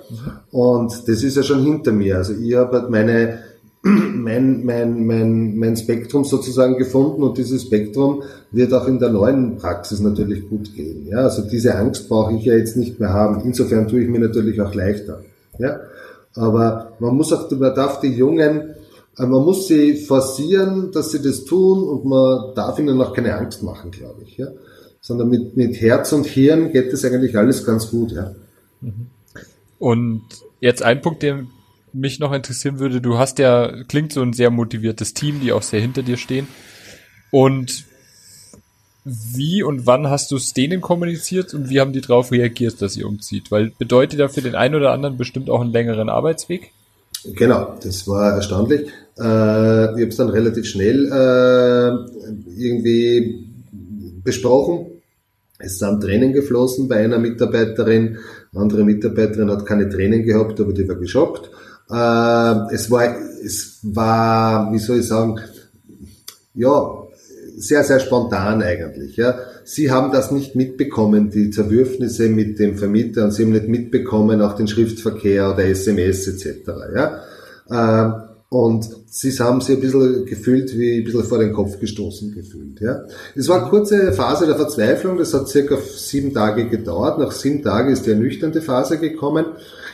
und 0.52 1.08
das 1.08 1.24
ist 1.24 1.38
ja 1.38 1.44
schon 1.44 1.64
hinter 1.64 1.92
mir, 1.92 2.18
also 2.18 2.34
ich 2.34 2.56
habe 2.56 2.82
halt 2.82 2.90
meine, 2.90 3.40
mein, 3.84 4.66
mein, 4.66 5.06
mein, 5.06 5.58
mein 5.58 5.76
Spektrum 5.76 6.24
sozusagen 6.24 6.78
gefunden 6.78 7.22
und 7.22 7.38
dieses 7.38 7.64
Spektrum 7.64 8.24
wird 8.52 8.74
auch 8.74 8.88
in 8.88 8.98
der 8.98 9.10
neuen 9.10 9.58
Praxis 9.58 10.00
natürlich 10.00 10.48
gut 10.48 10.74
gehen. 10.74 11.06
Ja, 11.08 11.18
also 11.18 11.42
diese 11.42 11.76
Angst 11.76 12.08
brauche 12.08 12.34
ich 12.34 12.46
ja 12.46 12.54
jetzt 12.54 12.78
nicht 12.78 13.02
mehr 13.02 13.10
haben. 13.10 13.42
Insofern 13.44 13.90
tue 13.90 14.02
ich 14.02 14.08
mir 14.08 14.22
natürlich 14.22 14.62
auch 14.62 14.74
leichter. 14.74 15.20
Ja, 15.60 15.82
aber 16.34 16.94
man 17.00 17.16
muss 17.16 17.34
auch, 17.34 17.52
man 17.52 17.76
darf 17.76 18.00
die 18.00 18.08
Jungen, 18.08 18.74
äh, 19.18 19.26
man 19.26 19.44
muss 19.44 19.68
sie 19.68 19.98
forcieren, 19.98 20.92
dass 20.94 21.12
sie 21.12 21.22
das 21.22 21.44
tun 21.44 21.84
und 21.84 22.06
man 22.06 22.56
darf 22.56 22.80
ihnen 22.80 23.02
auch 23.02 23.14
keine 23.14 23.36
Angst 23.36 23.64
machen, 23.64 23.92
glaube 23.92 24.22
ich, 24.24 24.38
ja. 24.38 24.48
Sondern 25.06 25.30
mit, 25.30 25.58
mit 25.58 25.82
Herz 25.82 26.14
und 26.14 26.26
Hirn 26.26 26.72
geht 26.72 26.94
das 26.94 27.04
eigentlich 27.04 27.38
alles 27.38 27.66
ganz 27.66 27.90
gut, 27.90 28.14
ja. 28.14 28.34
Und 29.78 30.24
jetzt 30.62 30.82
ein 30.82 31.02
Punkt, 31.02 31.24
der 31.24 31.46
mich 31.92 32.20
noch 32.20 32.32
interessieren 32.32 32.80
würde, 32.80 33.02
du 33.02 33.18
hast 33.18 33.38
ja, 33.38 33.84
klingt 33.84 34.14
so 34.14 34.22
ein 34.22 34.32
sehr 34.32 34.50
motiviertes 34.50 35.14
Team, 35.14 35.42
die 35.42 35.52
auch 35.52 35.62
sehr 35.62 35.82
hinter 35.82 36.04
dir 36.04 36.16
stehen. 36.16 36.48
Und 37.32 37.84
wie 39.04 39.62
und 39.62 39.86
wann 39.86 40.10
hast 40.10 40.32
du 40.32 40.38
es 40.38 40.54
denen 40.54 40.80
kommuniziert 40.80 41.54
und 41.54 41.70
wie 41.70 41.82
haben 41.82 41.92
die 41.92 42.00
darauf 42.00 42.32
reagiert, 42.32 42.82
dass 42.82 42.96
ihr 42.96 43.06
umzieht? 43.06 43.52
Weil 43.52 43.72
bedeutet 43.78 44.20
ja 44.20 44.30
für 44.30 44.42
den 44.42 44.56
einen 44.56 44.76
oder 44.76 44.92
anderen 44.92 45.18
bestimmt 45.18 45.50
auch 45.50 45.60
einen 45.60 45.74
längeren 45.74 46.08
Arbeitsweg? 46.08 46.72
Genau, 47.36 47.76
das 47.84 48.08
war 48.08 48.36
erstaunlich. 48.36 48.88
Äh, 49.18 49.24
ich 49.24 50.02
habe 50.02 50.08
es 50.08 50.16
dann 50.16 50.30
relativ 50.30 50.66
schnell 50.66 51.06
äh, 51.12 52.62
irgendwie 52.62 53.46
besprochen. 54.24 54.93
Es 55.64 55.80
sind 55.80 56.02
Tränen 56.02 56.34
geflossen 56.34 56.88
bei 56.88 56.98
einer 56.98 57.20
Mitarbeiterin. 57.20 58.18
Eine 58.52 58.62
andere 58.62 58.84
Mitarbeiterin 58.84 59.50
hat 59.50 59.66
keine 59.66 59.90
Tränen 59.90 60.24
gehabt, 60.24 60.60
aber 60.60 60.74
die 60.74 60.88
war 60.88 60.96
geschockt. 60.96 61.50
Äh, 61.90 62.74
es 62.74 62.90
war, 62.92 63.16
es 63.44 63.80
war, 63.84 64.72
wie 64.74 64.80
soll 64.80 65.00
ich 65.00 65.08
sagen, 65.08 65.40
ja, 66.54 67.04
sehr, 67.58 67.84
sehr 67.84 68.00
spontan 68.00 68.62
eigentlich. 68.62 69.16
Ja. 69.16 69.40
Sie 69.64 69.92
haben 69.92 70.12
das 70.12 70.32
nicht 70.32 70.56
mitbekommen, 70.56 71.30
die 71.30 71.50
Zerwürfnisse 71.50 72.30
mit 72.30 72.60
dem 72.60 72.78
Vermieter, 72.78 73.26
und 73.26 73.32
Sie 73.32 73.44
haben 73.44 73.52
nicht 73.52 73.68
mitbekommen, 73.68 74.42
auch 74.42 74.54
den 74.54 74.68
Schriftverkehr 74.68 75.52
oder 75.52 75.66
SMS 75.66 76.28
etc. 76.28 76.70
Ja. 76.96 77.22
Ähm, 77.70 78.33
und 78.54 78.88
sie 79.08 79.32
haben 79.40 79.62
sich 79.62 79.78
ein 79.78 79.82
bisschen 79.82 80.28
gefühlt, 80.28 80.78
wie 80.78 81.00
ein 81.00 81.06
bisschen 81.06 81.24
vor 81.24 81.40
den 81.40 81.54
Kopf 81.54 81.80
gestoßen 81.80 82.36
gefühlt. 82.36 82.80
Ja. 82.82 83.04
Es 83.36 83.50
war 83.50 83.62
eine 83.62 83.70
kurze 83.72 84.14
Phase 84.14 84.46
der 84.46 84.56
Verzweiflung, 84.56 85.18
das 85.18 85.34
hat 85.34 85.50
circa 85.50 85.76
sieben 85.78 86.36
Tage 86.36 86.70
gedauert. 86.70 87.18
Nach 87.18 87.32
sieben 87.32 87.64
Tagen 87.64 87.92
ist 87.92 88.06
die 88.06 88.12
ernüchternde 88.12 88.62
Phase 88.62 89.00
gekommen. 89.00 89.46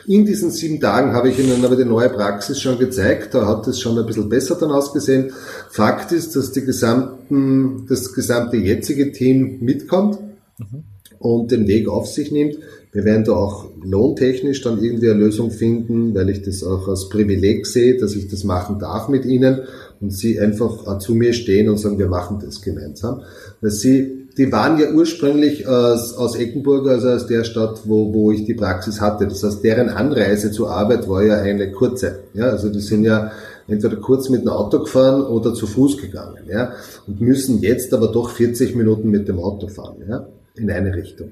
In 0.07 0.26
diesen 0.26 0.51
sieben 0.51 0.82
Tagen 0.82 1.14
habe 1.14 1.30
ich 1.30 1.39
Ihnen 1.39 1.64
aber 1.64 1.78
die 1.78 1.86
neue 1.86 2.10
Praxis 2.10 2.60
schon 2.60 2.78
gezeigt, 2.78 3.34
da 3.34 3.47
hat 3.47 3.66
es 3.66 3.80
schon 3.80 3.97
ein 3.97 4.05
bisschen 4.05 4.28
besser 4.28 4.55
dann 4.55 4.72
ausgesehen. 4.72 5.32
Fakt 5.70 6.12
ist, 6.12 6.36
dass 6.36 6.51
die 6.51 6.66
gesamten, 6.66 7.86
das 7.88 8.14
gesamte 8.14 8.57
jetzige 8.57 9.14
Team 9.14 9.60
mitkommt 9.62 10.20
mhm. 10.57 10.84
und 11.18 11.51
den 11.51 11.66
Weg 11.66 11.88
auf 11.88 12.07
sich 12.07 12.30
nimmt. 12.30 12.57
Wir 12.91 13.03
werden 13.03 13.23
da 13.23 13.33
auch 13.33 13.69
lohntechnisch 13.83 14.61
dann 14.61 14.83
irgendwie 14.83 15.11
eine 15.11 15.19
Lösung 15.19 15.51
finden, 15.51 16.15
weil 16.15 16.29
ich 16.29 16.41
das 16.41 16.63
auch 16.63 16.87
als 16.87 17.09
Privileg 17.09 17.67
sehe, 17.67 17.99
dass 17.99 18.15
ich 18.15 18.27
das 18.27 18.43
machen 18.43 18.79
darf 18.79 19.09
mit 19.09 19.25
Ihnen 19.25 19.61
und 20.01 20.11
Sie 20.11 20.39
einfach 20.39 20.97
zu 20.97 21.13
mir 21.13 21.33
stehen 21.33 21.69
und 21.69 21.77
sagen, 21.77 21.99
wir 21.99 22.07
machen 22.07 22.39
das 22.43 22.61
gemeinsam. 22.61 23.21
Weil 23.61 23.69
Sie, 23.69 24.27
die 24.35 24.51
waren 24.51 24.79
ja 24.79 24.91
ursprünglich 24.91 25.67
aus, 25.67 26.15
aus 26.15 26.35
Eckenburg, 26.35 26.87
also 26.87 27.09
aus 27.09 27.27
der 27.27 27.43
Stadt, 27.43 27.81
wo, 27.85 28.11
wo 28.11 28.31
ich 28.31 28.45
die 28.45 28.55
Praxis 28.55 28.99
hatte. 28.99 29.27
Das 29.27 29.43
heißt, 29.43 29.63
deren 29.63 29.89
Anreise 29.89 30.51
zur 30.51 30.71
Arbeit 30.71 31.07
war 31.07 31.23
ja 31.23 31.35
eine 31.35 31.71
kurze. 31.71 32.19
Ja, 32.33 32.45
also 32.45 32.69
die 32.69 32.79
sind 32.79 33.03
ja 33.03 33.31
entweder 33.67 33.97
kurz 33.97 34.29
mit 34.29 34.41
dem 34.41 34.49
Auto 34.49 34.79
gefahren 34.79 35.21
oder 35.21 35.53
zu 35.53 35.67
Fuß 35.67 35.97
gegangen, 35.97 36.39
ja, 36.51 36.73
und 37.05 37.21
müssen 37.21 37.61
jetzt 37.61 37.93
aber 37.93 38.07
doch 38.07 38.31
40 38.31 38.75
Minuten 38.75 39.11
mit 39.11 39.27
dem 39.27 39.37
Auto 39.37 39.67
fahren, 39.67 39.97
ja, 40.09 40.27
in 40.55 40.71
eine 40.71 40.95
Richtung. 40.95 41.29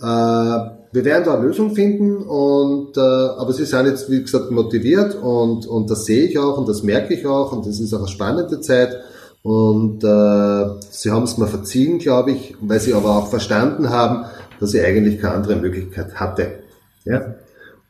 Äh, 0.00 0.76
wir 0.92 1.04
werden 1.04 1.24
da 1.24 1.34
eine 1.34 1.46
Lösung 1.46 1.74
finden 1.74 2.16
und 2.16 2.96
äh, 2.96 3.00
aber 3.00 3.52
sie 3.52 3.64
sind 3.64 3.86
jetzt 3.86 4.10
wie 4.10 4.22
gesagt 4.22 4.50
motiviert 4.50 5.14
und 5.14 5.66
und 5.66 5.90
das 5.90 6.04
sehe 6.06 6.24
ich 6.24 6.38
auch 6.38 6.58
und 6.58 6.68
das 6.68 6.82
merke 6.82 7.14
ich 7.14 7.26
auch 7.26 7.52
und 7.52 7.66
das 7.66 7.80
ist 7.80 7.92
auch 7.92 7.98
eine 7.98 8.08
spannende 8.08 8.60
Zeit 8.60 8.96
und 9.42 10.02
äh, 10.02 10.66
sie 10.90 11.10
haben 11.10 11.22
es 11.22 11.38
mir 11.38 11.46
verziehen, 11.46 11.98
glaube 11.98 12.32
ich, 12.32 12.56
weil 12.60 12.80
sie 12.80 12.94
aber 12.94 13.16
auch 13.16 13.28
verstanden 13.28 13.90
haben, 13.90 14.24
dass 14.58 14.74
ich 14.74 14.82
eigentlich 14.82 15.20
keine 15.20 15.34
andere 15.34 15.54
Möglichkeit 15.54 16.14
hatte. 16.16 16.58
Ja? 17.04 17.36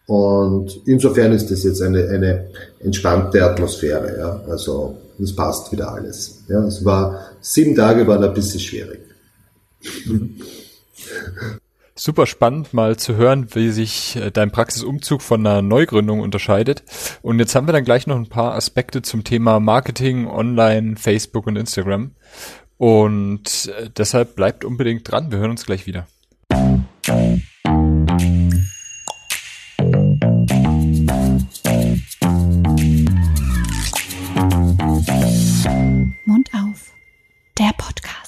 Und 0.07 0.83
insofern 0.85 1.33
ist 1.33 1.51
das 1.51 1.65
jetzt 1.65 1.81
eine, 1.81 2.09
eine 2.09 2.49
entspannte 2.81 3.43
Atmosphäre. 3.43 4.19
Ja? 4.19 4.43
Also 4.51 4.97
es 5.19 5.35
passt 5.35 5.73
wieder 5.73 5.93
alles. 5.93 6.43
Ja? 6.49 6.63
Es 6.65 6.85
war 6.85 7.21
sieben 7.41 7.75
Tage 7.75 8.07
waren 8.07 8.23
ein 8.23 8.35
bisschen 8.35 8.61
schwierig. 8.61 9.01
super 11.97 12.27
spannend 12.27 12.75
mal 12.75 12.97
zu 12.97 13.17
hören, 13.17 13.49
wie 13.55 13.71
sich 13.71 14.17
äh, 14.17 14.31
dein 14.31 14.53
Praxisumzug 14.53 15.23
von 15.23 15.45
einer 15.45 15.63
Neugründung 15.63 16.21
unterscheidet. 16.21 16.85
Und 17.23 17.39
jetzt 17.39 17.55
haben 17.55 17.67
wir 17.67 17.73
dann 17.73 17.85
gleich 17.85 18.07
noch 18.07 18.17
ein 18.17 18.29
paar 18.29 18.55
Aspekte 18.55 19.03
zum 19.03 19.25
Thema 19.25 19.59
Marketing, 19.59 20.27
Online, 20.27 20.97
Facebook 20.97 21.47
und 21.47 21.57
Instagram. 21.57 22.13
Und 22.77 23.73
äh, 23.79 23.91
deshalb 23.97 24.37
bleibt 24.37 24.65
unbedingt 24.65 25.11
dran. 25.11 25.31
Wir 25.31 25.39
hören 25.39 25.51
uns 25.51 25.65
gleich 25.65 25.87
wieder. 25.87 26.07
Mund 36.27 36.51
auf. 36.53 36.93
Der 37.59 37.73
Podcast. 37.79 38.26